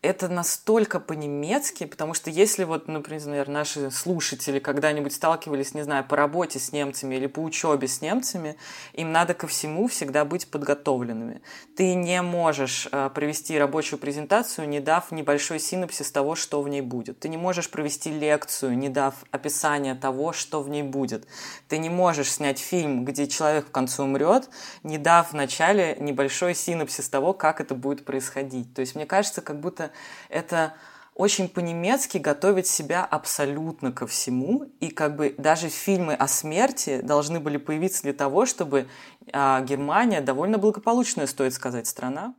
это 0.02 0.28
настолько 0.28 1.00
по-немецки, 1.00 1.84
потому 1.84 2.14
что 2.14 2.30
если 2.30 2.64
вот, 2.64 2.86
например, 2.86 3.48
наши 3.48 3.90
слушатели 3.90 4.58
когда-нибудь 4.58 5.12
сталкивались, 5.12 5.74
не 5.74 5.82
знаю, 5.82 6.04
по 6.04 6.16
работе 6.16 6.58
с 6.58 6.72
немцами 6.72 7.16
или 7.16 7.26
по 7.26 7.40
учебе 7.40 7.88
с 7.88 8.00
немцами, 8.00 8.56
им 8.92 9.10
надо 9.10 9.34
ко 9.34 9.46
всему 9.46 9.88
всегда 9.88 10.24
быть 10.24 10.48
подготовленными. 10.48 11.40
Ты 11.76 11.94
не 11.94 12.22
можешь 12.22 12.88
э, 12.92 13.10
провести 13.14 13.58
рабочую 13.58 13.98
презентацию, 13.98 14.68
не 14.68 14.80
дав 14.80 15.10
небольшой 15.10 15.58
синопсис 15.58 16.12
того, 16.12 16.34
что 16.36 16.62
в 16.62 16.68
ней 16.68 16.82
будет. 16.82 17.18
Ты 17.18 17.28
не 17.28 17.36
можешь 17.36 17.70
провести 17.70 18.10
лекцию, 18.10 18.78
не 18.78 18.88
дав 18.88 19.14
описания 19.30 19.94
того, 19.94 20.32
что 20.32 20.62
в 20.62 20.68
ней 20.68 20.82
будет. 20.82 21.26
Ты 21.68 21.78
не 21.78 21.88
можешь 21.88 22.30
снять 22.30 22.58
фильм, 22.58 23.04
где 23.04 23.26
человек 23.26 23.68
в 23.68 23.70
конце 23.70 24.02
умрет, 24.02 24.48
не 24.82 24.98
дав 24.98 25.30
в 25.30 25.34
начале 25.34 25.96
небольшой 25.98 26.54
синопсис 26.54 27.08
того, 27.08 27.32
как 27.32 27.60
это 27.60 27.74
будет 27.74 28.04
происходить. 28.04 28.72
То 28.74 28.80
есть 28.80 28.94
мне 28.94 29.06
кажется, 29.06 29.40
как 29.40 29.60
будто 29.60 29.85
это 30.28 30.74
очень 31.14 31.48
по-немецки 31.48 32.18
готовить 32.18 32.66
себя 32.66 33.04
абсолютно 33.04 33.90
ко 33.90 34.06
всему. 34.06 34.64
И 34.80 34.90
как 34.90 35.16
бы 35.16 35.34
даже 35.38 35.70
фильмы 35.70 36.14
о 36.14 36.28
смерти 36.28 37.00
должны 37.00 37.40
были 37.40 37.56
появиться 37.56 38.02
для 38.02 38.12
того, 38.12 38.44
чтобы 38.44 38.86
а, 39.32 39.62
Германия 39.62 40.20
довольно 40.20 40.58
благополучная, 40.58 41.26
стоит 41.26 41.54
сказать, 41.54 41.86
страна, 41.86 42.34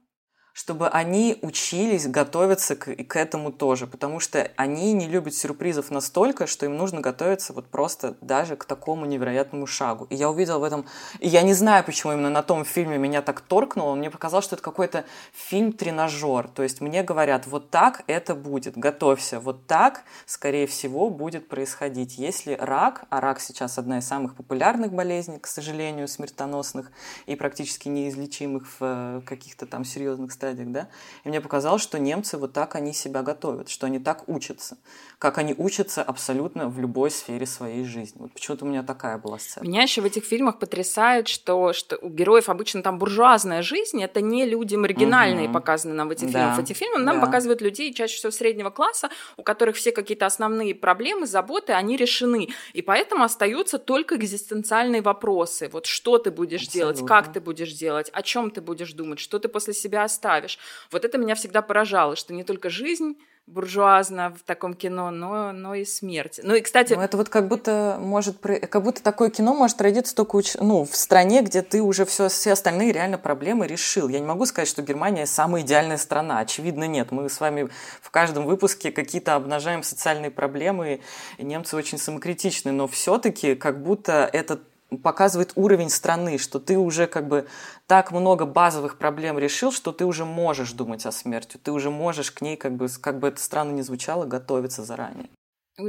чтобы 0.57 0.87
они 0.87 1.37
учились 1.43 2.07
готовиться 2.07 2.75
к, 2.75 2.95
к 2.95 3.15
этому 3.15 3.51
тоже, 3.51 3.85
потому 3.85 4.19
что 4.19 4.51
они 4.55 4.91
не 4.93 5.07
любят 5.07 5.35
сюрпризов 5.35 5.91
настолько, 5.91 6.47
что 6.47 6.65
им 6.65 6.75
нужно 6.75 6.99
готовиться 6.99 7.53
вот 7.53 7.67
просто 7.67 8.17
даже 8.21 8.55
к 8.55 8.65
такому 8.65 9.05
невероятному 9.05 9.67
шагу. 9.67 10.07
И 10.09 10.15
я 10.15 10.31
увидела 10.31 10.57
в 10.57 10.63
этом... 10.63 10.87
И 11.19 11.27
я 11.27 11.43
не 11.43 11.53
знаю, 11.53 11.83
почему 11.83 12.13
именно 12.13 12.31
на 12.31 12.41
том 12.41 12.65
фильме 12.65 12.97
меня 12.97 13.21
так 13.21 13.41
торкнуло. 13.41 13.93
Мне 13.93 14.09
показалось, 14.09 14.45
что 14.45 14.55
это 14.55 14.63
какой-то 14.63 15.05
фильм-тренажер. 15.31 16.47
То 16.47 16.63
есть 16.63 16.81
мне 16.81 17.03
говорят, 17.03 17.45
вот 17.45 17.69
так 17.69 18.03
это 18.07 18.33
будет, 18.33 18.75
готовься. 18.75 19.39
Вот 19.39 19.67
так, 19.67 20.05
скорее 20.25 20.65
всего, 20.65 21.11
будет 21.11 21.49
происходить. 21.49 22.17
Если 22.17 22.57
рак, 22.59 23.03
а 23.11 23.21
рак 23.21 23.41
сейчас 23.41 23.77
одна 23.77 23.99
из 23.99 24.07
самых 24.07 24.33
популярных 24.33 24.91
болезней, 24.91 25.37
к 25.37 25.45
сожалению, 25.45 26.07
смертоносных 26.07 26.91
и 27.27 27.35
практически 27.35 27.89
неизлечимых 27.89 28.65
в 28.65 28.77
э, 28.81 29.21
каких-то 29.23 29.67
там 29.67 29.85
серьезных 29.85 30.31
стадиях, 30.31 30.46
стадиях, 30.47 30.69
да, 30.69 30.87
и 31.23 31.29
мне 31.29 31.41
показалось, 31.41 31.81
что 31.81 31.99
немцы 31.99 32.37
вот 32.37 32.53
так 32.53 32.75
они 32.75 32.93
себя 32.93 33.21
готовят, 33.21 33.69
что 33.69 33.87
они 33.87 33.99
так 33.99 34.27
учатся, 34.27 34.77
как 35.19 35.37
они 35.37 35.53
учатся 35.57 36.03
абсолютно 36.03 36.69
в 36.69 36.79
любой 36.79 37.11
сфере 37.11 37.45
своей 37.45 37.83
жизни. 37.83 38.19
Вот 38.19 38.31
почему-то 38.33 38.65
у 38.65 38.67
меня 38.67 38.83
такая 38.83 39.17
была 39.17 39.39
сцена. 39.39 39.65
Меня 39.65 39.81
еще 39.83 40.01
в 40.01 40.05
этих 40.05 40.23
фильмах 40.23 40.59
потрясает, 40.59 41.27
что, 41.27 41.73
что 41.73 41.97
у 42.01 42.09
героев 42.09 42.49
обычно 42.49 42.81
там 42.81 42.97
буржуазная 42.97 43.61
жизнь, 43.61 44.01
это 44.01 44.21
не 44.21 44.45
люди 44.45 44.75
маргинальные 44.75 45.45
угу. 45.45 45.53
показаны 45.53 45.93
нам 45.93 46.07
в 46.07 46.11
этих 46.11 46.31
да. 46.31 46.39
фильмах. 46.39 46.55
В 46.57 46.59
этих 46.59 46.77
фильмах 46.77 47.03
нам 47.03 47.19
да. 47.19 47.25
показывают 47.25 47.61
людей 47.61 47.93
чаще 47.93 48.17
всего 48.17 48.31
среднего 48.31 48.69
класса, 48.69 49.09
у 49.37 49.43
которых 49.43 49.75
все 49.75 49.91
какие-то 49.91 50.25
основные 50.25 50.73
проблемы, 50.75 51.27
заботы, 51.27 51.73
они 51.73 51.97
решены. 51.97 52.49
И 52.73 52.81
поэтому 52.81 53.23
остаются 53.23 53.77
только 53.77 54.15
экзистенциальные 54.15 55.01
вопросы. 55.01 55.69
Вот 55.71 55.85
что 55.85 56.17
ты 56.17 56.31
будешь 56.31 56.63
Абсолютно. 56.63 56.93
делать, 56.93 57.07
как 57.07 57.33
ты 57.33 57.41
будешь 57.41 57.73
делать, 57.73 58.09
о 58.13 58.21
чем 58.21 58.51
ты 58.51 58.61
будешь 58.61 58.93
думать, 58.93 59.19
что 59.19 59.39
ты 59.39 59.47
после 59.47 59.73
себя 59.73 60.03
оставишь 60.03 60.36
ставишь. 60.37 60.59
Вот 60.91 61.05
это 61.05 61.17
меня 61.17 61.35
всегда 61.35 61.61
поражало, 61.61 62.15
что 62.15 62.33
не 62.33 62.43
только 62.43 62.69
жизнь 62.69 63.17
буржуазно 63.47 64.35
в 64.37 64.43
таком 64.43 64.73
кино, 64.73 65.09
но, 65.09 65.53
но 65.53 65.73
и 65.73 65.85
смерть. 65.85 66.41
Ну 66.43 66.53
и, 66.53 66.59
кстати... 66.59 66.93
Ну, 66.93 67.01
это 67.01 67.15
вот 67.15 67.29
как 67.29 67.47
будто 67.47 67.97
может... 67.97 68.39
Как 68.39 68.83
будто 68.83 69.01
такое 69.01 69.29
кино 69.29 69.53
может 69.53 69.79
родиться 69.79 70.13
только 70.13 70.41
ну, 70.59 70.83
в 70.83 70.93
стране, 70.93 71.41
где 71.41 71.61
ты 71.61 71.81
уже 71.81 72.03
все, 72.03 72.27
все 72.27 72.51
остальные 72.51 72.91
реально 72.91 73.17
проблемы 73.17 73.65
решил. 73.65 74.09
Я 74.09 74.19
не 74.19 74.25
могу 74.25 74.45
сказать, 74.45 74.67
что 74.67 74.81
Германия 74.81 75.25
самая 75.25 75.61
идеальная 75.61 75.95
страна. 75.95 76.39
Очевидно, 76.39 76.87
нет. 76.87 77.11
Мы 77.11 77.29
с 77.29 77.39
вами 77.39 77.69
в 78.01 78.11
каждом 78.11 78.45
выпуске 78.45 78.91
какие-то 78.91 79.35
обнажаем 79.35 79.81
социальные 79.81 80.31
проблемы, 80.31 80.99
и 81.37 81.43
немцы 81.43 81.77
очень 81.77 81.97
самокритичны, 81.97 82.73
но 82.73 82.89
все-таки 82.89 83.55
как 83.55 83.81
будто 83.81 84.29
этот 84.33 84.61
показывает 85.03 85.51
уровень 85.55 85.89
страны, 85.89 86.37
что 86.37 86.59
ты 86.59 86.77
уже 86.77 87.07
как 87.07 87.27
бы 87.27 87.47
так 87.87 88.11
много 88.11 88.45
базовых 88.45 88.97
проблем 88.97 89.37
решил, 89.37 89.71
что 89.71 89.91
ты 89.91 90.05
уже 90.05 90.25
можешь 90.25 90.71
думать 90.71 91.05
о 91.05 91.11
смерти, 91.11 91.57
ты 91.57 91.71
уже 91.71 91.91
можешь 91.91 92.31
к 92.31 92.41
ней, 92.41 92.55
как 92.55 92.75
бы, 92.75 92.87
как 93.01 93.19
бы 93.19 93.27
это 93.27 93.41
странно 93.41 93.71
ни 93.73 93.81
звучало, 93.81 94.25
готовиться 94.25 94.83
заранее. 94.83 95.29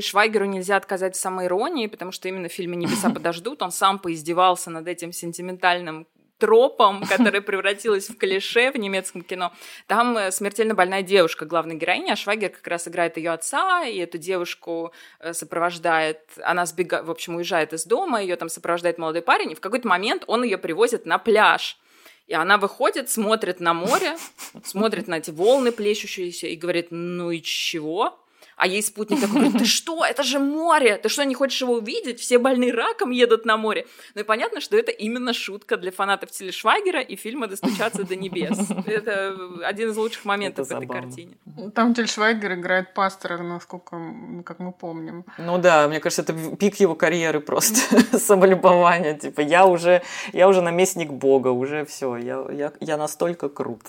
Швайгеру 0.01 0.45
нельзя 0.45 0.77
отказать 0.77 1.17
в 1.17 1.21
самоиронии, 1.21 1.87
потому 1.87 2.13
что 2.13 2.29
именно 2.29 2.49
в 2.49 2.53
фильме 2.53 2.77
«Небеса 2.77 3.09
подождут» 3.11 3.63
он 3.63 3.71
сам 3.71 3.99
поиздевался 3.99 4.71
над 4.71 4.87
этим 4.87 5.13
сентиментальным 5.13 6.07
тропом, 6.39 7.03
которая 7.09 7.43
превратилась 7.43 8.09
в 8.09 8.17
клише 8.17 8.71
в 8.71 8.77
немецком 8.77 9.23
кино. 9.23 9.53
Там 9.87 10.17
э, 10.17 10.31
смертельно 10.31 10.75
больная 10.75 11.03
девушка, 11.03 11.45
главная 11.45 11.77
героиня, 11.77 12.13
а 12.13 12.17
Швагер 12.17 12.51
как 12.51 12.67
раз 12.67 12.89
играет 12.89 13.17
ее 13.17 13.31
отца, 13.31 13.85
и 13.85 13.99
эту 13.99 14.19
девушку 14.19 14.93
э, 15.21 15.33
сопровождает, 15.33 16.21
она 16.43 16.67
сбегает, 16.67 17.05
в 17.05 17.11
общем, 17.11 17.37
уезжает 17.37 17.73
из 17.73 17.85
дома, 17.85 18.23
ее 18.23 18.37
там 18.37 18.49
сопровождает 18.49 18.99
молодой 18.99 19.23
парень, 19.23 19.53
и 19.53 19.55
в 19.55 19.61
какой-то 19.61 19.89
момент 19.89 20.25
он 20.27 20.43
ее 20.45 20.59
привозит 20.59 21.07
на 21.07 21.19
пляж. 21.19 21.79
И 22.27 22.35
она 22.35 22.59
выходит, 22.59 23.09
смотрит 23.09 23.59
на 23.59 23.73
море, 23.75 24.17
смотрит 24.65 25.09
на 25.09 25.17
эти 25.19 25.31
волны 25.31 25.73
плещущиеся 25.73 26.47
и 26.47 26.57
говорит, 26.57 26.89
ну 26.91 27.31
и 27.31 27.41
чего? 27.41 28.19
А 28.59 28.67
ей 28.67 28.83
спутник 28.83 29.21
такой 29.21 29.37
говорит, 29.37 29.59
ты 29.59 29.65
что, 29.79 30.05
это 30.05 30.25
же 30.25 30.41
море, 30.41 30.99
ты 30.99 31.09
что, 31.09 31.25
не 31.25 31.35
хочешь 31.35 31.61
его 31.61 31.75
увидеть? 31.75 32.19
Все 32.21 32.39
больные 32.39 32.73
раком 32.73 33.11
едут 33.11 33.45
на 33.45 33.57
море. 33.57 33.87
Ну 34.15 34.23
и 34.23 34.25
понятно, 34.25 34.61
что 34.61 34.77
это 34.77 34.91
именно 34.91 35.33
шутка 35.33 35.77
для 35.77 35.93
фанатов 35.93 36.33
Телешвайгера 36.33 37.01
и 37.01 37.15
фильма 37.15 37.47
«Достучаться 37.47 38.05
до 38.05 38.17
небес». 38.17 38.59
Это 38.87 39.37
один 39.63 39.91
из 39.91 39.97
лучших 39.97 40.25
моментов 40.25 40.69
в 40.69 40.73
этой 40.73 40.89
картине. 40.89 41.37
Там 41.75 41.95
Телешвайгер 41.95 42.55
играет 42.55 42.95
пастора, 42.95 43.39
насколько, 43.39 43.97
как 44.45 44.59
мы 44.59 44.73
помним. 44.73 45.25
Ну 45.39 45.59
да, 45.59 45.87
мне 45.87 46.01
кажется, 46.01 46.23
это 46.23 46.57
пик 46.57 46.81
его 46.81 46.97
карьеры 46.97 47.41
просто, 47.41 48.19
самолюбование. 48.19 49.17
Типа, 49.17 49.41
я 49.41 49.67
уже, 49.67 50.03
я 50.33 50.49
уже 50.49 50.63
наместник 50.63 51.11
Бога, 51.13 51.49
уже 51.49 51.85
все, 51.85 52.17
я, 52.17 52.45
я, 52.51 52.73
я 52.81 52.97
настолько 52.97 53.49
крут. 53.49 53.83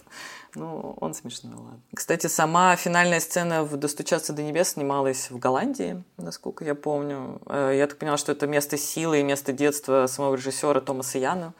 Ну, 0.55 0.95
он 0.99 1.13
смешной, 1.13 1.53
ладно. 1.53 1.79
Кстати, 1.93 2.27
сама 2.27 2.75
финальная 2.75 3.19
сцена 3.19 3.63
в 3.63 3.77
«Достучаться 3.77 4.33
до 4.33 4.41
небес» 4.41 4.69
снималась 4.69 5.29
в 5.29 5.37
Голландии, 5.37 6.03
насколько 6.17 6.65
я 6.65 6.75
помню. 6.75 7.41
Э, 7.45 7.73
я 7.75 7.87
так 7.87 7.97
поняла, 7.97 8.17
что 8.17 8.31
это 8.31 8.47
место 8.47 8.77
силы 8.77 9.19
и 9.19 9.23
место 9.23 9.53
детства 9.53 10.07
самого 10.07 10.35
режиссера 10.35 10.81
Томаса 10.81 11.17
Яна. 11.17 11.53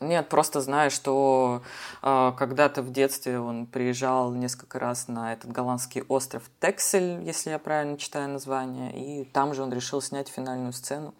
Нет, 0.00 0.28
просто 0.28 0.60
знаю, 0.60 0.92
что 0.92 1.62
э, 2.02 2.32
когда-то 2.38 2.82
в 2.82 2.92
детстве 2.92 3.40
он 3.40 3.66
приезжал 3.66 4.32
несколько 4.32 4.78
раз 4.78 5.08
на 5.08 5.32
этот 5.32 5.50
голландский 5.50 6.02
остров 6.02 6.44
Тексель, 6.60 7.20
если 7.24 7.50
я 7.50 7.58
правильно 7.58 7.98
читаю 7.98 8.28
название, 8.28 8.92
и 8.96 9.24
там 9.24 9.54
же 9.54 9.62
он 9.62 9.72
решил 9.72 10.00
снять 10.00 10.28
финальную 10.28 10.72
сцену. 10.72 11.14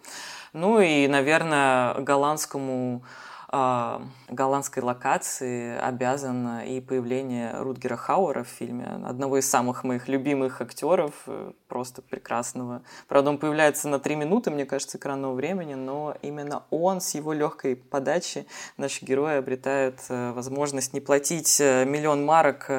Ну 0.53 0.79
и, 0.79 1.07
наверное, 1.07 1.95
голландскому 1.95 3.03
голландской 3.51 4.83
локации 4.83 5.77
обязан 5.77 6.59
и 6.61 6.81
появление 6.81 7.53
Рутгера 7.59 7.95
Хауэра 7.95 8.43
в 8.43 8.47
фильме, 8.47 8.85
одного 9.05 9.37
из 9.39 9.49
самых 9.49 9.83
моих 9.83 10.07
любимых 10.07 10.61
актеров, 10.61 11.13
э, 11.25 11.51
просто 11.67 12.01
прекрасного. 12.01 12.83
Правда, 13.07 13.31
он 13.31 13.37
появляется 13.37 13.89
на 13.89 13.99
три 13.99 14.15
минуты, 14.15 14.51
мне 14.51 14.65
кажется, 14.65 14.97
экранного 14.97 15.33
времени, 15.33 15.73
но 15.73 16.15
именно 16.21 16.63
он 16.69 17.01
с 17.01 17.15
его 17.15 17.33
легкой 17.33 17.75
подачи 17.75 18.45
наши 18.77 19.03
герои 19.03 19.37
обретают 19.37 19.99
э, 20.09 20.31
возможность 20.31 20.93
не 20.93 20.99
платить 20.99 21.59
э, 21.59 21.85
миллион 21.85 22.25
марок 22.25 22.69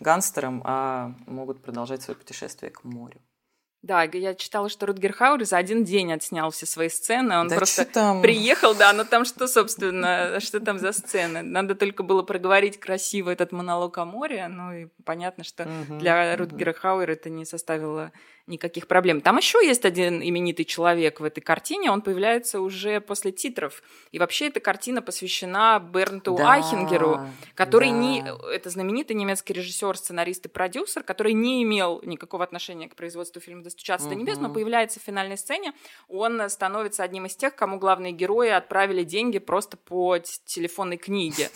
гангстерам, 0.00 0.62
а 0.64 1.12
могут 1.26 1.60
продолжать 1.60 2.02
свое 2.02 2.16
путешествие 2.16 2.70
к 2.70 2.84
морю. 2.84 3.18
Да, 3.82 4.02
я 4.02 4.34
читала, 4.34 4.68
что 4.68 4.86
Рутгер 4.86 5.12
Хауэр 5.12 5.44
за 5.44 5.56
один 5.56 5.84
день 5.84 6.12
отснял 6.12 6.50
все 6.50 6.66
свои 6.66 6.88
сцены. 6.88 7.38
Он 7.38 7.46
да 7.46 7.56
просто 7.56 7.84
там? 7.84 8.22
приехал, 8.22 8.74
да, 8.74 8.92
но 8.92 9.04
там 9.04 9.24
что, 9.24 9.46
собственно, 9.46 10.40
что 10.40 10.58
там 10.58 10.78
за 10.78 10.92
сцены? 10.92 11.42
Надо 11.42 11.76
только 11.76 12.02
было 12.02 12.22
проговорить 12.22 12.80
красиво 12.80 13.30
этот 13.30 13.52
монолог 13.52 13.96
о 13.98 14.04
море. 14.04 14.48
Ну 14.48 14.72
и 14.72 14.88
понятно, 15.04 15.44
что 15.44 15.62
угу, 15.62 15.98
для 15.98 16.36
Рутгера 16.36 16.72
угу. 16.72 16.80
Хауэра 16.80 17.12
это 17.12 17.30
не 17.30 17.44
составило 17.44 18.10
никаких 18.48 18.86
проблем. 18.86 19.20
Там 19.20 19.36
еще 19.36 19.64
есть 19.64 19.84
один 19.84 20.22
именитый 20.22 20.64
человек 20.64 21.20
в 21.20 21.24
этой 21.24 21.40
картине, 21.40 21.90
он 21.90 22.02
появляется 22.02 22.60
уже 22.60 23.00
после 23.00 23.32
титров. 23.32 23.82
И 24.10 24.18
вообще 24.18 24.48
эта 24.48 24.60
картина 24.60 25.02
посвящена 25.02 25.78
Бернту 25.78 26.36
да, 26.36 26.52
Айхенгеру, 26.52 27.20
который 27.54 27.90
да. 27.90 27.96
не... 27.96 28.24
Это 28.52 28.70
знаменитый 28.70 29.14
немецкий 29.16 29.52
режиссер, 29.52 29.96
сценарист 29.96 30.46
и 30.46 30.48
продюсер, 30.48 31.02
который 31.02 31.32
не 31.32 31.62
имел 31.62 32.00
никакого 32.04 32.44
отношения 32.44 32.88
к 32.88 32.96
производству 32.96 33.40
фильма 33.40 33.62
«Достучаться 33.62 34.08
угу. 34.08 34.14
до 34.14 34.20
небес», 34.20 34.38
но 34.38 34.52
появляется 34.52 35.00
в 35.00 35.02
финальной 35.02 35.36
сцене. 35.36 35.72
Он 36.08 36.48
становится 36.48 37.02
одним 37.02 37.26
из 37.26 37.36
тех, 37.36 37.54
кому 37.54 37.78
главные 37.78 38.12
герои 38.12 38.48
отправили 38.48 39.04
деньги 39.04 39.38
просто 39.38 39.76
по 39.76 40.18
телефонной 40.18 40.96
книге. 40.96 41.50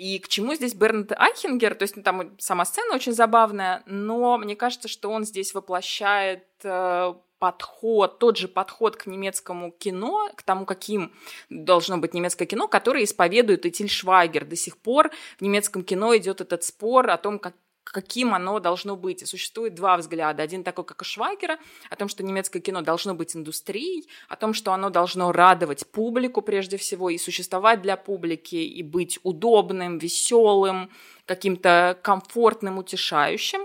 И 0.00 0.18
к 0.18 0.28
чему 0.28 0.54
здесь 0.54 0.72
Бернт 0.72 1.12
Айхенгер? 1.12 1.74
То 1.74 1.82
есть 1.82 1.94
ну, 1.94 2.02
там 2.02 2.34
сама 2.38 2.64
сцена 2.64 2.94
очень 2.94 3.12
забавная, 3.12 3.82
но 3.84 4.38
мне 4.38 4.56
кажется, 4.56 4.88
что 4.88 5.10
он 5.10 5.26
здесь 5.26 5.52
воплощает 5.52 6.46
э, 6.62 7.12
подход, 7.38 8.18
тот 8.18 8.38
же 8.38 8.48
подход 8.48 8.96
к 8.96 9.04
немецкому 9.04 9.72
кино, 9.72 10.30
к 10.34 10.42
тому, 10.42 10.64
каким 10.64 11.12
должно 11.50 11.98
быть 11.98 12.14
немецкое 12.14 12.48
кино, 12.48 12.66
которое 12.66 13.04
исповедует 13.04 13.66
и 13.66 13.70
Тиль 13.70 13.90
Швайгер. 13.90 14.46
До 14.46 14.56
сих 14.56 14.78
пор 14.78 15.10
в 15.38 15.42
немецком 15.42 15.84
кино 15.84 16.16
идет 16.16 16.40
этот 16.40 16.64
спор 16.64 17.10
о 17.10 17.18
том, 17.18 17.38
как, 17.38 17.52
каким 17.90 18.34
оно 18.34 18.60
должно 18.60 18.96
быть. 18.96 19.22
И 19.22 19.26
существует 19.26 19.74
два 19.74 19.96
взгляда. 19.96 20.42
Один 20.42 20.64
такой, 20.64 20.84
как 20.84 21.00
у 21.02 21.04
Швайгера, 21.04 21.58
о 21.90 21.96
том, 21.96 22.08
что 22.08 22.22
немецкое 22.22 22.62
кино 22.62 22.82
должно 22.82 23.14
быть 23.14 23.36
индустрией, 23.36 24.08
о 24.28 24.36
том, 24.36 24.54
что 24.54 24.72
оно 24.72 24.90
должно 24.90 25.32
радовать 25.32 25.86
публику 25.86 26.42
прежде 26.42 26.76
всего 26.76 27.10
и 27.10 27.18
существовать 27.18 27.82
для 27.82 27.96
публики, 27.96 28.56
и 28.56 28.82
быть 28.82 29.18
удобным, 29.22 29.98
веселым, 29.98 30.90
каким-то 31.26 31.98
комфортным, 32.02 32.78
утешающим. 32.78 33.60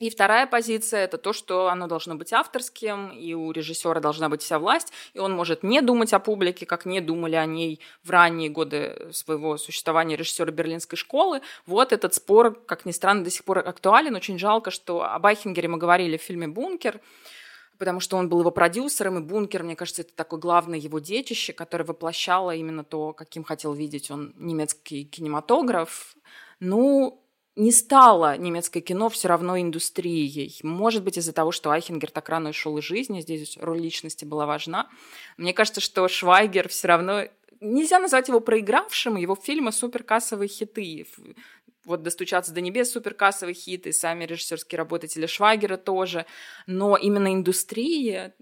И 0.00 0.08
вторая 0.08 0.46
позиция– 0.46 1.04
это 1.04 1.18
то, 1.18 1.34
что 1.34 1.68
оно 1.68 1.86
должно 1.86 2.14
быть 2.14 2.32
авторским, 2.32 3.10
и 3.10 3.34
у 3.34 3.52
режиссера 3.52 4.00
должна 4.00 4.30
быть 4.30 4.40
вся 4.40 4.58
власть, 4.58 4.94
и 5.12 5.18
он 5.18 5.32
может 5.32 5.62
не 5.62 5.82
думать 5.82 6.14
о 6.14 6.18
публике, 6.18 6.64
как 6.64 6.86
не 6.86 7.02
думали 7.02 7.36
о 7.36 7.44
ней 7.44 7.80
в 8.02 8.08
ранние 8.08 8.48
годы 8.48 9.10
своего 9.12 9.58
существования 9.58 10.16
режиссера 10.16 10.50
Берлинской 10.50 10.96
школы. 10.96 11.42
Вот 11.66 11.92
этот 11.92 12.14
спор, 12.14 12.54
как 12.64 12.86
ни 12.86 12.92
странно, 12.92 13.24
до 13.24 13.30
сих 13.30 13.44
пор 13.44 13.58
актуален. 13.58 14.16
Очень 14.16 14.38
жалко, 14.38 14.70
что 14.70 15.04
о 15.04 15.18
Байхингере 15.18 15.68
мы 15.68 15.76
говорили 15.76 16.16
в 16.16 16.22
фильме 16.22 16.48
«Бункер», 16.48 16.98
потому 17.76 18.00
что 18.00 18.16
он 18.16 18.30
был 18.30 18.40
его 18.40 18.50
продюсером, 18.50 19.18
и 19.18 19.20
«Бункер», 19.20 19.64
мне 19.64 19.76
кажется, 19.76 20.00
это 20.00 20.14
такое 20.14 20.40
главное 20.40 20.78
его 20.78 20.98
детище, 20.98 21.52
которое 21.52 21.84
воплощало 21.84 22.54
именно 22.54 22.84
то, 22.84 23.12
каким 23.12 23.44
хотел 23.44 23.74
видеть 23.74 24.10
он 24.10 24.32
немецкий 24.38 25.04
кинематограф. 25.04 26.16
Ну, 26.58 27.22
не 27.56 27.72
стало 27.72 28.36
немецкое 28.36 28.82
кино 28.82 29.08
все 29.08 29.28
равно 29.28 29.60
индустрией. 29.60 30.58
Может 30.62 31.02
быть, 31.02 31.18
из-за 31.18 31.32
того, 31.32 31.50
что 31.50 31.70
Айхенгер 31.70 32.10
так 32.10 32.28
рано 32.28 32.50
ушел 32.50 32.78
из 32.78 32.84
жизни, 32.84 33.20
здесь 33.20 33.58
роль 33.60 33.80
личности 33.80 34.24
была 34.24 34.46
важна. 34.46 34.88
Мне 35.36 35.52
кажется, 35.52 35.80
что 35.80 36.06
Швайгер 36.08 36.68
все 36.68 36.88
равно... 36.88 37.24
Нельзя 37.60 37.98
назвать 37.98 38.28
его 38.28 38.40
проигравшим, 38.40 39.16
его 39.16 39.36
фильмы 39.36 39.72
суперкассовые 39.72 40.48
хиты. 40.48 41.06
Вот 41.84 42.02
«Достучаться 42.02 42.52
до 42.52 42.60
небес» 42.62 42.90
суперкассовый 42.90 43.52
хит, 43.52 43.86
и 43.86 43.92
сами 43.92 44.24
режиссерские 44.24 44.78
работы 44.78 45.08
Теля 45.08 45.26
Швайгера 45.26 45.76
тоже. 45.76 46.24
Но 46.66 46.96
именно 46.96 47.32
индустрия 47.34 48.34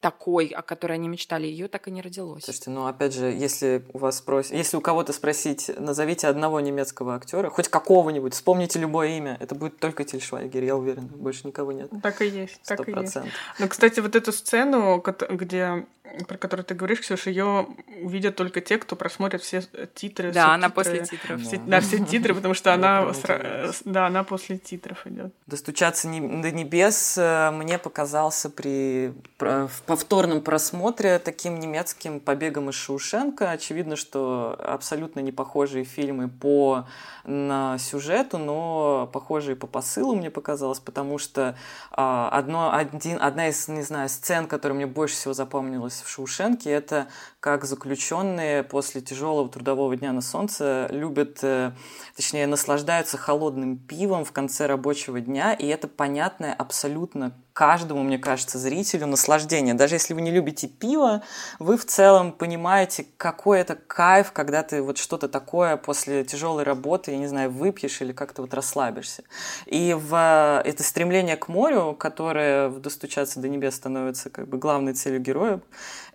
такой, 0.00 0.46
о 0.46 0.62
которой 0.62 0.94
они 0.94 1.08
мечтали, 1.08 1.46
ее 1.46 1.68
так 1.68 1.88
и 1.88 1.90
не 1.90 2.02
родилось. 2.02 2.44
Слушайте, 2.44 2.70
ну 2.70 2.86
опять 2.86 3.14
же, 3.14 3.26
если 3.26 3.84
у 3.92 3.98
вас 3.98 4.18
спросят, 4.18 4.52
если 4.52 4.76
у 4.76 4.80
кого-то 4.80 5.12
спросить, 5.12 5.70
назовите 5.76 6.28
одного 6.28 6.60
немецкого 6.60 7.16
актера, 7.16 7.50
хоть 7.50 7.68
какого-нибудь, 7.68 8.34
вспомните 8.34 8.78
любое 8.78 9.08
имя, 9.16 9.36
это 9.40 9.54
будет 9.54 9.78
только 9.78 10.04
Тильшвайгер, 10.04 10.62
я 10.62 10.76
уверен, 10.76 11.06
больше 11.06 11.46
никого 11.46 11.72
нет. 11.72 11.90
Так 12.02 12.22
и 12.22 12.28
есть, 12.28 12.60
так 12.64 12.88
и 12.88 12.92
есть. 12.92 13.16
Ну, 13.58 13.68
кстати, 13.68 14.00
вот 14.00 14.14
эту 14.14 14.32
сцену, 14.32 15.02
где 15.30 15.86
про 16.26 16.38
которую 16.38 16.64
ты 16.64 16.74
говоришь, 16.74 17.00
Ксюша, 17.00 17.30
ее 17.30 17.66
увидят 18.02 18.36
только 18.36 18.60
те, 18.60 18.78
кто 18.78 18.96
просмотрит 18.96 19.42
все 19.42 19.62
титры. 19.94 20.32
Да, 20.32 20.54
она 20.54 20.70
после 20.70 21.04
титров. 21.04 21.42
Все, 21.42 21.58
да, 21.58 21.80
все 21.80 22.04
титры, 22.04 22.34
потому 22.34 22.54
что 22.54 22.72
она, 22.72 23.12
да, 23.84 24.06
она 24.06 24.24
после 24.24 24.58
титров 24.58 25.06
идет. 25.06 25.32
Достучаться 25.46 26.08
до 26.08 26.50
небес 26.50 27.18
э, 27.18 27.50
мне 27.50 27.78
показался 27.78 28.50
при 28.50 29.12
повторном 29.88 30.42
просмотре 30.42 31.18
таким 31.18 31.58
немецким 31.58 32.20
побегом 32.20 32.68
из 32.68 32.74
Шоушенка. 32.74 33.52
Очевидно, 33.52 33.96
что 33.96 34.54
абсолютно 34.62 35.20
не 35.20 35.32
похожие 35.32 35.84
фильмы 35.84 36.28
по 36.28 36.86
на 37.24 37.78
сюжету, 37.78 38.36
но 38.36 39.08
похожие 39.12 39.56
по 39.56 39.66
посылу 39.66 40.14
мне 40.14 40.30
показалось, 40.30 40.78
потому 40.78 41.16
что 41.16 41.56
а, 41.90 42.28
одно, 42.30 42.74
один, 42.74 43.18
одна 43.20 43.48
из, 43.48 43.66
не 43.68 43.80
знаю, 43.80 44.10
сцен, 44.10 44.46
которая 44.46 44.76
мне 44.76 44.86
больше 44.86 45.14
всего 45.14 45.32
запомнилась 45.32 46.02
в 46.04 46.08
Шоушенке, 46.08 46.70
это 46.70 47.08
как 47.40 47.64
заключенные 47.64 48.64
после 48.64 49.00
тяжелого 49.00 49.48
трудового 49.48 49.96
дня 49.96 50.12
на 50.12 50.20
солнце 50.20 50.86
любят, 50.90 51.38
э, 51.42 51.72
точнее, 52.14 52.46
наслаждаются 52.46 53.16
холодным 53.16 53.78
пивом 53.78 54.26
в 54.26 54.32
конце 54.32 54.66
рабочего 54.66 55.20
дня, 55.20 55.54
и 55.54 55.66
это 55.66 55.88
понятное 55.88 56.52
абсолютно 56.52 57.32
каждому, 57.58 58.04
мне 58.04 58.18
кажется, 58.18 58.56
зрителю 58.56 59.08
наслаждение. 59.08 59.74
Даже 59.74 59.96
если 59.96 60.14
вы 60.14 60.20
не 60.20 60.30
любите 60.30 60.68
пиво, 60.68 61.22
вы 61.58 61.76
в 61.76 61.84
целом 61.84 62.30
понимаете, 62.30 63.04
какой 63.16 63.58
это 63.58 63.74
кайф, 63.74 64.30
когда 64.30 64.62
ты 64.62 64.80
вот 64.80 64.96
что-то 64.96 65.28
такое 65.28 65.76
после 65.76 66.22
тяжелой 66.22 66.62
работы, 66.62 67.10
я 67.10 67.18
не 67.18 67.26
знаю, 67.26 67.50
выпьешь 67.50 68.00
или 68.00 68.12
как-то 68.12 68.42
вот 68.42 68.54
расслабишься. 68.54 69.24
И 69.66 69.92
в 69.92 70.14
э, 70.14 70.68
это 70.68 70.84
стремление 70.84 71.36
к 71.36 71.48
морю, 71.48 71.96
которое 71.98 72.68
в 72.68 72.78
«Достучаться 72.78 73.40
до 73.40 73.48
небес» 73.48 73.74
становится 73.74 74.30
как 74.30 74.46
бы 74.46 74.56
главной 74.56 74.92
целью 74.92 75.18
героя, 75.20 75.60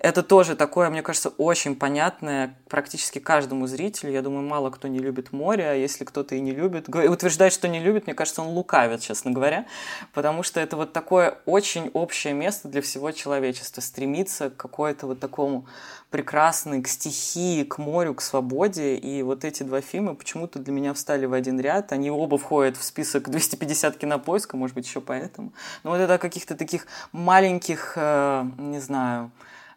это 0.03 0.21
тоже 0.21 0.57
такое, 0.57 0.89
мне 0.89 1.01
кажется, 1.01 1.29
очень 1.29 1.77
понятное 1.77 2.57
практически 2.67 3.19
каждому 3.19 3.67
зрителю. 3.67 4.11
Я 4.11 4.21
думаю, 4.21 4.45
мало 4.45 4.69
кто 4.69 4.89
не 4.89 4.99
любит 4.99 5.31
море, 5.31 5.63
а 5.63 5.73
если 5.73 6.03
кто-то 6.03 6.35
и 6.35 6.41
не 6.41 6.51
любит, 6.51 6.89
утверждает, 6.89 7.53
что 7.53 7.69
не 7.69 7.79
любит, 7.79 8.05
мне 8.05 8.13
кажется, 8.13 8.41
он 8.41 8.49
лукавит, 8.49 8.99
честно 8.99 9.31
говоря, 9.31 9.65
потому 10.13 10.43
что 10.43 10.59
это 10.59 10.75
вот 10.75 10.91
такое 10.91 11.37
очень 11.45 11.89
общее 11.93 12.33
место 12.33 12.67
для 12.67 12.81
всего 12.81 13.11
человечества, 13.11 13.79
стремиться 13.79 14.49
к 14.49 14.57
какой-то 14.57 15.07
вот 15.07 15.21
такому 15.21 15.67
прекрасной, 16.09 16.81
к 16.81 16.89
стихии, 16.89 17.63
к 17.63 17.77
морю, 17.77 18.13
к 18.13 18.21
свободе. 18.21 18.97
И 18.97 19.23
вот 19.23 19.45
эти 19.45 19.63
два 19.63 19.79
фильма 19.79 20.15
почему-то 20.15 20.59
для 20.59 20.73
меня 20.73 20.93
встали 20.93 21.25
в 21.25 21.33
один 21.33 21.61
ряд. 21.61 21.93
Они 21.93 22.11
оба 22.11 22.37
входят 22.37 22.75
в 22.75 22.83
список 22.83 23.29
250 23.29 23.95
кинопоиска, 23.95 24.57
может 24.57 24.75
быть, 24.75 24.85
еще 24.85 24.99
поэтому. 24.99 25.53
Но 25.83 25.91
вот 25.91 26.01
это 26.01 26.17
каких-то 26.17 26.55
таких 26.55 26.87
маленьких, 27.13 27.93
э, 27.95 28.45
не 28.57 28.79
знаю, 28.79 29.31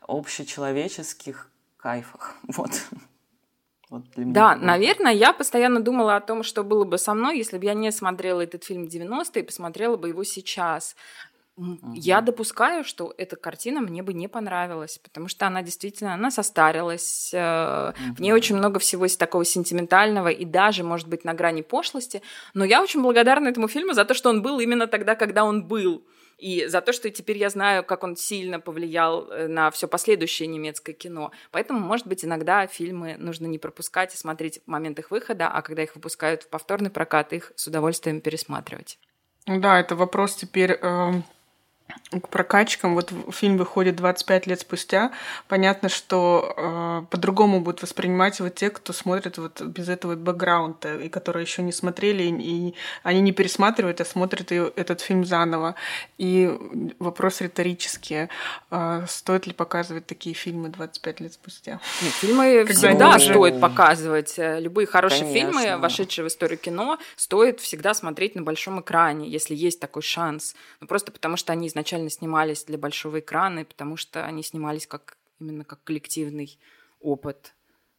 общечеловеческих 0.06 1.50
кайфах. 1.76 2.36
Вот. 2.56 2.70
Вот 3.88 4.02
да, 4.16 4.56
наверное, 4.56 5.12
я 5.12 5.32
постоянно 5.32 5.78
думала 5.80 6.16
о 6.16 6.20
том, 6.20 6.42
что 6.42 6.64
было 6.64 6.84
бы 6.84 6.98
со 6.98 7.14
мной, 7.14 7.38
если 7.38 7.56
бы 7.56 7.64
я 7.66 7.74
не 7.74 7.92
смотрела 7.92 8.40
этот 8.40 8.64
фильм 8.64 8.84
в 8.84 8.88
90-е 8.88 9.42
и 9.42 9.46
посмотрела 9.46 9.96
бы 9.96 10.08
его 10.08 10.24
сейчас. 10.24 10.96
Угу. 11.56 11.94
Я 11.94 12.20
допускаю, 12.20 12.82
что 12.82 13.14
эта 13.16 13.36
картина 13.36 13.80
мне 13.80 14.02
бы 14.02 14.12
не 14.12 14.28
понравилась, 14.28 14.98
потому 14.98 15.28
что 15.28 15.46
она 15.46 15.62
действительно, 15.62 16.14
она 16.14 16.32
состарилась, 16.32 17.32
угу. 17.32 18.14
в 18.16 18.20
ней 18.20 18.32
очень 18.32 18.56
много 18.56 18.80
всего 18.80 19.04
есть 19.04 19.20
такого 19.20 19.44
сентиментального 19.44 20.28
и 20.28 20.44
даже, 20.44 20.82
может 20.82 21.06
быть, 21.06 21.24
на 21.24 21.32
грани 21.32 21.62
пошлости. 21.62 22.22
Но 22.54 22.64
я 22.64 22.82
очень 22.82 23.02
благодарна 23.02 23.48
этому 23.48 23.68
фильму 23.68 23.94
за 23.94 24.04
то, 24.04 24.14
что 24.14 24.30
он 24.30 24.42
был 24.42 24.58
именно 24.58 24.88
тогда, 24.88 25.14
когда 25.14 25.44
он 25.44 25.64
был 25.64 26.02
и 26.38 26.66
за 26.66 26.80
то, 26.80 26.92
что 26.92 27.10
теперь 27.10 27.38
я 27.38 27.48
знаю, 27.48 27.84
как 27.84 28.04
он 28.04 28.16
сильно 28.16 28.60
повлиял 28.60 29.30
э, 29.30 29.48
на 29.48 29.70
все 29.70 29.88
последующее 29.88 30.46
немецкое 30.46 30.94
кино. 30.94 31.32
Поэтому, 31.50 31.80
может 31.80 32.06
быть, 32.06 32.24
иногда 32.24 32.66
фильмы 32.66 33.16
нужно 33.18 33.46
не 33.46 33.58
пропускать 33.58 34.14
и 34.14 34.18
смотреть 34.18 34.60
в 34.64 34.70
момент 34.70 34.98
их 34.98 35.10
выхода, 35.10 35.48
а 35.48 35.62
когда 35.62 35.82
их 35.82 35.94
выпускают 35.94 36.42
в 36.42 36.48
повторный 36.48 36.90
прокат, 36.90 37.32
их 37.32 37.52
с 37.56 37.66
удовольствием 37.66 38.20
пересматривать. 38.20 38.98
Да, 39.46 39.80
это 39.80 39.96
вопрос 39.96 40.34
теперь 40.34 40.72
э, 40.72 41.12
к 42.10 42.28
прокачкам. 42.28 42.94
Вот 42.94 43.12
фильм 43.30 43.56
выходит 43.56 43.96
25 43.96 44.46
лет 44.46 44.60
спустя. 44.60 45.12
Понятно, 45.48 45.88
что 45.88 46.54
э, 46.56 47.02
по-другому 47.10 47.60
будут 47.60 47.82
воспринимать 47.82 48.38
его 48.38 48.48
те, 48.48 48.70
кто 48.70 48.92
смотрит 48.92 49.38
вот 49.38 49.60
без 49.60 49.88
этого 49.88 50.14
бэкграунда, 50.14 51.00
и 51.00 51.08
которые 51.08 51.42
еще 51.42 51.62
не 51.62 51.72
смотрели, 51.72 52.22
и 52.22 52.74
они 53.02 53.20
не 53.20 53.32
пересматривают, 53.32 54.00
а 54.00 54.04
смотрят 54.04 54.52
и 54.52 54.56
этот 54.76 55.00
фильм 55.00 55.24
заново. 55.24 55.74
И 56.16 56.50
вопрос 56.98 57.40
риторический. 57.40 58.28
Э, 58.70 59.04
стоит 59.08 59.46
ли 59.46 59.52
показывать 59.52 60.06
такие 60.06 60.34
фильмы 60.34 60.68
25 60.68 61.20
лет 61.20 61.32
спустя? 61.32 61.80
Нет, 62.02 62.12
фильмы 62.12 62.64
Когда 62.66 62.88
всегда 62.88 63.16
уже... 63.16 63.30
стоит 63.30 63.60
показывать. 63.60 64.34
Любые 64.36 64.86
хорошие 64.86 65.22
Конечно. 65.22 65.60
фильмы, 65.60 65.76
вошедшие 65.78 66.24
в 66.24 66.28
историю 66.28 66.58
кино, 66.58 66.98
стоит 67.16 67.60
всегда 67.60 67.94
смотреть 67.94 68.36
на 68.36 68.42
большом 68.42 68.80
экране, 68.80 69.28
если 69.28 69.54
есть 69.54 69.80
такой 69.80 70.02
шанс. 70.02 70.54
Ну, 70.80 70.86
просто 70.86 71.10
потому 71.10 71.36
что 71.36 71.52
они 71.52 71.68
изначально 71.76 72.08
снимались 72.08 72.64
для 72.64 72.78
большого 72.78 73.20
экрана, 73.20 73.64
потому 73.66 73.98
что 73.98 74.24
они 74.24 74.42
снимались 74.42 74.86
как 74.86 75.18
именно 75.38 75.62
как 75.62 75.84
коллективный 75.84 76.58
опыт. 77.00 77.54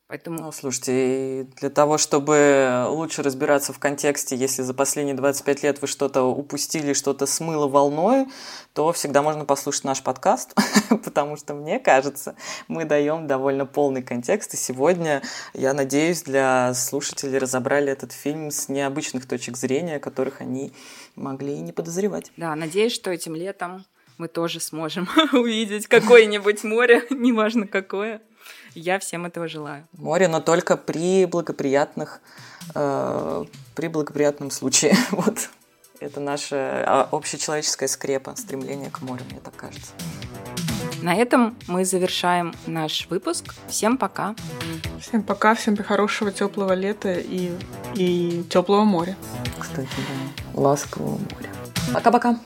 Поэтому... 0.08 0.40
Ну, 0.40 0.52
слушайте, 0.54 1.48
для 1.58 1.70
того, 1.70 1.98
чтобы 1.98 2.86
лучше 2.88 3.24
разбираться 3.24 3.74
в 3.74 3.80
контексте, 3.80 4.38
если 4.38 4.62
за 4.62 4.74
последние 4.74 5.16
25 5.16 5.64
лет 5.64 5.82
вы 5.82 5.88
что-то 5.88 6.24
упустили, 6.24 6.94
что-то 6.94 7.26
смыло 7.26 7.68
волной, 7.68 8.28
то 8.74 8.94
всегда 8.94 9.22
можно 9.22 9.44
послушать 9.44 9.84
наш 9.84 10.02
подкаст, 10.02 10.56
потому 11.04 11.36
что, 11.36 11.54
мне 11.54 11.78
кажется, 11.78 12.36
мы 12.70 12.86
даем 12.86 13.28
довольно 13.28 13.66
полный 13.66 14.02
контекст. 14.02 14.54
И 14.54 14.58
сегодня, 14.58 15.22
я 15.54 15.74
надеюсь, 15.74 16.24
для 16.24 16.74
слушателей 16.74 17.38
разобрали 17.38 17.92
этот 17.92 18.14
фильм 18.14 18.50
с 18.50 18.70
необычных 18.70 19.28
точек 19.28 19.58
зрения, 19.58 20.00
которых 20.00 20.40
они 20.40 20.72
могли 21.18 21.56
и 21.56 21.60
не 21.60 21.74
подозревать. 21.74 22.32
Да, 22.38 22.56
надеюсь, 22.56 22.94
что 22.94 23.12
этим 23.12 23.36
летом 23.36 23.84
мы 24.18 24.28
тоже 24.28 24.60
сможем 24.60 25.08
увидеть 25.34 25.88
какое-нибудь 25.88 26.64
море, 26.64 27.06
неважно 27.10 27.68
какое. 27.68 28.22
Я 28.74 29.00
всем 29.00 29.26
этого 29.26 29.48
желаю. 29.48 29.88
Море, 29.94 30.28
но 30.28 30.40
только 30.40 30.78
при 30.78 31.26
благоприятных, 31.26 32.22
э, 32.76 33.46
при 33.76 33.88
благоприятном 33.88 34.52
случае. 34.52 34.96
вот. 35.12 35.50
Это 36.00 36.20
наша 36.20 37.04
общечеловеческая 37.12 37.90
скрепа, 37.90 38.36
стремление 38.36 38.92
к 38.92 39.02
морю, 39.02 39.24
мне 39.32 39.40
так 39.40 39.56
кажется. 39.56 39.94
На 41.02 41.16
этом 41.16 41.56
мы 41.68 41.86
завершаем 41.86 42.54
наш 42.66 43.08
выпуск. 43.10 43.54
Всем 43.68 43.98
пока. 43.98 44.36
Всем 45.00 45.24
пока, 45.24 45.56
всем 45.56 45.76
хорошего 45.78 46.32
теплого 46.32 46.74
лета 46.74 47.14
и, 47.14 47.52
и 47.96 48.44
теплого 48.50 48.84
моря. 48.84 49.16
Кстати, 49.60 49.88
да. 49.88 50.62
Ласкового 50.62 51.20
моря. 51.32 51.50
Пока-пока. 51.94 52.40